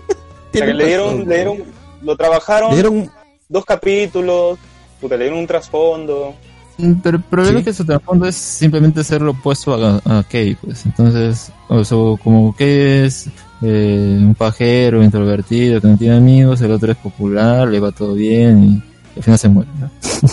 [0.48, 1.56] O sea, que le dieron, razón, le dieron,
[2.00, 3.10] lo trabajaron Le dieron,
[3.48, 4.58] dos capítulos,
[5.00, 6.34] puta, le dieron un trasfondo,
[6.80, 7.58] Mm, Pero el problema Sí.
[7.58, 10.86] es que su trasfondo es simplemente ser lo opuesto a, a Kei, pues.
[10.86, 13.28] Entonces, o sea, como Kei es
[13.62, 18.14] eh, un pajero, introvertido, que no tiene amigos, el otro es popular, le va todo
[18.14, 18.82] bien y
[19.16, 19.90] al final se muere, ¿no?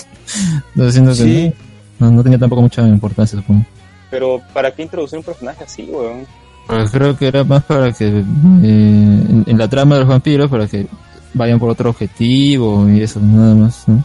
[0.75, 1.53] Entonces siento que Sí.
[1.97, 3.65] no, no tenía tampoco mucha importancia, supongo.
[4.11, 6.27] Pero ¿para qué introducir un personaje así, weón?
[6.67, 8.19] Pero creo que era más para que, eh,
[8.63, 10.85] en, en la trama de los vampiros, para que
[11.35, 14.03] vayan por otro objetivo y eso, nada más, ¿no?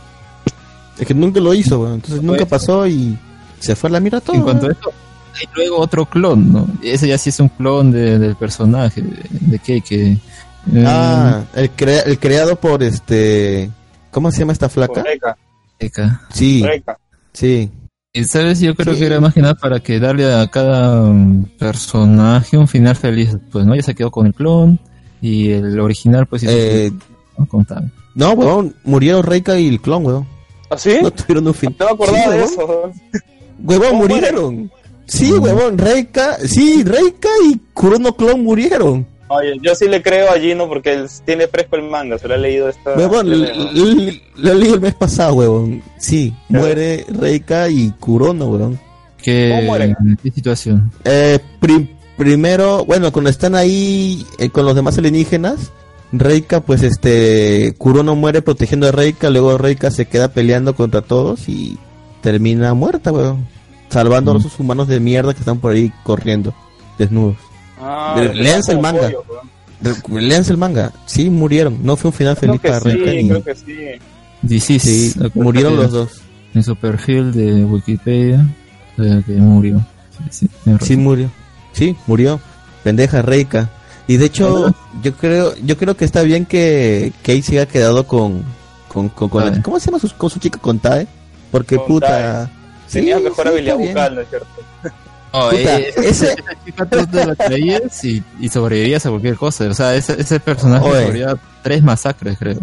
[0.99, 1.93] Es que nunca lo hizo.
[1.95, 3.17] Entonces nunca pasó y
[3.59, 4.37] se fue a la mira todo.
[4.37, 4.93] En cuanto a eso,
[5.35, 6.67] hay luego otro clon, ¿no?
[6.83, 10.13] Ese ya sí es un clon de- del personaje, de, de Kei, que...
[10.13, 13.71] eh, Ah, el, crea- el creado por este.
[14.11, 15.03] ¿Cómo se llama esta flaca?
[15.03, 15.37] Reika,
[15.79, 16.23] Eka.
[16.35, 16.99] Sí, Reika.
[17.33, 17.71] sí.
[18.13, 19.01] Y sabes, yo creo Sí.
[19.01, 23.37] que era más que nada para que darle a cada um, personaje un final feliz,
[23.53, 23.75] pues, ¿no?
[23.77, 24.81] Ya se quedó con el clon
[25.23, 26.91] y el original, pues, Eh,
[27.41, 27.47] ¿no?
[27.49, 27.91] contable.
[28.15, 30.27] no, weón, murieron Reika y el clon, weón.
[30.71, 30.99] ¿Ah, sí?
[31.03, 31.75] No tuvieron un fin.
[31.79, 32.49] No me acordaba Sí, de weón.
[32.49, 32.67] eso.
[32.67, 32.93] weón.
[33.63, 34.71] Huevón, ¿Cómo murieron.
[35.07, 39.07] Sí, huevón, Reika, sí, Reika y Kurono Clon murieron.
[39.29, 42.35] Oye, yo sí le creo a Gino porque él tiene fresco el manga, se lo
[42.35, 42.95] ha leído esta...
[42.95, 45.83] L- lo leí el mes pasado, huevón.
[45.99, 48.79] Sí, muere Reika y Kurono, huevón.
[49.23, 49.97] ¿Qué, ¿Cómo mueren?
[50.23, 50.91] ¿Qué situación?
[51.05, 55.71] Eh, pri- primero, bueno, cuando están ahí eh, con los demás alienígenas,
[56.13, 61.49] Reika, pues este, Kurono muere protegiendo a Reika, luego Reika se queda peleando contra todos
[61.49, 61.79] y
[62.21, 63.47] termina muerta, huevón.
[63.91, 66.55] Salvando a los humanos de mierda que están por ahí corriendo,
[66.99, 67.37] desnudos.
[67.81, 69.01] Ah, Le- le léanse el manga.
[69.03, 70.29] pollo, weón.
[70.29, 70.93] Léanse el manga.
[71.07, 71.79] Sí, murieron.
[71.83, 73.29] No fue un final Creo feliz para sí, Reika ni...
[73.29, 73.77] creo que sí.
[74.43, 74.89] Disease.
[74.89, 76.21] Sí, Acuérdate murieron los dos.
[76.55, 78.47] En su perfil de Wikipedia,
[78.99, 79.81] eh, que murió.
[80.31, 81.31] Sí, sí, Sí, murió.
[81.73, 82.41] Sí, murió.
[82.85, 83.71] Pendeja Reika.
[84.11, 84.75] Y de hecho,
[85.05, 88.43] yo creo, yo creo que está bien que Kei se haya quedado con,
[88.89, 89.63] con, con, con la- Tae.
[89.63, 91.07] ¿cómo se llama su, con su chica con Tae?
[91.53, 92.51] Porque Con puta.
[92.91, 94.49] Tenía Sí, mejor sí, habilidad bucal, ¿no es cierto?
[95.33, 99.37] Oh, Puta, eh, ese- esa chica tú te la traías y, y sobrevivías a cualquier
[99.37, 99.67] cosa.
[99.69, 100.99] O sea, ese, ese personaje Oye.
[101.03, 102.59] sobrevivió a tres masacres, creo.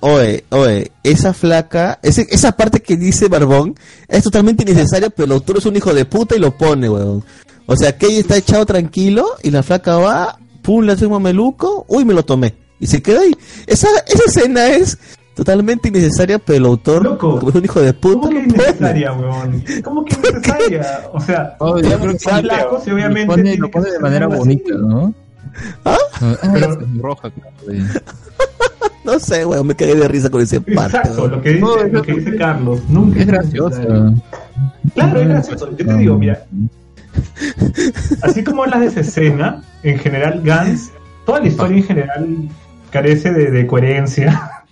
[0.00, 3.74] Oye, oye, esa flaca, ese, esa parte que dice Barbón
[4.08, 7.24] es totalmente innecesaria, pero el autor es un hijo de puta y lo pone, weón.
[7.64, 11.84] O sea, Kei está echado tranquilo y la flaca va, pum, le hace un mameluco,
[11.88, 12.54] uy, me lo tomé.
[12.80, 13.32] Y se queda ahí.
[13.66, 14.98] Esa, esa escena es
[15.34, 17.38] totalmente innecesaria, pero el autor, Loco.
[17.38, 18.66] como es un hijo de puta, ¿Cómo que lo es pone.
[18.66, 19.64] necesaria, weón?
[19.84, 21.00] ¿Cómo que es necesaria?
[21.12, 23.26] O sea, Oh, yo creo que lo obviamente.
[23.26, 24.36] pone, lo pone de manera así.
[24.36, 25.14] bonita, ¿no?
[25.84, 25.96] ¿Ah?
[26.20, 27.52] Ah, Pero- es roja, claro.
[29.04, 30.96] No sé, weón, me cagué de risa con ese parte.
[30.96, 32.80] Exacto, lo que dice, No, lo que dice Carlos.
[32.88, 34.14] Nunca Es necesario.
[34.94, 35.70] Claro, es gracioso.
[35.76, 36.44] Yo te digo, mira,
[38.22, 40.92] así como hablas de esa escena, en general, Gans,
[41.26, 42.36] toda la historia en general
[42.90, 44.64] carece de, de coherencia.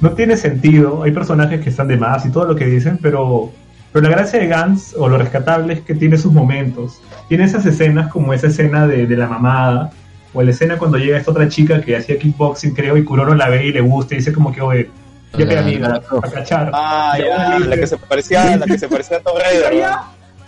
[0.00, 1.02] No tiene sentido.
[1.02, 3.52] Hay personajes que están de más y todo lo que dicen, pero,
[3.92, 7.00] pero la gracia de Gans, o lo rescatable, es que tiene sus momentos.
[7.28, 9.90] Tiene esas escenas como esa escena de, de la mamada,
[10.32, 13.48] o la escena cuando llega esta otra chica que hacía kickboxing, creo, y Kuroro la
[13.48, 14.90] ve y le gusta y dice como que, oye,
[15.36, 16.70] ya te amiga, a cachar.
[16.72, 19.84] Ah, Ya, la que se parecía, la que se parecía a Tom Raider.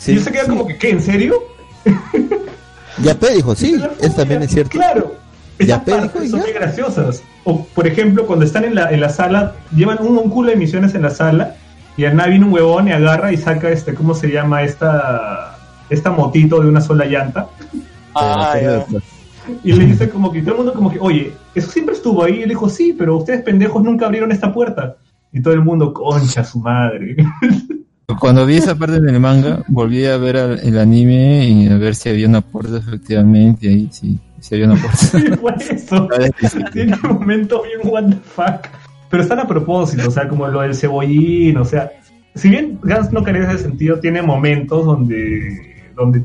[0.03, 0.91] Sí, y yo se queda como que, ¿qué?
[0.91, 1.37] ¿En serio?
[3.05, 4.71] Yapé dijo, sí, eso también es cierto.
[4.71, 5.15] Claro.
[5.61, 6.47] Ya, Esas partes dijo, son ya.
[6.47, 7.23] muy graciosas.
[7.45, 10.57] O, por ejemplo, cuando están en la, en la sala, llevan un, un culo de
[10.57, 11.55] misiones en la sala,
[11.97, 14.65] y al nada viene un huevón y agarra y saca este, ¿cómo se llama?
[14.65, 15.57] Esta,
[15.89, 17.47] esta motito de una sola llanta.
[18.17, 18.85] Ah, ya.
[19.63, 22.41] Y le dice como que todo el mundo como que, oye, eso siempre estuvo ahí.
[22.41, 24.97] Y él dijo, sí, pero ustedes pendejos nunca abrieron esta puerta.
[25.33, 27.17] Y todo el mundo, concha su madre.
[28.19, 31.95] Cuando vi esa parte del manga, volví a ver al- el anime y a ver
[31.95, 33.69] si había una puerta efectivamente.
[33.69, 35.19] Ahí sí, sí había una puerta.
[35.35, 36.09] Igual eso.
[36.73, 38.67] Tiene un momento bien what the fuck.
[39.11, 41.91] Pero están a propósito, o sea, como lo del cebollín, o sea,
[42.35, 46.23] si bien Gans no carece de sentido, tiene momentos donde, donde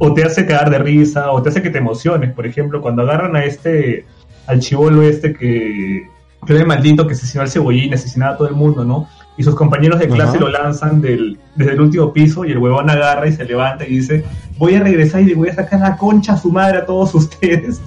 [0.00, 2.32] o te hace cagar de risa o te hace que te emociones.
[2.32, 4.04] Por ejemplo, cuando agarran a este,
[4.48, 6.08] al chivolo este que,
[6.44, 9.08] que era el maldito que asesinó al cebollín, asesinaba a todo el mundo, ¿no?
[9.38, 12.90] Y sus compañeros de clase lo lanzan del, desde el último piso y el huevón
[12.90, 14.24] agarra y se levanta y dice,
[14.58, 17.14] voy a regresar y le voy a sacar la concha a su madre a todos
[17.14, 17.80] ustedes.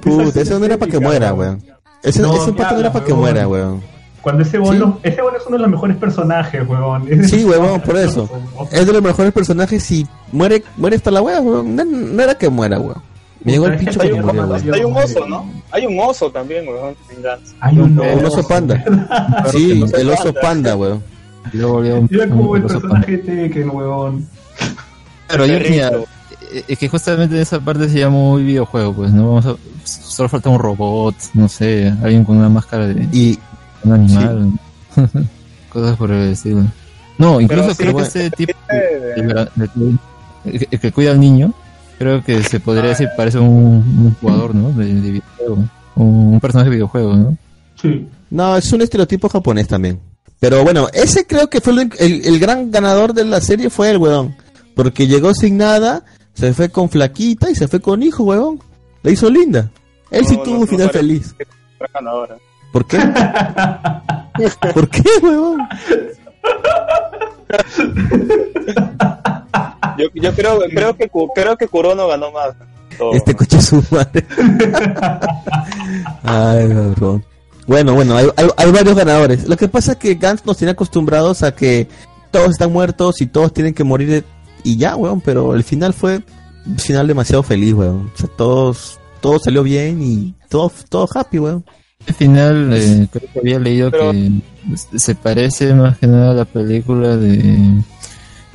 [0.00, 1.62] Puta, eso no era para que muera, weón.
[2.02, 3.20] Ese, No, ese parte no era para que weón.
[3.22, 3.82] muera, weón.
[4.20, 4.58] Cuando ese Sí.
[4.58, 6.62] bolo, ese bolo es uno de los mejores personajes.
[7.08, 8.28] Es- Sí, huevón, por eso.
[8.72, 11.76] Es de los mejores personajes y muere, muere hasta la wea, weón.
[11.76, 13.00] No, no era que muera, weón.
[13.44, 14.74] Me llegó el pincho un, murió, weón.
[14.74, 15.48] hay un oso, ¿no?
[15.76, 16.96] Hay un oso también, weón.
[17.60, 18.82] Hay un, Un oso panda.
[19.50, 20.40] Sí, el oso panda.
[20.40, 21.02] panda, weón.
[21.52, 24.26] Como un el personaje Tekken, huevón.
[25.28, 25.70] Pero yo, Perrito.
[25.70, 25.90] mira,
[26.52, 29.28] eh, es que justamente esa parte se llama muy videojuego, pues, ¿no?
[29.28, 33.38] Vamos a, solo falta un robot, no sé, alguien con una máscara de Y
[33.84, 34.52] un animal,
[35.68, 36.62] cosas por el estilo.
[37.18, 40.00] No, incluso creo que bueno, este tipo el
[40.80, 41.52] que cuida al niño,
[41.98, 44.70] creo que se podría decir parece un, un jugador, ¿no?
[44.72, 45.54] De, de videojuego,
[45.96, 47.36] un, un personaje de videojuego, ¿no?
[47.80, 48.08] Sí.
[48.30, 50.00] No, es un estereotipo japonés también.
[50.40, 53.90] Pero bueno, ese creo que fue el, el- el gran ganador de la serie fue
[53.90, 54.34] el weón.
[54.74, 56.04] Porque llegó sin nada,
[56.34, 58.60] se fue con flaquita y se fue con hijo, weón.
[59.02, 59.70] La hizo linda.
[60.10, 61.34] Él sí No, tuvo no, un no final parece feliz.
[61.94, 62.36] ganadora.
[62.72, 62.98] ¿Por qué?
[64.74, 65.60] ¿Por qué, weón?
[69.98, 72.54] Yo, yo creo, creo que creo que Kurono ganó más.
[72.98, 73.12] Todo.
[73.12, 74.24] Este coche es su madre.
[76.22, 77.24] Ay, cabrón.
[77.66, 79.48] Bueno, bueno, hay, hay, hay varios ganadores.
[79.48, 81.88] Lo que pasa es que Gantz nos tiene acostumbrados a que
[82.30, 84.24] todos están muertos y todos tienen que morir
[84.62, 85.20] y ya, weón.
[85.20, 86.20] Pero el final fue
[86.66, 88.10] un final demasiado feliz, weón.
[88.14, 91.64] O sea, todos, todo salió bien y todo, todo happy, weón.
[92.06, 94.30] Al final, eh, creo que había leído Pero- que
[94.98, 97.58] se parece más que nada a la película de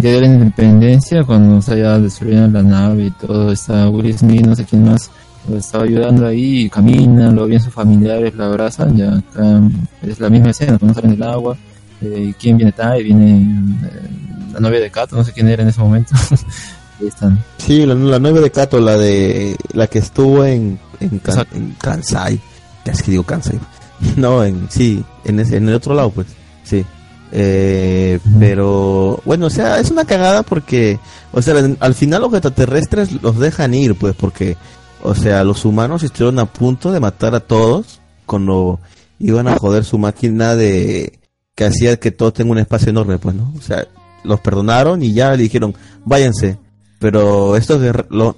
[0.01, 4.45] Día de la Independencia, cuando se ya destruyeron la nave y todo, está Will Smith,
[4.45, 5.11] no sé quién más,
[5.47, 9.61] lo estaba ayudando ahí, y caminan, lo ven sus familiares, la abrazan, ya acá
[10.01, 11.55] es la misma escena, cuando salen del agua,
[12.01, 13.41] eh, quién viene Tai, viene
[13.83, 14.09] eh,
[14.53, 16.13] la novia de Kato, no sé quién era en ese momento.
[16.99, 17.39] ahí están.
[17.57, 21.57] Sí, la, la nueve de Kato, la de la que estuvo en en, Exacto.
[21.57, 22.39] en Kansai.
[22.85, 23.59] Ya es que digo Kansai.
[24.15, 26.25] No, en sí, en ese, en el otro lado, pues.
[26.63, 26.83] Sí.
[27.31, 30.99] Eh, pero bueno, o sea, es una cagada porque,
[31.31, 34.57] o sea, al final los extraterrestres los dejan ir, pues, porque,
[35.01, 38.79] o sea, los humanos estuvieron a punto de matar a todos cuando
[39.19, 41.19] iban a joder su máquina de
[41.55, 43.53] que hacía que todos tengan un espacio enorme, pues, ¿no?
[43.57, 43.87] O sea,
[44.23, 45.73] los perdonaron y ya le dijeron,
[46.05, 46.57] váyanse.
[46.99, 47.81] Pero estos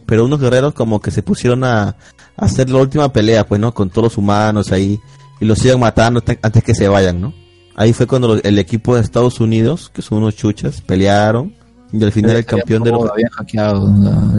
[0.05, 1.95] pero unos guerreros como que se pusieron a, a
[2.37, 3.73] hacer la última pelea, pues, ¿no?
[3.73, 4.99] Con todos los humanos ahí
[5.41, 7.42] y los sigan matando antes que se vayan, ¿no?
[7.75, 11.53] Ahí fue cuando lo- el equipo de Estados Unidos, que son unos chuchas, pelearon
[11.91, 13.09] y al final el campeón de los...
[13.09, 13.87] Habían hackeado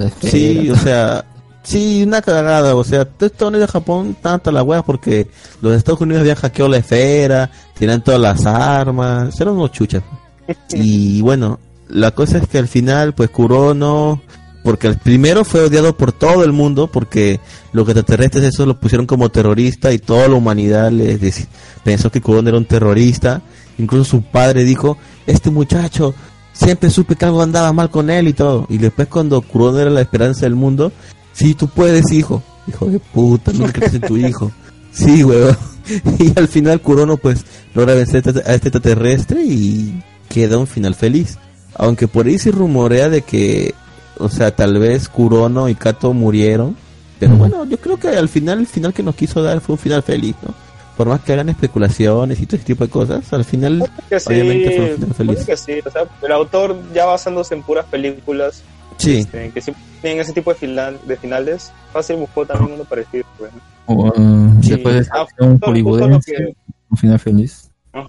[0.07, 0.31] esfera.
[0.33, 1.25] Sí, o sea,
[1.63, 3.05] sí, una cagada, o sea,
[3.49, 5.29] Unidos y Japón tanta la wea porque
[5.63, 10.03] los Estados Unidos habían hackeado la esfera, tenían todas las armas, eran unos chuchas.
[10.75, 11.59] Y bueno,
[11.89, 14.21] la cosa es que al final, pues Kurono,
[14.65, 17.39] porque el primero fue odiado por todo el mundo, porque
[17.73, 21.47] los extraterrestres eso lo pusieron como terrorista y toda la humanidad les dec-
[21.85, 23.43] pensó que Kurono era un terrorista.
[23.79, 24.97] Incluso su padre dijo,
[25.27, 26.15] este muchacho,
[26.53, 28.67] siempre supe que algo andaba mal con él y todo.
[28.69, 30.91] Y después cuando Kurono era la esperanza del mundo,
[31.33, 32.43] sí, tú puedes, hijo.
[32.67, 34.51] Hijo de puta, no crees en tu hijo.
[34.93, 35.57] Sí, huevón.
[36.19, 40.95] Y al final Kurono pues logra vencer este- a este extraterrestre y queda un final
[40.95, 41.37] feliz.
[41.75, 43.75] Aunque por ahí se rumorea de que,
[44.19, 46.77] o sea, tal vez Kurono y Kato murieron.
[47.19, 49.79] Pero bueno, yo creo que al final, el final que nos quiso dar fue un
[49.79, 50.53] final feliz, ¿no?
[50.97, 54.27] Por más que hagan especulaciones y todo ese tipo de cosas, al final, Que sí,
[54.29, 55.45] obviamente fue un final feliz.
[55.47, 58.63] que sí, o sea, el autor ya basándose en puras películas
[58.97, 62.85] Sí, este, que siempre tienen ese tipo de, final, de finales, fácil buscó también uno
[62.85, 63.25] parecido.
[63.39, 63.51] Pues.
[63.53, 63.61] ¿no?
[63.95, 64.71] O, uh, Sí.
[64.71, 66.55] después de Ah, lo que-
[66.91, 67.71] un final feliz.
[67.93, 68.07] Ajá.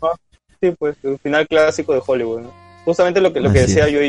[0.62, 2.42] Sí, pues, un final clásico de Hollywood.
[2.42, 2.52] ¿no?
[2.86, 3.94] Justamente lo que, lo que decía es.
[3.94, 4.00] yo,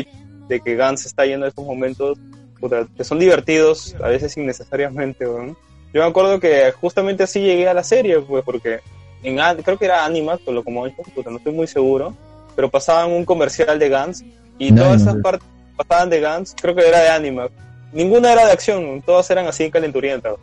[0.47, 2.17] de que Gantz está yendo a estos momentos
[2.59, 5.25] puta, que son divertidos, a veces innecesariamente.
[5.25, 8.79] Yo me acuerdo que justamente así llegué a la serie, pues, porque
[9.23, 12.13] en, creo que era Animax o Locomotion, puta, no estoy muy seguro,
[12.55, 14.23] pero pasaban un comercial de Gantz
[14.57, 17.51] y todas esas partes pasaban de Gantz, creo que era de Animax.
[17.93, 20.33] Ninguna era de acción, todas eran así calenturientas.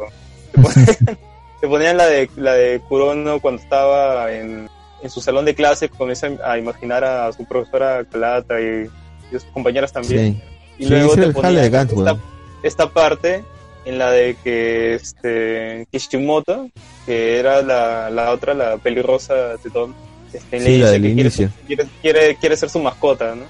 [1.60, 4.68] Te ponían, la de la de Kurono cuando estaba en,
[5.02, 8.88] en su salón de clase, comienza a imaginar a su profesora Kalata y,
[9.30, 10.34] y sus compañeras también.
[10.34, 10.42] sí.
[10.78, 12.16] Y Sí, luego te era el jale ponía de Gantz, esta,
[12.64, 13.44] esta parte
[13.84, 16.68] en la de que este Kishimoto,
[17.06, 19.92] que era la, la otra, la pelirrosa de Tom,
[20.32, 21.30] este, Sí, le la dice que quiere,
[21.66, 23.44] quiere, quiere, quiere ser su mascota, ¿no?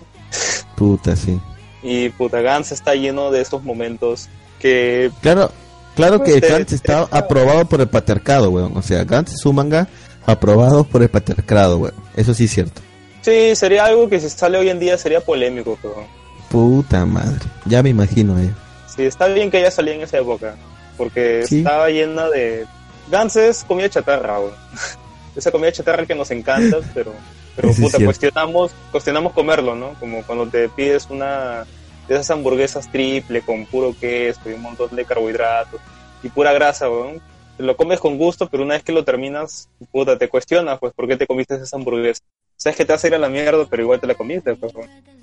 [0.76, 1.40] Puta, sí.
[1.82, 4.28] Y puta, Gantz está lleno de esos momentos
[4.58, 5.50] que Claro,
[5.94, 8.76] claro que te- Gantz te- está aprobado por el patriarcado, weón.
[8.76, 9.88] O sea, Gantz es un manga
[10.26, 11.94] aprobado por el patriarcado, weón.
[12.16, 12.82] Eso sí es cierto.
[13.24, 16.06] Sí sería algo que si sale hoy en día sería polémico, pero
[16.50, 17.40] Puta madre.
[17.64, 18.52] Ya me imagino, eh.
[18.86, 20.56] sí está bien que ella salía en esa época,
[20.96, 21.58] porque Sí.
[21.58, 22.66] estaba llena de
[23.10, 24.38] Gantz es comida chatarra,
[25.36, 27.12] esa comida chatarra que nos encanta, pero
[27.56, 29.94] pero Eso puta, cuestionamos, cuestionamos comerlo, ¿no?
[30.00, 31.64] Como cuando te pides una
[32.08, 35.80] de esas hamburguesas triple con puro queso y un montón de carbohidratos
[36.22, 37.20] y pura grasa, weón.
[37.56, 40.92] Te Lo comes con gusto, pero una vez que lo terminas, puta, te cuestionas, pues,
[40.94, 42.22] ¿por qué te comiste esa hamburguesa?
[42.56, 44.72] Sabes que te vas a ir a la mierda, pero igual te la comiste, pues.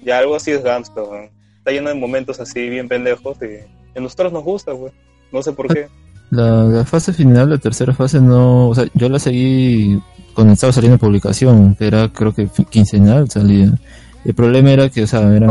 [0.04, 1.30] Ya algo así es weón.
[1.58, 4.92] Está lleno de momentos así bien pendejos y a nosotros nos gusta, güey.
[5.32, 5.88] No sé por qué.
[6.32, 8.70] La, la fase final, la tercera fase, no.
[8.70, 10.02] O sea, yo la seguí
[10.34, 13.74] cuando estaba saliendo publicación, que era creo que quincenal salía.
[14.24, 15.50] El problema era que, o sea, eran,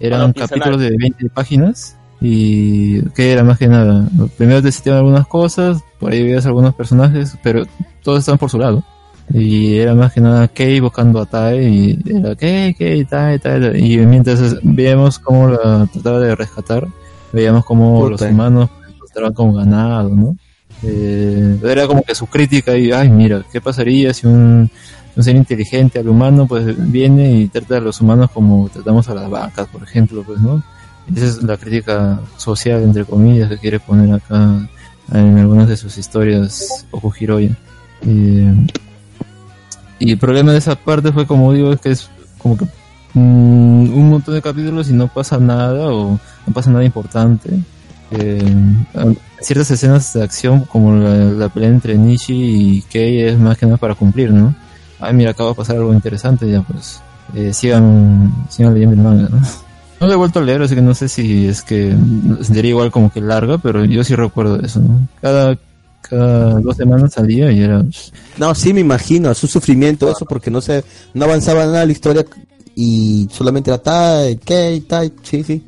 [0.00, 4.06] eran Bueno, capítulos de 20 páginas y que era más que nada.
[4.36, 7.64] Primero te citaban algunas cosas, por ahí veías algunos personajes, pero
[8.02, 8.84] todos estaban por su lado.
[9.32, 13.78] Y era más que nada Kei buscando a Tai y era Kei, Kei, Tai, Tai.
[13.82, 16.86] Y mientras veíamos cómo la trataba de rescatar,
[17.32, 18.10] veíamos cómo Puta.
[18.10, 18.70] los humanos
[19.00, 20.36] los trataban como ganado, ¿no?
[20.82, 24.70] Eh, era como que su crítica y, ay, mira, ¿qué pasaría si un,
[25.16, 29.14] un ser inteligente al humano pues viene y trata a los humanos como tratamos a
[29.14, 30.62] las vacas, por ejemplo, pues, ¿no?
[31.14, 34.68] Esa es la crítica social, entre comillas, que quiere poner acá
[35.12, 37.56] en algunas de sus historias Oku Hiroya.
[38.06, 38.52] Eh,
[39.98, 42.64] y el problema de esa parte fue, como digo, es que es como que
[43.14, 47.50] mm, un montón de capítulos y no pasa nada o no pasa nada importante.
[48.10, 48.74] Eh,
[49.40, 52.34] ciertas escenas de acción como la, pelea entre Nishi
[52.76, 54.54] y Kei es más que nada para cumplir, ¿no?
[55.00, 57.00] Ay, mira, acaba de pasar algo interesante, ya pues
[57.34, 59.40] eh, sigan, sigan leyendo el manga, ¿no?
[60.00, 61.96] No lo he vuelto a leer, así que no sé si es que
[62.42, 65.08] sería igual como que larga, pero yo sí recuerdo eso, ¿no?
[65.20, 65.56] Cada,
[66.08, 67.84] cada dos semanas salía y era...
[68.36, 71.92] No, sí me imagino, es un sufrimiento eso porque no se, no avanzaba nada la
[71.92, 72.24] historia
[72.74, 75.64] y solamente era Tai, Kei, Tai, sí, sí.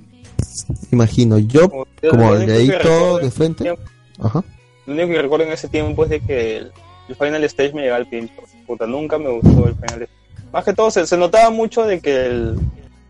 [0.93, 3.83] Imagino, yo como que todo recuerdo de en frente, tiempo-
[4.21, 4.45] ajá.
[4.87, 6.73] Lo único que recuerdo en ese tiempo es de que el,
[7.09, 8.35] el Final Stage me llegaba al pincho.
[8.67, 10.09] Puta, nunca me gustó el Final Stage.
[10.53, 12.57] Más que todo, se, se notaba mucho de que el,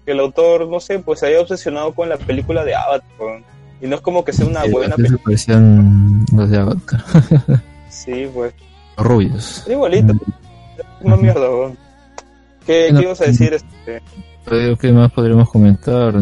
[0.05, 3.43] que el autor, no sé, pues se había obsesionado con la película de Avatar.
[3.81, 5.21] Y no es como que sea una eh, buena película.
[5.25, 7.05] parecían los de Avatar,
[7.91, 8.55] Sí, pues.
[8.97, 9.65] los rubios.
[9.69, 10.15] Igualito.
[11.03, 11.77] Una mierda, weón.
[12.67, 13.53] ¿Qué, Bueno, ¿Qué ibas a decir?
[13.53, 14.03] Este?
[14.45, 16.15] Pero, ¿Qué más podríamos comentar?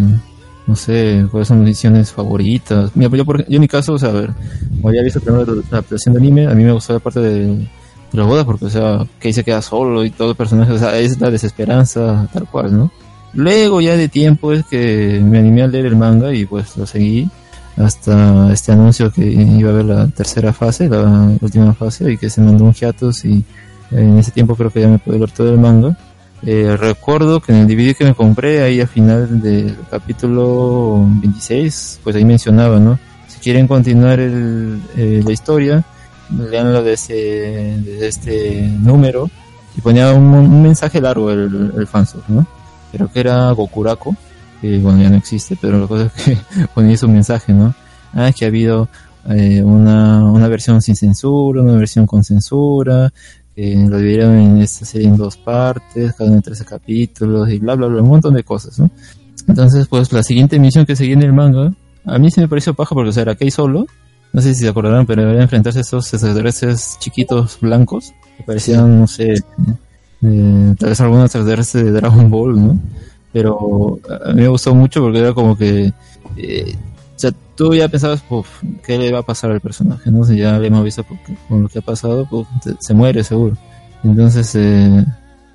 [0.66, 2.90] No sé, cuáles son mis ediciones favoritas.
[2.94, 4.30] Mira, pues yo, por, yo en mi caso, o sea, a ver,
[4.76, 7.20] como había visto primero la, la adaptación de anime, a mí me gustó la parte
[7.20, 7.68] de,
[8.14, 10.78] las bodas, porque, o sea, que ahí se queda solo y todo el personaje, o
[10.78, 12.90] sea, es la desesperanza, tal cual, ¿no?
[13.32, 16.86] Luego, ya de tiempo, es que me animé a leer el manga y pues lo
[16.86, 17.28] seguí
[17.76, 22.30] hasta este anuncio que iba a haber la tercera fase, la última fase, y que
[22.30, 23.44] se mandó un hiatus y
[23.90, 25.96] en ese tiempo creo que ya me pude leer todo el manga.
[26.46, 32.00] Eh, recuerdo que en el DVD que me compré, ahí a final del capítulo 26,
[32.04, 32.98] pues ahí mencionaba, ¿no?
[33.28, 35.84] Si quieren continuar el, eh, la historia,
[36.30, 39.30] leanlo desde, desde este número.
[39.76, 42.46] Y ponía un, un mensaje largo el, el fansub, ¿no?
[42.92, 44.14] Creo que era Gokurako,
[44.64, 46.38] que bueno, ya no existe, pero la cosa es que
[46.74, 47.74] ponía su mensaje, ¿no?
[48.14, 48.88] Ah, que ha habido
[49.28, 53.12] eh, una, una versión sin censura, una versión con censura,
[53.54, 57.58] que lo dividieron en esta serie en dos partes, cada uno de 13 capítulos y
[57.58, 58.90] bla bla bla, un montón de cosas, ¿no?
[59.46, 61.70] Entonces, pues la siguiente misión que seguía en el manga,
[62.06, 63.84] a mí sí me pareció paja porque o sea, era Kei solo,
[64.32, 69.00] no sé si se acordarán, pero era enfrentarse a estos extraterrestres chiquitos blancos, que parecían,
[69.00, 69.34] no sé,
[70.22, 72.80] eh, tal vez algunos extraterrestres de Dragon Ball, ¿no?
[73.34, 75.92] Pero a mí me gustó mucho porque era como que,
[76.36, 76.74] eh,
[77.14, 78.48] o sea, tú ya pensabas, "Uf,
[78.86, 80.10] ¿qué le va a pasar al personaje?
[80.10, 80.24] ¿no?
[80.24, 82.46] Si ya le hemos visto porque- con lo que ha pasado, pues,
[82.80, 83.56] se muere seguro.
[84.04, 85.04] Entonces, eh,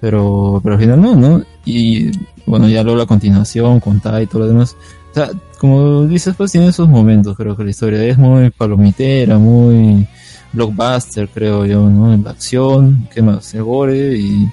[0.02, 1.42] pero, pero al final no, ¿no?
[1.66, 2.12] Y
[2.46, 4.76] bueno, ya luego la continuación con Tai y todo lo demás.
[5.12, 9.38] O sea, como dices, pues tiene esos momentos, creo que la historia es muy palomitera,
[9.38, 10.08] muy
[10.54, 12.14] blockbuster, creo yo, ¿no?
[12.14, 13.54] En la acción, ¿qué más?
[13.54, 14.50] El gore y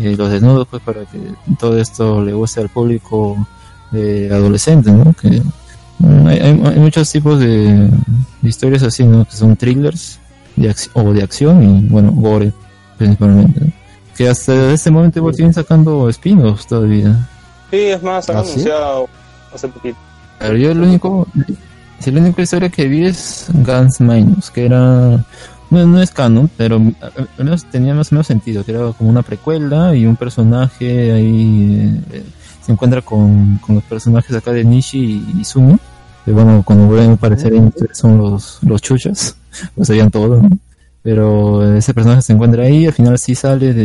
[0.00, 1.18] eh, los desnudos, pues para que
[1.58, 3.36] todo esto le guste al público
[3.92, 5.12] eh, adolescente, ¿no?
[5.12, 5.42] Que
[5.98, 7.88] mm, hay, hay- muchos tipos de,
[8.42, 9.24] historias así, ¿no?
[9.24, 10.18] Que son thrillers
[10.56, 12.52] de o de acción y, bueno, gore
[12.98, 13.60] principalmente.
[13.60, 13.72] ¿no?
[14.16, 17.28] Que hasta este momento igual siguen sacando spin-offs todavía.
[17.70, 18.50] Sí, es más, han ¿Ah, sí?
[18.52, 19.08] anunciado
[19.54, 19.96] hace poquito.
[20.38, 21.26] Pero yo lo único,
[21.98, 25.24] si la única historia que vi es Guns Minus, que era,
[25.70, 27.06] no, no es canon, pero a-
[27.38, 31.12] al menos tenía más o menos sentido, que era como una precuela y un personaje
[31.12, 32.22] ahí eh,
[32.60, 35.78] se encuentra con, con los personajes acá de Nishi y Sumo,
[36.24, 39.36] que bueno, cuando vuelven a aparecer en son los, los chuchas,
[39.76, 40.50] lo sabían todo, ¿no?
[41.02, 43.84] Pero ese personaje se encuentra ahí, al final sí sale de,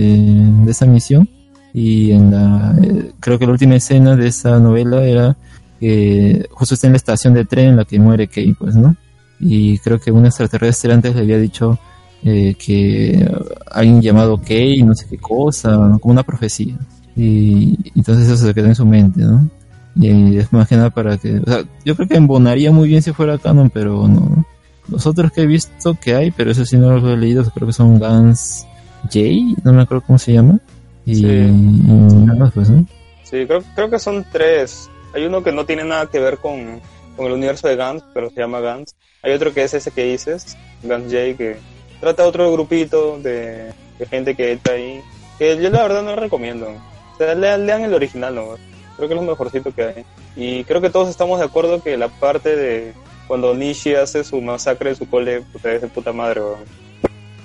[0.66, 1.30] de esa misión
[1.74, 5.36] y en la, eh, creo que la última escena de esa novela era
[5.80, 8.96] que justo está en la estación de tren en la que muere Kei, pues, ¿no?
[9.40, 11.78] Y creo que un extraterrestre antes le había dicho
[12.24, 13.30] eh, que
[13.72, 16.00] alguien llamado Kei, no sé qué cosa, ¿no?
[16.00, 16.76] como una profecía.
[17.16, 19.50] Y entonces eso se quedó en su mente, ¿no?
[19.98, 23.02] Y es más que nada para que, o sea, yo creo que embonaría muy bien
[23.02, 24.46] si fuera canon, pero no.
[24.90, 27.68] Los otros que he visto que hay, pero eso sí no los he leído, creo
[27.68, 28.66] que son Guns
[29.04, 29.20] J,
[29.64, 30.60] no me acuerdo cómo se llama.
[31.06, 31.26] Y, Sí.
[31.26, 32.86] y nada más, pues, ¿no?
[33.24, 34.90] Sí, creo, creo que son tres.
[35.14, 36.82] Hay uno que no tiene nada que ver con,
[37.16, 38.96] con el universo de Gans, pero se llama Gans.
[39.26, 41.58] Hay otro que es ese que dices, Gans J, que
[42.00, 45.02] trata otro grupito de, de gente que está ahí.
[45.40, 46.68] Que yo la verdad no recomiendo.
[46.68, 48.50] O sea, lean, lean el original, ¿no?
[48.96, 50.06] Creo que es lo mejorcito que hay.
[50.36, 52.94] Y creo que todos estamos de acuerdo que la parte de
[53.28, 56.60] cuando Nishi hace su masacre de su cole, puta, es de puta madre, weón.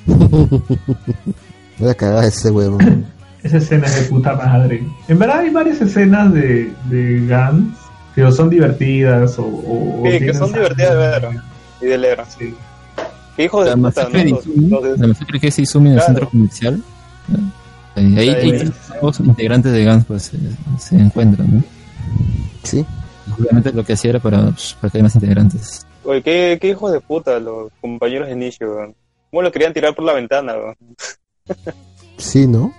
[1.78, 2.76] Voy a cagar ese huevo.
[3.42, 4.84] Esa escena es de puta madre.
[5.08, 7.74] En verdad hay varias escenas de, de Gans
[8.14, 10.02] que son divertidas o...
[10.04, 11.49] Sí, que son divertidas de ver
[11.80, 12.22] y de leer.
[12.38, 12.54] Sí.
[13.36, 14.38] Qué hijos de La puta, masacre ¿no?
[14.38, 16.12] Izumi, los- la masacre que es Izumi en el Claro.
[16.14, 16.82] centro comercial.
[17.28, 17.52] ¿no?
[17.96, 20.38] Ahí, ahí, los integrantes de Gans pues, se,
[20.78, 21.62] se encuentran, ¿no?
[22.62, 22.84] Sí.
[23.38, 25.86] Obviamente lo que hacía era para, pues, para que haya más integrantes.
[26.04, 28.94] Oye, qué, qué hijos de puta los compañeros de Nishi, weón.
[29.30, 30.76] ¿Cómo lo querían tirar por la ventana, weón?
[32.16, 32.72] Sí, ¿no?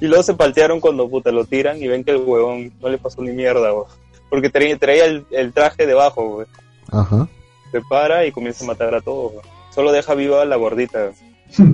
[0.00, 2.98] Y luego se paltearon cuando puta lo tiran y ven que el huevón no le
[2.98, 3.86] pasó ni mierda, weón.
[4.28, 6.48] Porque traía, traía el, el traje debajo, weón.
[6.90, 7.28] Ajá.
[7.72, 9.32] Se para y comienza a matar a todos.
[9.74, 11.10] Solo deja viva a la gordita.
[11.58, 11.72] Le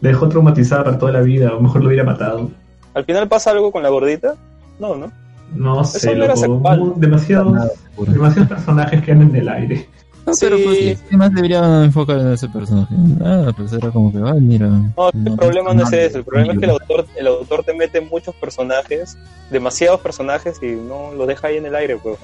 [0.10, 2.50] dejó traumatizada para toda la vida, o mejor lo hubiera matado.
[2.94, 4.34] ¿Al final pasa algo con la gordita?
[4.78, 5.12] No, ¿no?
[5.54, 6.94] No sé, no loco.
[6.96, 7.70] demasiados,
[8.06, 9.88] demasiados personajes que andan en el aire.
[10.26, 10.46] No, Sí.
[10.46, 12.94] pero pues, ¿qué más debería enfocar en ese personaje?
[13.18, 14.68] Nada, pues era como que, ay, mira.
[14.68, 16.18] No, el no, problema no es ese.
[16.18, 19.16] El problema es que el autor, el autor te mete muchos personajes,
[19.50, 22.18] demasiados personajes y no los deja ahí en el aire, pues.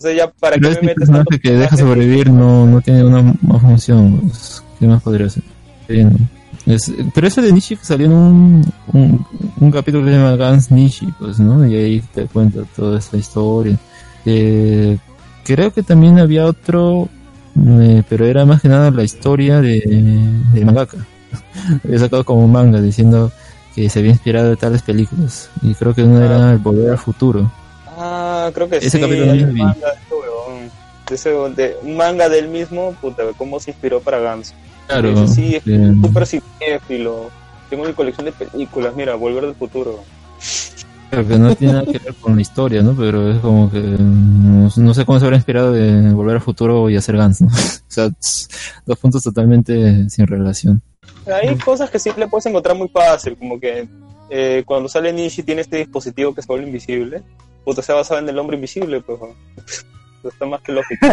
[0.00, 0.12] Weón.
[0.12, 3.34] Entonces ya, ¿para Pero qué me metes tantos que deja sobrevivir no, no tiene una,
[3.42, 4.20] una función.
[4.20, 5.28] Pues, ¿Qué más podría?
[5.28, 5.42] Sí,
[5.88, 6.10] ¿no?
[6.66, 9.26] Es- pero ese de Nishi salió en un, un,
[9.60, 11.66] un capítulo que se llama Gans Nishi, pues, ¿no?
[11.66, 13.76] Y ahí te cuenta toda esta historia.
[14.24, 14.96] Eh,
[15.44, 17.08] creo que también había otro,
[17.66, 19.80] eh, pero era más que nada la historia de,
[20.54, 20.96] de mangaka.
[21.84, 23.30] había sacado como manga diciendo
[23.74, 25.50] que se había inspirado de tales películas.
[25.62, 27.50] Y creo que uno era El Volver al Futuro.
[27.96, 29.00] Ah, creo que Ese sí.
[29.00, 30.70] capítulo hay no un manga de este huevón.
[31.08, 31.30] De ese-
[31.62, 34.54] de- un manga del mismo, puta, cómo se inspiró para Gans.
[34.86, 35.26] Claro.
[35.26, 35.62] Sí, es
[36.02, 37.30] súper cinéfilo.
[37.70, 40.00] Tengo mi colección de películas, mira, Volver del Futuro.
[41.10, 42.94] Claro que no tiene nada que ver con la historia, ¿no?
[42.96, 46.90] Pero es como que no, no sé cómo se habrá inspirado de volver al futuro
[46.90, 47.46] y hacer Gans, ¿no?
[47.48, 47.50] o
[47.88, 48.08] sea,
[48.84, 50.82] dos puntos totalmente sin relación.
[51.26, 53.86] Hay cosas que sí le puedes encontrar muy fácil, como que
[54.30, 57.22] eh, cuando sale Nishi tiene este dispositivo que se vuelve invisible.
[57.64, 59.18] Puta, se basado en el hombre invisible, pues.
[60.24, 61.06] Está más que lógico.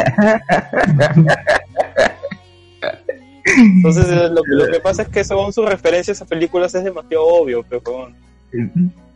[3.58, 7.64] Entonces, lo, lo que pasa es que según sus referencias a películas es demasiado obvio,
[7.64, 8.16] pues, weón.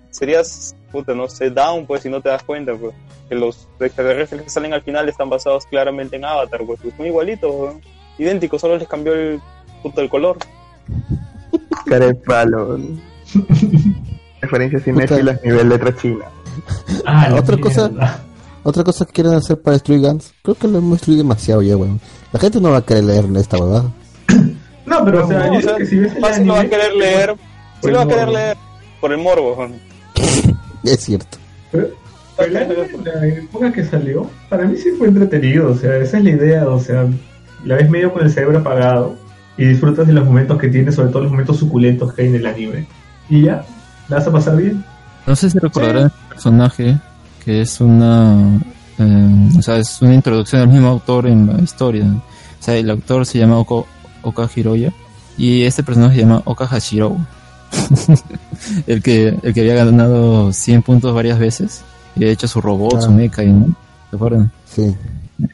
[0.09, 2.93] Serías, puta, no sé, down, pues, si no te das cuenta, pues.
[3.29, 6.79] Que los extraterrestres que salen al final están basados claramente en Avatar, pues.
[6.95, 7.75] Son igualitos.
[8.17, 9.41] Idénticos, solo les cambió el,
[9.83, 10.37] puta, el color.
[11.85, 12.79] Cara de palo.
[14.41, 16.25] Referencias cinéfilas nivel letra china.
[17.05, 18.19] Ah, la Otra cosa- mierda.
[18.63, 21.77] Otra cosa que quieren hacer para destruir Gans, creo que lo hemos destruido demasiado ya,
[21.77, 21.99] weón.
[22.33, 23.91] La gente no va a querer leer esta huevada.
[24.87, 26.59] No, pero o sea, No, yo o sea, que si ves el fácil lo va
[26.59, 27.29] a anime, querer leer.
[27.29, 27.39] por
[27.81, 28.37] Sí lo va a querer morbo.
[28.37, 28.57] leer
[29.01, 29.67] por el morbo.
[30.83, 31.37] Es cierto.
[31.71, 31.87] Pero
[32.37, 36.29] anime, la época que salió, para mí sí fue entretenido, o sea, esa es la
[36.29, 37.07] idea, o sea,
[37.63, 39.15] la ves medio con el cerebro apagado
[39.57, 42.35] y disfrutas de los momentos que tiene, sobre todo los momentos suculentos que hay en
[42.35, 42.87] el anime.
[43.29, 43.65] Y ya,
[44.09, 44.83] la vas a pasar bien.
[45.25, 46.97] No sé si recordarán este personaje
[47.43, 48.59] que es una,
[48.99, 52.05] eh, o sea, es una introducción del mismo autor en la historia.
[52.05, 53.85] O sea, el autor se llama Oko,
[54.23, 54.91] Oka Hiroya
[55.37, 57.17] y este personaje se llama Oka Hashiro.
[58.87, 61.83] el que el que había ganado 100 puntos varias veces
[62.15, 63.11] y había hecho su robot, su Ah.
[63.13, 63.75] mecha, y, ¿no?
[64.09, 64.51] ¿Se acuerdan?
[64.65, 64.95] Sí.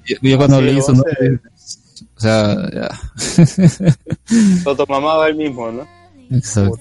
[0.05, 1.39] Yo, yo cuando Sí, leí lo eso, hace- ¿no?
[2.15, 2.89] o sea, ya.
[4.65, 5.87] Lo mamaba él mismo, ¿no?
[6.37, 6.77] Exacto.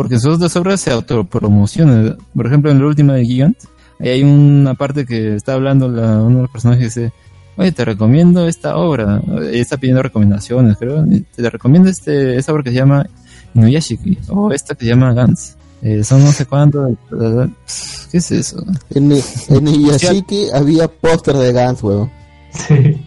[0.00, 2.16] Porque sus dos obras se autopromocionan.
[2.34, 3.58] Por ejemplo, en la última de Gigant,
[3.98, 7.12] ahí hay una parte que está hablando la, uno de los personajes dice,
[7.58, 9.20] oye, te recomiendo esta obra.
[9.52, 11.04] Y está pidiendo recomendaciones, creo.
[11.36, 13.06] Te recomiendo este, esta obra que se llama
[13.52, 15.58] Inuyashiki, o esta que se llama Gans.
[15.82, 16.96] Eh, son no sé cuánto.
[18.10, 18.64] ¿Qué es eso?
[18.94, 22.10] En, en Iyashiki había póster de Gans, weón.
[22.52, 23.04] Sí.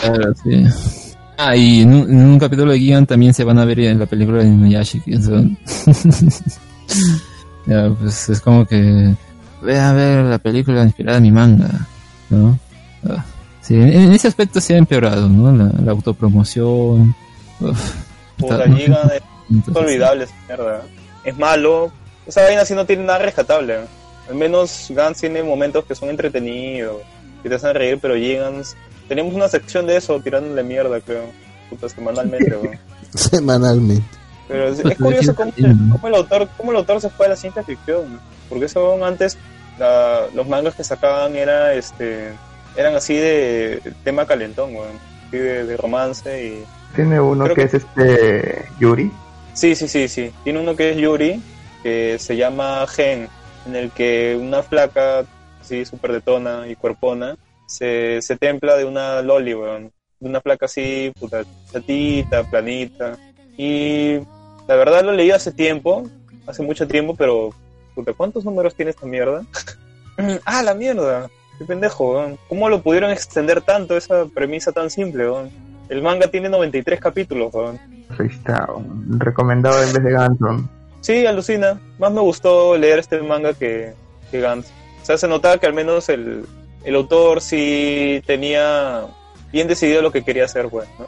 [0.00, 0.64] Claro, sí.
[1.40, 3.98] Ah, y en un, en un capítulo de Gigant también se van a ver en
[4.00, 5.56] la película de sea.
[7.66, 9.14] ya, pues es como que
[9.62, 11.86] ve a ver la película inspirada en mi manga,
[12.30, 12.58] ¿no?
[13.08, 13.24] Ah,
[13.60, 15.52] sí, en, en ese aspecto se ha empeorado, ¿no?
[15.56, 17.14] La, la autopromoción.
[17.60, 17.94] Uf,
[18.36, 19.10] Puta, Está- Gigan
[19.68, 20.82] es olvidable esa mierda.
[21.24, 21.92] Es malo.
[22.26, 23.76] Esa vaina sí no tiene nada rescatable.
[24.28, 26.96] Al menos Gans tiene momentos que son entretenidos,
[27.42, 28.76] que te hacen reír, pero Gigans...
[29.08, 31.24] Tenemos una sección de eso tirándole mierda, creo.
[31.70, 32.78] Puta, semanalmente, weón.
[33.14, 34.04] Semanalmente.
[34.46, 35.52] Pero es, es curioso cómo,
[36.08, 38.14] el autor, cómo el autor se fue a la ciencia ficción.
[38.14, 38.20] ¿no?
[38.48, 39.36] Porque eso antes
[39.78, 42.30] la- los mangas que sacaban era este
[42.76, 44.96] eran así de tema calentón, weón.
[45.26, 46.64] Así de, de romance y
[46.94, 49.10] Tiene uno que que- es este Yuri.
[49.52, 50.32] Sí, sí, sí, sí.
[50.44, 51.42] Tiene uno que es Yuri,
[51.82, 53.28] que se llama Gen,
[53.66, 55.24] en el que una flaca,
[55.60, 57.36] así súper detona y cuerpona,
[57.68, 59.92] se, se templa de una loli, weón.
[60.18, 63.16] De una flaca así, puta, chatita, planita.
[63.56, 64.18] Y
[64.66, 66.08] la verdad lo leí hace tiempo,
[66.46, 67.50] hace mucho tiempo, pero,
[67.94, 69.44] puta, ¿cuántos números tiene esta mierda?
[70.44, 71.28] ah, la mierda.
[71.58, 72.38] Qué pendejo, weón.
[72.48, 75.50] ¿Cómo lo pudieron extender tanto esa premisa tan simple, weón?
[75.88, 77.78] El manga tiene 93 capítulos, weón.
[78.18, 78.66] Ahí está,
[79.18, 80.70] recomendado en vez de Ganton.
[81.00, 81.78] Sí, alucina.
[81.98, 83.92] Más me gustó leer este manga que,
[84.30, 84.68] que Gantz.
[85.02, 86.44] O sea, se notaba que al menos el,
[86.84, 89.06] el autor sí tenía
[89.52, 91.06] bien decidido lo que quería hacer, pues, ¿no?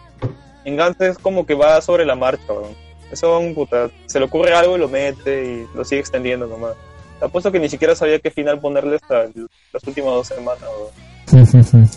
[0.64, 2.74] En Gantz es como que va sobre la marcha, weón.
[3.10, 6.74] Eso, un puta, se le ocurre algo y lo mete y lo sigue extendiendo nomás.
[7.18, 9.24] Te apuesto que ni siquiera sabía qué final ponerle hasta
[9.72, 11.10] las últimas dos semanas, weón.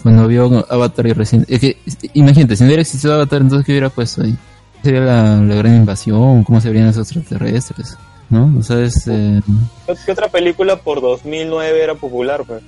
[0.03, 1.45] Cuando vio Avatar y recién...
[1.49, 1.77] Es que,
[2.13, 4.35] imagínate, si no hubiera existido Avatar, entonces ¿qué hubiera puesto ahí?
[4.83, 7.97] Sería la, la gran invasión, cómo se verían esos extraterrestres,
[8.29, 8.53] ¿no?
[8.59, 9.07] O sea, es...
[9.07, 9.41] eh,
[9.87, 12.61] ¿Qué, qué otra película por 2009 era popular, pues?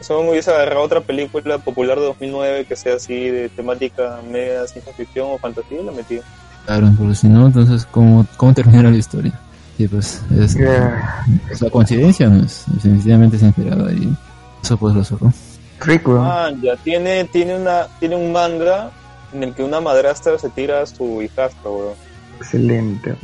[0.00, 4.66] Solo me hubiese agarrado otra película popular de 2009 que sea así de temática media
[4.66, 6.20] ciencia ficción o fantasía y la metí.
[6.64, 9.38] claro, porque si no, entonces, ¿cómo, cómo termina la historia?
[9.76, 10.54] Sí, pues, es...
[10.54, 11.24] Yeah.
[11.52, 14.16] O sea, coincidencia no es, definitivamente se inspiraba y
[14.62, 15.32] eso pues lo sacó.
[15.86, 16.26] Weón.
[16.26, 18.90] Ah, ya tiene, tiene una, tiene un manga
[19.32, 21.94] en el que una madrastra se tira a su hijastro, weón.
[22.38, 23.16] Excelente.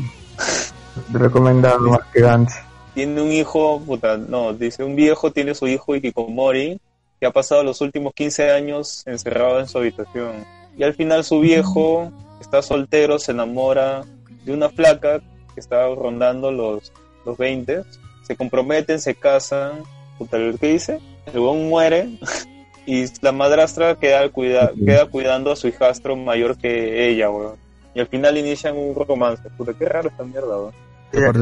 [1.13, 2.53] Recomendado más que Gantz.
[2.95, 6.79] Tiene un hijo, puta, no, dice un viejo tiene su hijo Ikikomori
[7.19, 10.45] que ha pasado los últimos 15 años encerrado en su habitación.
[10.77, 12.11] Y al final su viejo
[12.41, 14.03] está soltero, se enamora
[14.45, 15.21] de una flaca
[15.55, 16.93] que está rondando los,
[17.25, 17.83] los 20,
[18.23, 19.83] se comprometen, se casan,
[20.19, 20.99] puta, ¿qué dice?
[21.33, 22.11] El weón muere
[22.87, 27.55] y la madrastra queda, cuida, queda cuidando a su hijastro mayor que ella, weón.
[27.95, 29.43] Y al final inician un romance.
[29.57, 30.73] Puta, qué raro esta mierda, weón.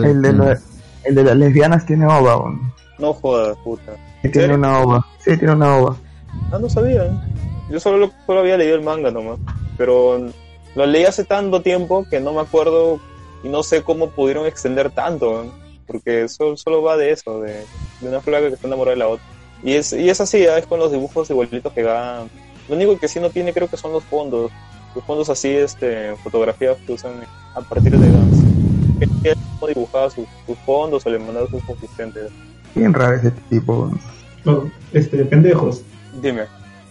[0.05, 0.61] El de, la-
[1.05, 2.73] el de las lesbianas tiene ova, weón.
[2.99, 3.97] No jodas, puta.
[4.23, 5.07] Sí, tiene una ova.
[5.19, 5.97] Sí, tiene una ova.
[6.53, 7.07] Ah, no sabía.
[7.07, 7.11] ¿eh?
[7.71, 9.39] Yo solo, solo había leído el manga nomás.
[9.79, 10.29] Pero
[10.75, 13.01] lo leí hace tanto tiempo que no me acuerdo
[13.43, 15.45] y no sé cómo pudieron extender tanto.
[15.45, 15.51] ¿eh?
[15.87, 17.65] Porque solo, solo va de eso, de,
[18.01, 19.25] de una flaca que está enamorada de la otra.
[19.63, 20.59] Y es, y es así, ¿eh?
[20.59, 22.29] es con los dibujos igualitos que van.
[22.69, 24.51] Lo único que sí no tiene creo que son los fondos.
[24.95, 27.13] Los fondos así, este, fotografías que usan
[27.55, 28.60] a partir de Gans.
[29.23, 29.39] Que él
[29.75, 32.31] dibujaba sus, sus fondos o le mandaba sus asistentes.
[32.75, 33.91] Bien raro ese tipo,
[34.93, 35.83] este, pendejos.
[36.23, 36.43] Dime.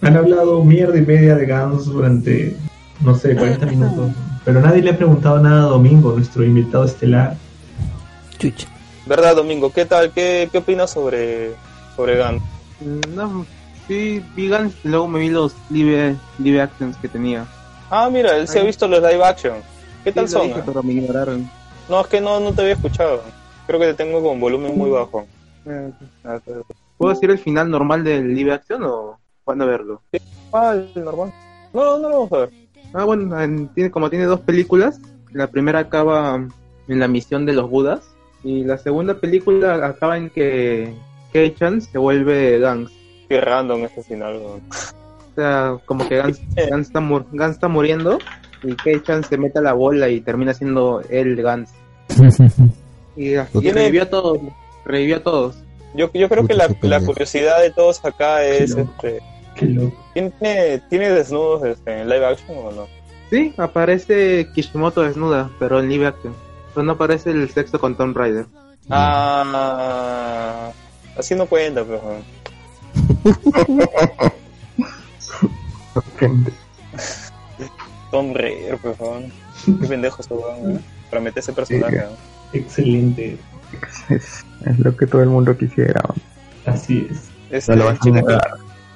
[0.02, 2.56] Han hablado mierda y media de Gans durante,
[3.02, 4.12] no sé, 40 minutos.
[4.46, 7.36] Pero nadie le ha preguntado nada a Domingo, nuestro invitado estelar.
[9.06, 9.72] ¿Verdad, Domingo?
[9.74, 10.12] ¿Qué tal?
[10.12, 11.52] ¿Qué, qué opinas sobre,
[11.96, 12.42] sobre Gans?
[12.80, 13.46] Mm, No,
[13.88, 17.46] sí, vi Gantz, luego me vi los live, live actions que tenía.
[17.90, 19.56] Ah, mira, él se ha visto los live action.
[20.04, 20.48] ¿Qué tal Sí, son?
[20.48, 20.64] dije, ah?
[20.66, 21.50] pero me ignoraron.
[21.90, 23.22] No, es que no, no te había escuchado.
[23.68, 25.26] Creo que te tengo con volumen muy bajo.
[25.66, 25.92] Eh,
[26.98, 30.02] ¿Puedo decir el final normal del live action o cuándo verlo?
[30.54, 31.32] Ah, el normal.
[31.74, 32.50] No, no lo vamos a ver.
[32.94, 35.00] Ah, bueno, en- tiene, como tiene dos películas,
[35.32, 36.36] la primera acaba
[36.88, 38.02] en la misión de los Budas
[38.44, 40.94] y la segunda película acaba en que
[41.34, 42.92] Kei-chan se vuelve Gans.
[43.28, 44.36] Qué random este final.
[44.38, 44.60] O
[45.36, 47.00] sea, como que Gans, Gans está,
[47.32, 48.18] Gans está muriendo
[48.64, 51.72] y Kei-chan se mete a la bola y termina siendo él Gans.
[53.16, 54.40] Y, Tiene- revivió a todos.
[54.86, 55.56] Revivió a todos.
[55.94, 59.20] Yo, yo creo que la, la curiosidad de todos acá es, este,
[59.56, 59.92] Qué.
[60.14, 62.88] ¿tiene, ¿tiene desnudos este, en live action o no?
[63.30, 66.34] Sí, aparece Kishimoto desnuda, pero en live action.
[66.74, 68.46] Pero no aparece el sexo con Tomb Raider.
[68.90, 70.72] Ah,
[71.18, 72.02] así no cuenta, pero...
[78.12, 79.22] Tom Raider, por favor.
[79.66, 80.82] Qué pendejo ese weón.
[81.10, 82.04] Para meter ese personaje.
[82.54, 83.38] Excelente.
[84.10, 86.02] Es, es lo que todo el mundo quisiera.
[86.08, 86.22] weón.
[86.78, 87.18] Así es.
[87.52, 88.34] Este, No lo vas a chicos.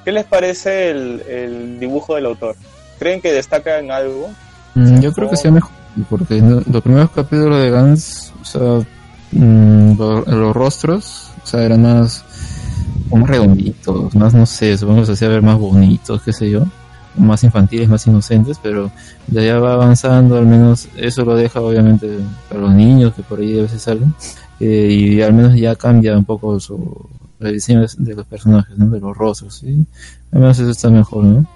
[0.06, 2.56] ¿Qué les parece el, el dibujo del autor?
[3.00, 4.30] ¿Creen que destaca en algo?
[4.76, 5.72] Mm, Yo creo que sea mejor,
[6.10, 8.86] porque no- los primeros capítulos de Gans, o sea,
[9.32, 12.26] mm, lo- los rostros, o sea, eran más,
[13.12, 16.66] más redonditos, más, no sé, supongo que se hacía ver más bonitos, qué sé yo,
[17.18, 18.92] más infantiles, más inocentes, pero
[19.28, 22.10] ya ya va avanzando, al menos eso lo deja obviamente
[22.50, 24.14] para los niños que por ahí a veces salen,
[24.60, 27.08] eh, y al menos ya cambia un poco su,
[27.40, 28.90] diseño de, de los personajes, ¿no?
[28.90, 29.86] de los rostros, ¿sí?
[30.32, 31.48] al menos eso está mejor, ¿no?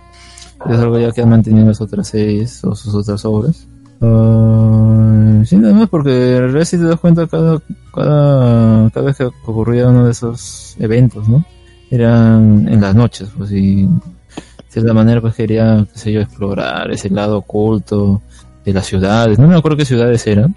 [0.66, 3.68] es algo ya que han mantenido en las otras series o sus otras obras.
[4.02, 7.60] Ah, sí, nada más porque en realidad si te das cuenta cada,
[7.94, 11.46] cada, cada vez que ocurría uno de esos eventos, ¿no?
[11.90, 13.90] Eran en las noches, pues y de
[14.70, 18.22] cierta manera pues quería, qué sé yo, explorar ese lado oculto,
[18.66, 19.40] de las ciudades.
[19.40, 20.56] No me acuerdo qué ciudades eran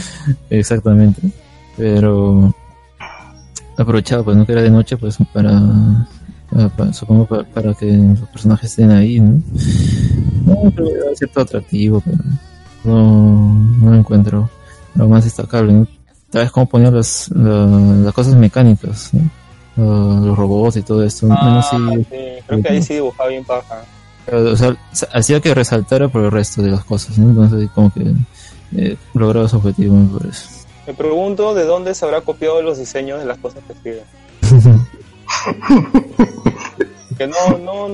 [0.50, 1.22] exactamente,
[1.76, 2.54] pero
[3.76, 5.60] aprovechaba pues no que era de noche pues para,
[6.76, 9.40] para- supongo para, para que los personajes estén ahí, ¿no?
[10.46, 10.72] No,
[11.16, 12.18] cierto atractivo, pero
[12.84, 14.50] no, no encuentro
[14.94, 15.86] lo más destacable.
[16.30, 19.10] Tal vez como poner las, la- las cosas mecánicas.
[19.76, 21.26] Ah, los robots y todo esto.
[21.30, 23.84] Ah, Menos sí, sí, creo que ahí sí dibujaba bien paja.
[24.30, 24.76] o sea,
[25.12, 27.30] hacía que resaltara por el resto de las cosas, ¿no?
[27.30, 28.12] Entonces como que
[28.76, 30.62] eh, lograba su objetivo, me parece.
[30.86, 34.02] Me pregunto de dónde se habrá copiado los diseños de las cosas que escribe.
[37.16, 37.88] que no, no,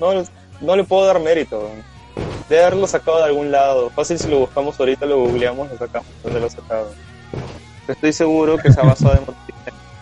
[0.00, 0.24] no,
[0.60, 1.68] no le puedo dar mérito.
[2.48, 3.90] De haberlo sacado de algún lado.
[3.90, 6.90] Fácil si lo buscamos ahorita, lo googleamos, lo sacamos donde lo sacado.
[7.88, 9.24] Estoy seguro que se ha basado en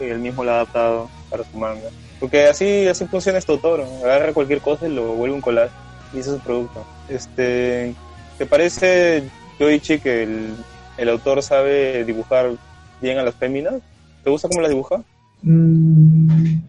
[0.01, 1.89] Y él mismo lo ha adaptado para su manga.
[2.21, 3.85] Porque así, así funciona este autor.
[4.03, 5.73] Agarra cualquier cosa y lo vuelve un collage
[6.13, 6.85] y hizo su producto.
[7.09, 7.95] Este,
[8.39, 9.25] ¿Te parece,
[9.59, 10.55] Yoichi, que el,
[10.97, 12.53] el autor sabe dibujar
[13.01, 13.75] bien a las féminas?
[14.23, 15.03] ¿Te gusta cómo las dibuja?
[15.43, 16.61] Mm,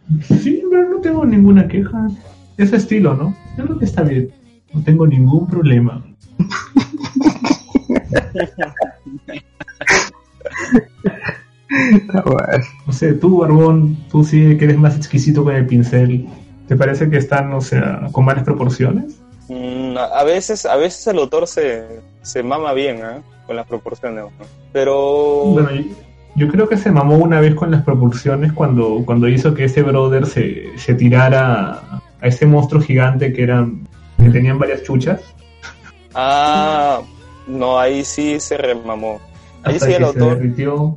[0.41, 2.07] sí, pero no tengo ninguna queja.
[2.57, 3.35] Ese estilo, ¿no?
[3.57, 4.31] Yo creo que está bien.
[4.73, 6.03] No tengo ningún problema.
[12.85, 16.27] No sé, tú, Barbón, tú sí que eres más exquisito con el pincel.
[16.68, 19.19] ¿Te parece que están, o sea, con malas proporciones?
[19.47, 21.84] Mm, a veces, a veces el autor se,
[22.22, 23.22] se mama bien ¿eh?
[23.45, 24.23] con las proporciones.
[24.23, 24.31] ¿no?
[24.73, 25.84] Pero Bueno, yo,
[26.35, 29.84] yo creo que se mamó una vez con las proporciones cuando, cuando hizo que ese
[29.84, 33.88] brother se, se tirara a ese monstruo gigante que eran
[34.18, 35.22] que tenían varias chuchas.
[36.14, 37.02] ah,
[37.47, 39.19] no, ahí sí se remamó.
[39.64, 40.95] Ahí hasta sí el que se autor,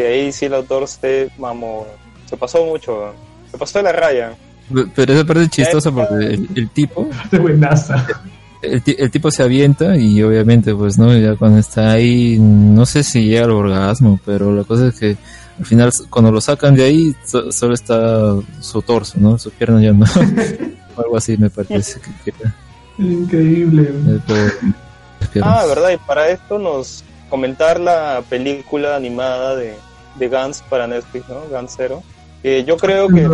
[0.00, 1.86] sí, ahí sí el autor se mamó,
[2.28, 3.12] se pasó mucho,
[3.50, 4.34] se pasó de la raya.
[4.94, 8.04] Pero esa parte es chistosa porque el, el tipo, De buenaza.
[8.62, 12.84] el, ti- el tipo se avienta y obviamente pues no, ya cuando está ahí, no
[12.84, 15.16] sé si llega al orgasmo, pero la cosa es que
[15.58, 19.38] al final cuando lo sacan de ahí so- solo está su torso, ¿no?
[19.38, 20.04] Sus piernas ya no.
[20.96, 22.54] O Algo así me parece que queda.
[22.98, 23.90] Increíble.
[24.28, 24.50] eh.
[25.42, 29.74] Ah, verdad, y para esto nos comentar la película animada de,
[30.18, 31.48] de Gans para Netflix, ¿no?
[31.50, 32.02] Gans Zero.
[32.42, 33.26] Yo creo que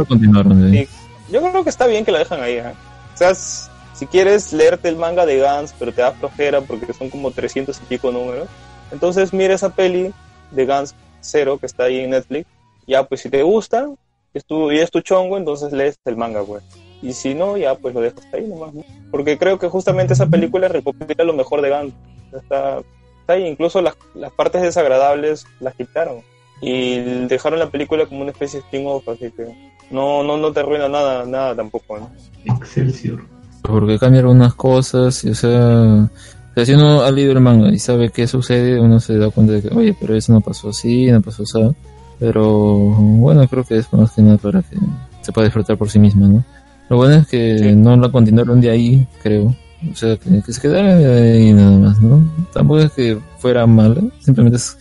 [0.64, 0.86] ahí.
[0.86, 0.88] Sí,
[1.30, 2.54] yo creo que está bien que la dejan ahí.
[2.54, 2.72] ¿eh?
[3.14, 7.10] O sea, si quieres leerte el manga de Gans, pero te da flojera porque son
[7.10, 8.48] como 300 y pico números,
[8.90, 10.12] entonces mira esa peli
[10.50, 12.46] de Gans Zero que está ahí en Netflix.
[12.86, 13.88] Ya, pues si te gusta
[14.34, 16.64] es tu, y es tu chongo, entonces lees el manga, pues.
[17.02, 18.72] Y si no, ya pues lo dejas ahí nomás.
[18.72, 18.84] ¿no?
[19.10, 21.92] Porque creo que justamente esa película recopila lo mejor de Gans.
[22.32, 22.78] Está,
[23.20, 26.22] está ahí, incluso las, las partes desagradables las quitaron.
[26.62, 29.44] Y dejaron la película como una especie de spin-off, así que
[29.90, 32.10] no, no, no te arruina nada, nada tampoco, ¿no?
[32.44, 33.20] Excelsior.
[33.62, 37.68] porque cambiaron unas cosas, y, o sea, o sea, si uno ha leído el manga
[37.70, 40.68] y sabe qué sucede, uno se da cuenta de que, oye, pero eso no pasó
[40.70, 41.74] así, no pasó así.
[42.20, 42.46] Pero
[42.78, 44.76] bueno, creo que es más que nada para que
[45.22, 46.44] se pueda disfrutar por sí misma, ¿no?
[46.88, 47.74] Lo bueno es que Sí.
[47.74, 49.54] no la continuaron de ahí, creo.
[49.90, 52.22] O sea, que, que se quedara de ahí nada más, ¿no?
[52.52, 54.76] Tampoco es que fuera mala, simplemente es...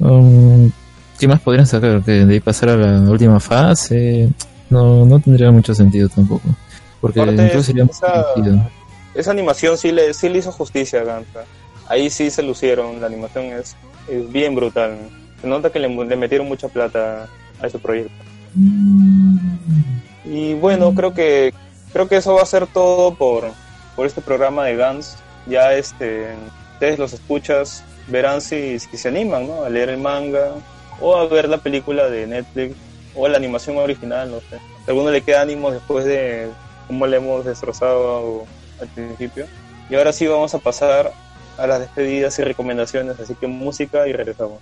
[0.00, 0.70] um,
[1.18, 2.02] ¿Qué más podrían sacar?
[2.02, 4.30] Que de ahí pasar a la última fase,
[4.70, 6.48] no, no tendría mucho sentido tampoco.
[7.00, 8.70] Porque Aparte, incluso sería esa-.
[9.14, 11.44] Esa animación sí le, sí le hizo justicia a Ganta.
[11.88, 13.76] Ahí sí se lucieron, la animación es,
[14.08, 14.96] es bien brutal.
[15.40, 17.26] Se nota que le, le metieron mucha plata
[17.60, 18.12] a ese proyecto.
[20.24, 21.52] Y bueno, creo que
[21.92, 23.50] creo que eso va a ser todo por,
[23.96, 25.16] por este programa de Gans.
[25.46, 26.28] Ya este
[26.74, 29.64] ustedes los escuchas, verán si, si se animan ¿no?
[29.64, 30.52] a leer el manga
[31.00, 32.76] o a ver la película de Netflix
[33.14, 34.56] o la animación original, no sé.
[34.56, 36.48] A alguno le queda ánimo después de
[36.86, 38.44] cómo le hemos destrozado
[38.80, 39.46] al principio.
[39.90, 41.12] Y ahora sí vamos a pasar
[41.56, 44.58] a las despedidas y recomendaciones, así que música y regresamos.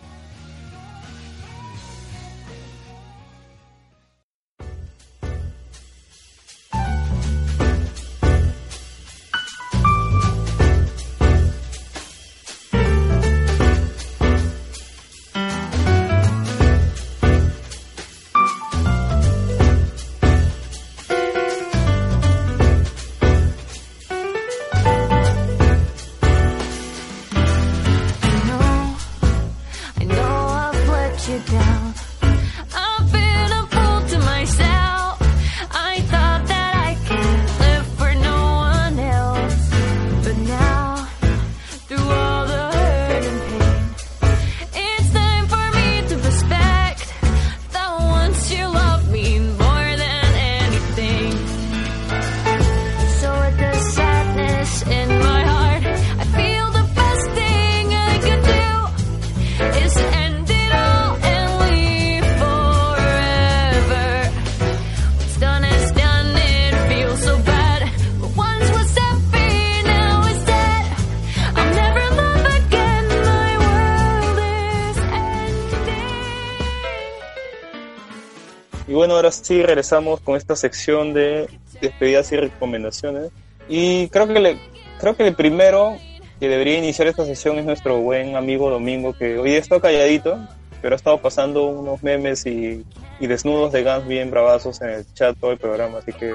[79.46, 81.48] Sí regresamos con esta sección de
[81.80, 83.30] despedidas y recomendaciones.
[83.68, 84.58] Y creo que le,
[84.98, 85.96] creo que el primero
[86.40, 90.38] que debería iniciar esta sesión es nuestro buen amigo Domingo, que hoy está calladito,
[90.82, 92.84] pero ha estado pasando unos memes y,
[93.20, 96.32] y desnudos de Gans bien bravazos en el chat todo el programa, así que...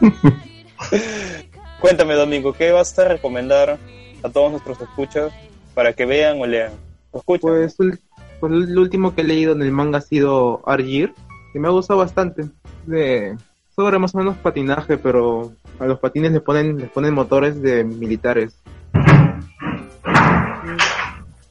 [1.80, 3.78] Cuéntame, Domingo, ¿qué vas a recomendar
[4.22, 5.32] a todos nuestros escuchas
[5.74, 6.72] para que vean o lean?
[7.12, 7.50] ¿Lo escuchan?
[7.50, 7.98] Pues, ul-
[8.38, 11.12] pues lo último que he leído en el manga ha sido Argir,
[11.52, 12.44] que me ha gustado bastante.
[12.86, 13.36] De
[13.74, 17.84] sobre más o menos patinaje, pero a los patines le ponen, le ponen motores de
[17.84, 18.54] militares.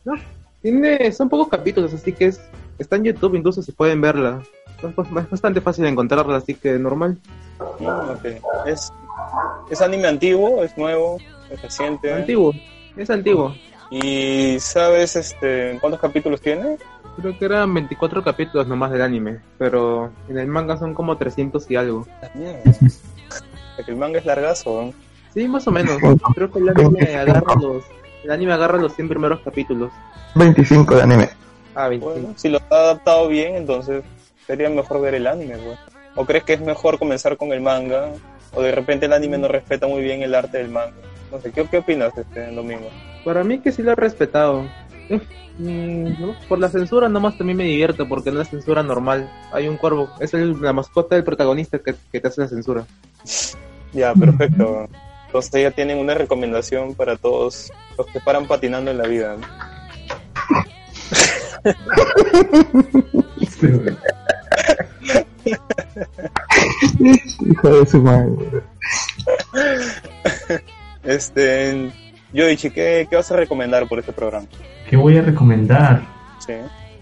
[0.06, 0.14] No,
[0.62, 2.42] tiene, son pocos capítulos, así que es,
[2.78, 4.42] está en YouTube, incluso se pueden verla.
[4.82, 7.18] Es bas- es bastante fácil encontrarla, así que normal.
[7.80, 8.26] Mm, ok.
[8.66, 8.92] ¿Es,
[9.70, 10.64] ¿Es anime antiguo?
[10.64, 11.18] ¿Es nuevo?
[11.50, 12.14] ¿Es reciente?
[12.14, 12.54] Antiguo,
[12.96, 13.54] es antiguo.
[13.92, 16.78] ¿Y sabes este, cuántos capítulos tiene?
[17.18, 21.69] Creo que eran 24 capítulos nomás del anime, pero en el manga son como 300
[21.69, 22.07] y algo.
[22.34, 22.61] Mierda.
[23.88, 24.94] El manga es largazo, ¿no?
[25.34, 25.98] Sí, más o menos.
[26.36, 27.84] Creo que el anime agarra los,
[28.23, 29.91] el anime agarra los 100 primeros capítulos.
[30.36, 31.30] 25 de anime.
[31.76, 32.19] Ah, 25.
[32.19, 34.03] Bueno, si lo ha adaptado bien, entonces
[34.48, 35.80] sería mejor ver el anime, pues.
[36.15, 38.11] ¿O crees que es mejor comenzar con el manga?
[38.53, 40.95] ¿O de repente el anime no respeta muy bien el arte del manga?
[41.31, 42.90] No sé, ¿qué, qué opinas este domingo?
[43.23, 44.65] Para mí que sí lo he respetado.
[45.10, 45.19] Eh,
[45.57, 49.30] mm, no, Por la censura nomás también me divierte porque no es censura normal.
[49.52, 52.86] Hay un cuervo, es el- la mascota del protagonista que, que te hace la censura.
[53.91, 54.88] Ya, perfecto.
[55.26, 59.36] Entonces ya tienen una recomendación para todos los que paran patinando en la vida.
[67.45, 68.61] Hijo de su madre.
[71.03, 71.91] Este,
[72.34, 74.48] Yoichi, ¿qué, ¿qué vas a recomendar por este programa?
[74.90, 76.02] ¿Qué voy a recomendar?
[76.40, 76.53] Sí.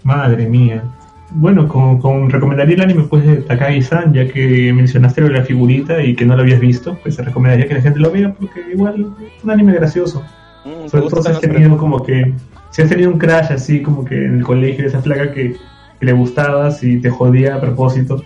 [0.02, 0.82] Madre mía.
[1.30, 5.44] Bueno, con, con recomendaría el anime pues de Takagi-san, ya que mencionaste lo de la
[5.44, 8.32] figurita y que no lo habías visto, pues te recomendaría que la gente lo vea
[8.32, 10.22] porque igual es un anime gracioso.
[10.66, 12.34] Mm, ¿te Sobre todo si has tenido como que,
[12.70, 15.56] si has tenido un crash así como que en el colegio de esa flaca que,
[15.98, 18.22] que le gustabas y te jodía a propósito.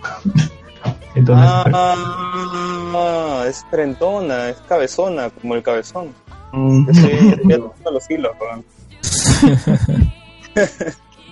[1.15, 6.09] Entonces, Ah, es frentona, es cabezona, como el cabezón.
[6.51, 6.85] Mm.
[7.91, 8.31] Los hilos.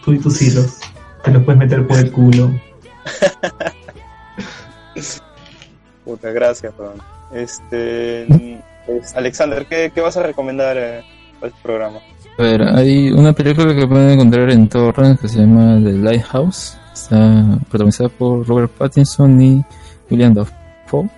[0.06, 0.80] Tú y tus hilos,
[1.24, 2.52] te los puedes meter por el culo.
[6.06, 7.02] Puta, gracias, weón.
[7.34, 8.28] Este,
[9.16, 11.04] Alexander, ¿qué, qué vas a recomendar eh,
[11.40, 12.00] para este programa?
[12.38, 16.78] A ver, hay una película que pueden encontrar en torrent que se llama The Lighthouse.
[16.94, 19.64] Está protagonizada por Robert Pattinson y
[20.10, 21.10] William Dafoe.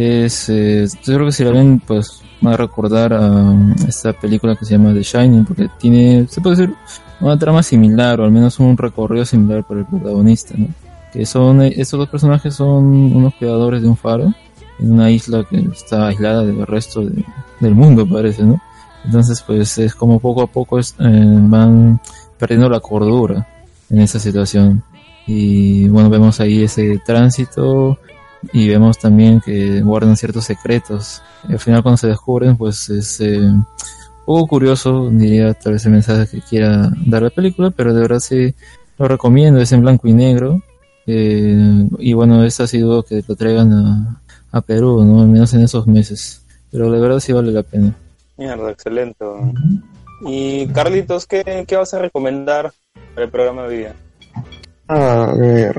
[0.00, 3.52] Es, eh, yo creo que si la ven, pues van a recordar a
[3.88, 6.74] esta película que se llama The Shining, porque tiene, se puede decir,
[7.20, 10.68] una trama similar, o al menos un recorrido similar para el protagonista, ¿no?
[11.12, 14.32] Que son, eh, estos dos personajes son unos cuidadores de un faro
[14.78, 17.24] en una isla que está aislada del resto de-
[17.58, 18.60] del mundo, parece, ¿no?
[19.04, 22.00] Entonces, pues es como poco a poco eh, van
[22.38, 23.48] perdiendo la cordura
[23.90, 24.82] en esa situación.
[25.26, 27.98] Y bueno, vemos ahí ese tránsito
[28.52, 31.22] y vemos también que guardan ciertos secretos.
[31.48, 33.66] Y al final cuando se descubren, pues es eh, un
[34.24, 38.20] poco curioso, diría tal vez el mensaje que quiera dar la película, pero de verdad
[38.20, 38.54] sí
[38.98, 40.60] lo recomiendo, es en blanco y negro.
[41.06, 44.20] Eh, y bueno, eso ha sido que lo traigan a,
[44.52, 45.22] a Perú, ¿no?
[45.22, 46.42] Al menos en esos meses.
[46.70, 47.94] Pero de verdad sí vale la pena.
[48.36, 49.24] Mierda, excelente.
[50.26, 52.72] Y Carlitos, ¿qué, ¿qué vas a recomendar
[53.14, 53.94] para el programa de hoy día?
[54.88, 55.74] A ver,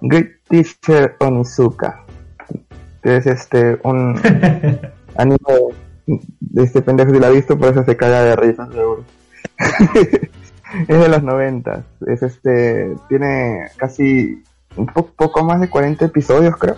[0.00, 0.28] Great
[0.62, 2.04] Teacher Onizuka,
[3.02, 4.14] que es este un
[5.16, 5.36] anime
[6.06, 9.04] de este pendejo si lo ha visto, por eso se caga de risa seguro.
[10.88, 14.42] es de los noventas, es este, tiene casi
[14.76, 16.76] un po- poco más de 40 episodios creo,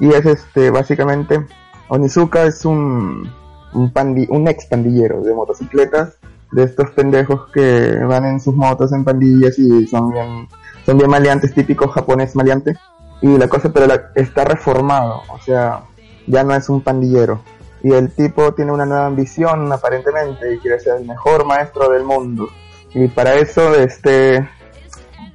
[0.00, 1.46] y es este, básicamente,
[1.88, 3.30] Onizuka es un,
[3.72, 6.18] un, pandi- un ex pandillero de motocicletas
[6.50, 10.48] de estos pendejos que van en sus motos en pandillas y son bien,
[10.84, 12.76] son bien maleantes, típicos japonés maleante.
[13.22, 15.84] Y la cosa, pero la- está reformado, o sea,
[16.26, 17.40] ya no es un pandillero.
[17.82, 22.04] Y el tipo tiene una nueva ambición, aparentemente, y quiere ser el mejor maestro del
[22.04, 22.48] mundo.
[22.94, 24.46] Y para eso, este,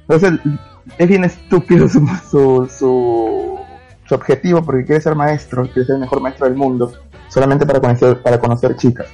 [0.02, 0.32] entonces,
[0.98, 3.58] es bien estúpido su, su, su,
[4.06, 6.92] su objetivo, porque quiere ser maestro, quiere ser el mejor maestro del mundo,
[7.28, 9.06] solamente para conocer, para conocer chicas.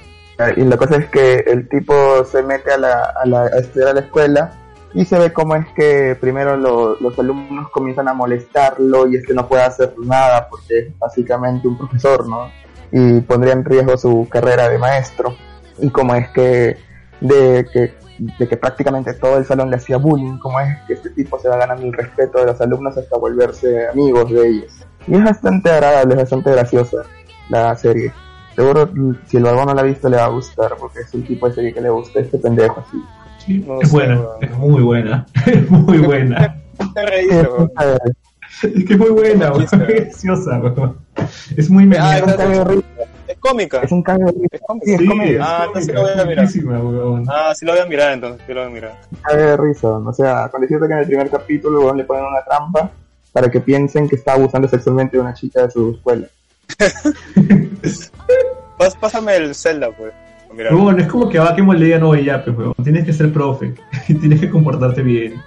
[0.55, 3.89] Y la cosa es que el tipo se mete a, la, a, la, a estudiar
[3.89, 4.51] a la escuela
[4.93, 9.25] y se ve cómo es que primero lo- los alumnos comienzan a molestarlo y es
[9.25, 12.49] que no puede hacer nada porque es básicamente un profesor, ¿no?
[12.91, 15.35] Y pondría en riesgo su carrera de maestro.
[15.77, 16.77] Y cómo es que
[17.21, 21.09] de que de que prácticamente todo el salón le hacía bullying, cómo es que este
[21.11, 24.85] tipo se va ganando el respeto de los alumnos hasta volverse amigos de ellos.
[25.07, 26.97] Y es bastante agradable, es bastante graciosa
[27.49, 28.11] la serie.
[28.57, 28.89] Seguro
[29.27, 31.47] si el barbón no la ha visto le va a gustar, porque es el tipo
[31.47, 32.97] de serie que le gusta este pendejo así.
[33.57, 36.55] No es sé, buena, es muy buena, es muy buena.
[36.95, 37.25] Te.
[38.61, 40.97] Es que es muy buena, es graciosa, weón.
[41.57, 42.17] Es muy Ah,
[43.27, 43.81] Es cómica.
[43.81, 44.47] es un cague de risa.
[44.55, 44.85] Es cómica.
[44.85, 45.39] Sí, es comedia.
[45.43, 46.47] Ah, entonces lo voy a mirar.
[47.29, 48.97] Ah, sí lo voy a mirar entonces, sí lo voy a mirar.
[49.21, 49.87] cague de risa.
[49.89, 52.91] O sea, con decirte que en el primer capítulo weón, le ponen una trampa
[53.31, 56.27] para que piensen que está abusando sexualmente de una chica de su escuela.
[59.01, 60.13] Pásame el Zelda, pues.
[60.53, 60.75] Mira.
[60.75, 63.31] Weón, es como que a que le digan, oye, ya, pues, weón, tienes que ser
[63.31, 63.73] profe
[64.07, 65.41] y tienes que comportarte bien.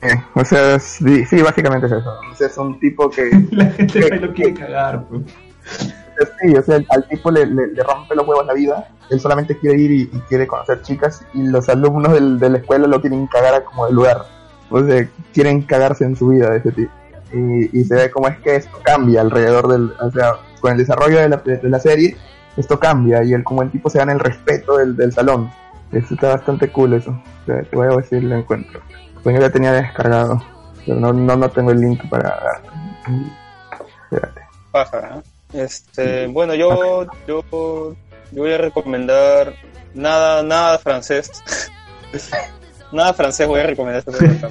[0.00, 2.14] Eh, o sea, sí, sí, básicamente es eso.
[2.30, 5.22] O sea, es un tipo que, La gente ahí lo quiere cagar, pues.
[6.40, 8.88] sí, o sea, al tipo le, le- le rompe los huevos la vida.
[9.10, 12.58] Él solamente quiere ir y, y quiere conocer chicas y los alumnos del- de la
[12.58, 14.24] escuela lo quieren cagar a como el lugar.
[14.70, 16.92] O sea, quieren cagarse en su vida de ese tipo.
[17.32, 20.78] Y, y se ve como es que esto cambia alrededor del, o sea, con el
[20.78, 22.16] desarrollo de la, de la serie,
[22.58, 25.50] esto cambia y él como el tipo se gana el respeto del, del salón.
[25.92, 27.10] Eso está bastante cool eso.
[27.10, 28.80] O sea, te voy a decir lo encuentro.
[29.22, 30.42] Pues yo la tenía descargado,
[30.84, 32.62] pero no, no, no tengo el link para...
[34.10, 34.40] Espérate.
[34.70, 35.22] Paja, ¿eh?
[35.64, 37.94] Este, bueno, yo, yo, yo
[38.32, 39.54] voy a recomendar
[39.94, 41.30] nada, nada francés.
[42.92, 44.48] nada francés voy a recomendar puta.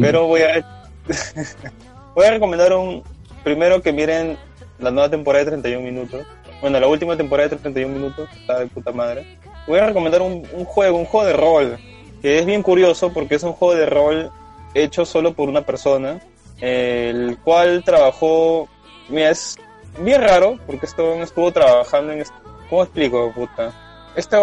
[0.00, 0.84] Pero voy a,
[2.14, 3.02] voy a recomendar un,
[3.42, 4.38] primero que miren
[4.80, 6.26] la nueva temporada de 31 minutos.
[6.60, 9.38] Bueno, la última temporada de 31 minutos, está de puta madre.
[9.66, 11.78] Voy a recomendar un, un juego, un juego de rol,
[12.22, 14.30] que es bien curioso porque es un juego de rol
[14.74, 16.20] hecho solo por una persona,
[16.60, 18.68] el cual trabajó,
[19.08, 19.58] mira, es
[19.98, 22.24] bien raro porque este hombre estuvo trabajando en,
[22.68, 23.72] ¿cómo explico, puta?
[24.14, 24.36] Este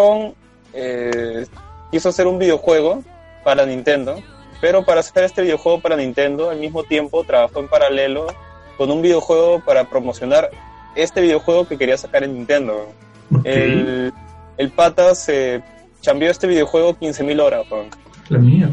[0.74, 1.46] eh,
[1.90, 3.02] quiso hacer un videojuego
[3.44, 4.20] para Nintendo,
[4.60, 8.26] pero para hacer este videojuego para Nintendo, al mismo tiempo trabajó en paralelo
[8.78, 10.50] con un videojuego para promocionar
[10.94, 12.86] este videojuego que quería sacar en Nintendo.
[13.44, 14.12] El,
[14.56, 15.62] el pata se
[16.00, 17.66] chambeó este videojuego 15.000 horas.
[18.30, 18.70] La mía.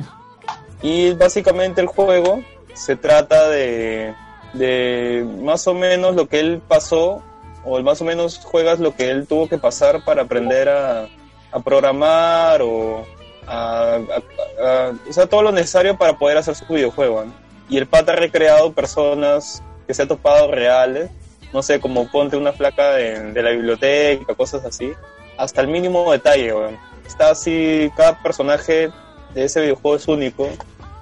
[0.81, 2.41] Y básicamente el juego
[2.73, 4.13] se trata de,
[4.53, 7.21] de más o menos lo que él pasó,
[7.65, 11.07] o más o menos juegas lo que él tuvo que pasar para aprender a,
[11.51, 13.03] a programar o
[13.47, 17.25] a, a- a- o sea, todo lo necesario para poder hacer su videojuego.
[17.25, 17.33] ¿no?
[17.69, 21.09] Y el pata ha recreado personas que se ha topado reales,
[21.53, 24.93] no sé, como ponte una placa de, la biblioteca, cosas así,
[25.37, 26.53] hasta el mínimo detalle.
[26.53, 26.77] weón.
[27.05, 28.89] Está así, cada personaje
[29.33, 30.49] de ese videojuego es único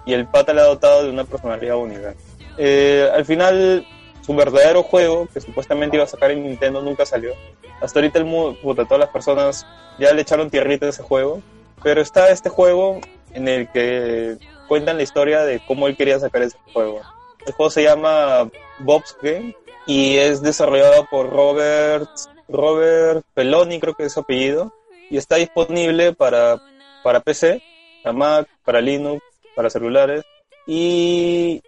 [0.05, 2.13] y el pata le ha dotado de una personalidad única.
[2.57, 3.85] Eh, al final,
[4.21, 7.33] su verdadero juego, que supuestamente iba a sacar en Nintendo, nunca salió.
[7.81, 9.65] Hasta ahorita el mundo, puta, todas las personas
[9.97, 11.41] ya le echaron tierrita a ese juego,
[11.81, 12.99] pero está este juego
[13.33, 14.37] en el que
[14.67, 17.01] cuentan la historia de cómo él quería sacar ese juego.
[17.45, 18.49] El juego se llama
[18.79, 19.55] Bob's Game
[19.85, 22.09] y es desarrollado por Robert
[22.47, 24.73] Robert Peloni, creo que es su apellido,
[25.09, 26.61] y está disponible para,
[27.03, 27.61] para PC,
[28.03, 29.23] para Mac, para Linux,
[29.55, 30.23] para celulares,
[30.67, 31.61] y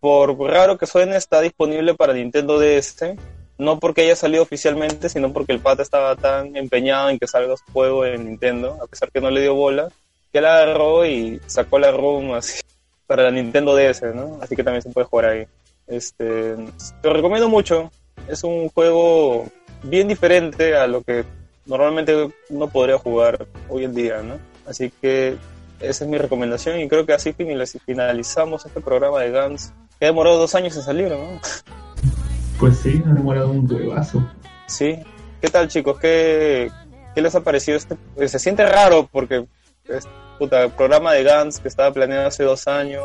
[0.00, 3.16] por raro que suene, está disponible para Nintendo DS,
[3.58, 7.56] no porque haya salido oficialmente, sino porque el pata estaba tan empeñado en que salga
[7.56, 9.88] su juego en Nintendo, a pesar que no le dio bola,
[10.32, 12.60] que él agarró y sacó la ROM así
[13.10, 14.38] para la Nintendo DS, ¿no?
[14.40, 15.44] Así que también se puede jugar ahí.
[15.88, 16.54] Este,
[17.02, 17.90] te lo recomiendo mucho.
[18.28, 19.48] Es un juego
[19.82, 21.24] bien diferente a lo que
[21.66, 24.38] normalmente uno podría jugar hoy en día, ¿no?
[24.64, 25.36] Así que
[25.80, 30.04] esa es mi recomendación y creo que así finaliz- finalizamos este programa de Guns que
[30.04, 31.40] ha demorado dos años en salir, ¿no?
[32.60, 34.24] Pues sí, ha demorado un huevazo.
[34.68, 34.96] Sí.
[35.40, 35.98] ¿Qué tal, chicos?
[35.98, 36.70] ¿Qué,
[37.12, 37.96] qué les ha parecido este?
[38.28, 39.44] Se siente raro porque
[39.84, 40.08] es
[40.38, 43.04] puta, el programa de Guns que estaba planeado hace dos años.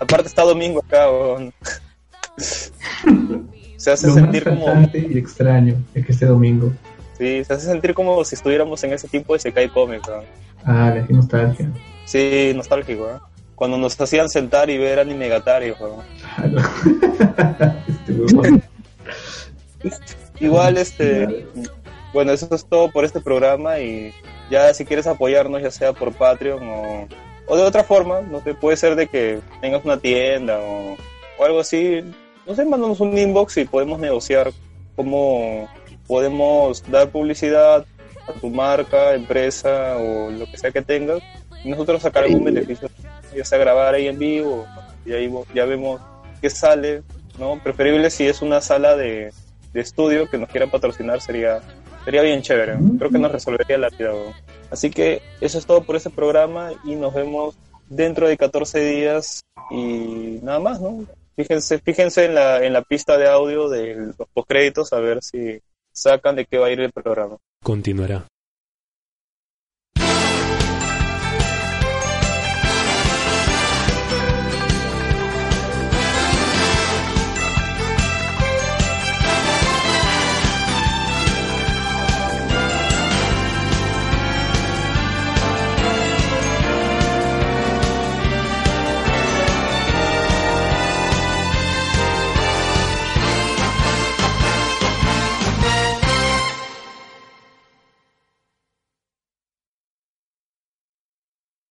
[0.00, 1.52] Aparte está domingo acá, weón.
[3.76, 6.72] Se hace Lo más sentir como y extraño es que este domingo.
[7.18, 10.24] sí, se hace sentir como si estuviéramos en ese tipo de Sekai Comics, weón.
[10.64, 11.70] Ah, qué nostalgia.
[12.06, 13.18] Sí, nostálgico, ¿eh?
[13.54, 16.02] Cuando nos hacían sentar y ver anime Gatari, weón.
[16.50, 16.62] No.
[17.88, 18.62] este huevón.
[20.40, 21.46] Igual, este,
[22.14, 24.14] bueno, eso es todo por este programa y
[24.48, 27.08] ya si quieres apoyarnos, ya sea por Patreon o,
[27.46, 30.96] o de otra forma, no sé, puede ser de que tengas una tienda o,
[31.38, 32.02] o algo así,
[32.46, 34.52] no sé, mándanos un inbox y podemos negociar
[34.94, 35.68] cómo
[36.06, 37.84] podemos dar publicidad
[38.28, 41.20] a tu marca, empresa o lo que sea que tengas
[41.64, 42.88] y nosotros sacar algún beneficio,
[43.36, 44.66] ya sea grabar ahí en vivo
[45.04, 46.00] y ahí ya vemos
[46.40, 47.02] qué sale,
[47.40, 47.60] ¿no?
[47.60, 49.32] Preferible si es una sala de,
[49.72, 51.60] de estudio que nos quiera patrocinar sería
[52.04, 52.76] Sería bien chévere.
[52.98, 54.12] Creo que nos resolvería la vida.
[54.70, 57.56] Así que eso es todo por este programa y nos vemos
[57.88, 61.06] dentro de 14 días y nada más, ¿no?
[61.36, 65.60] Fíjense, fíjense en la, en la pista de audio de los postcréditos a ver si
[65.92, 67.36] sacan de qué va a ir el programa.
[67.62, 68.26] Continuará.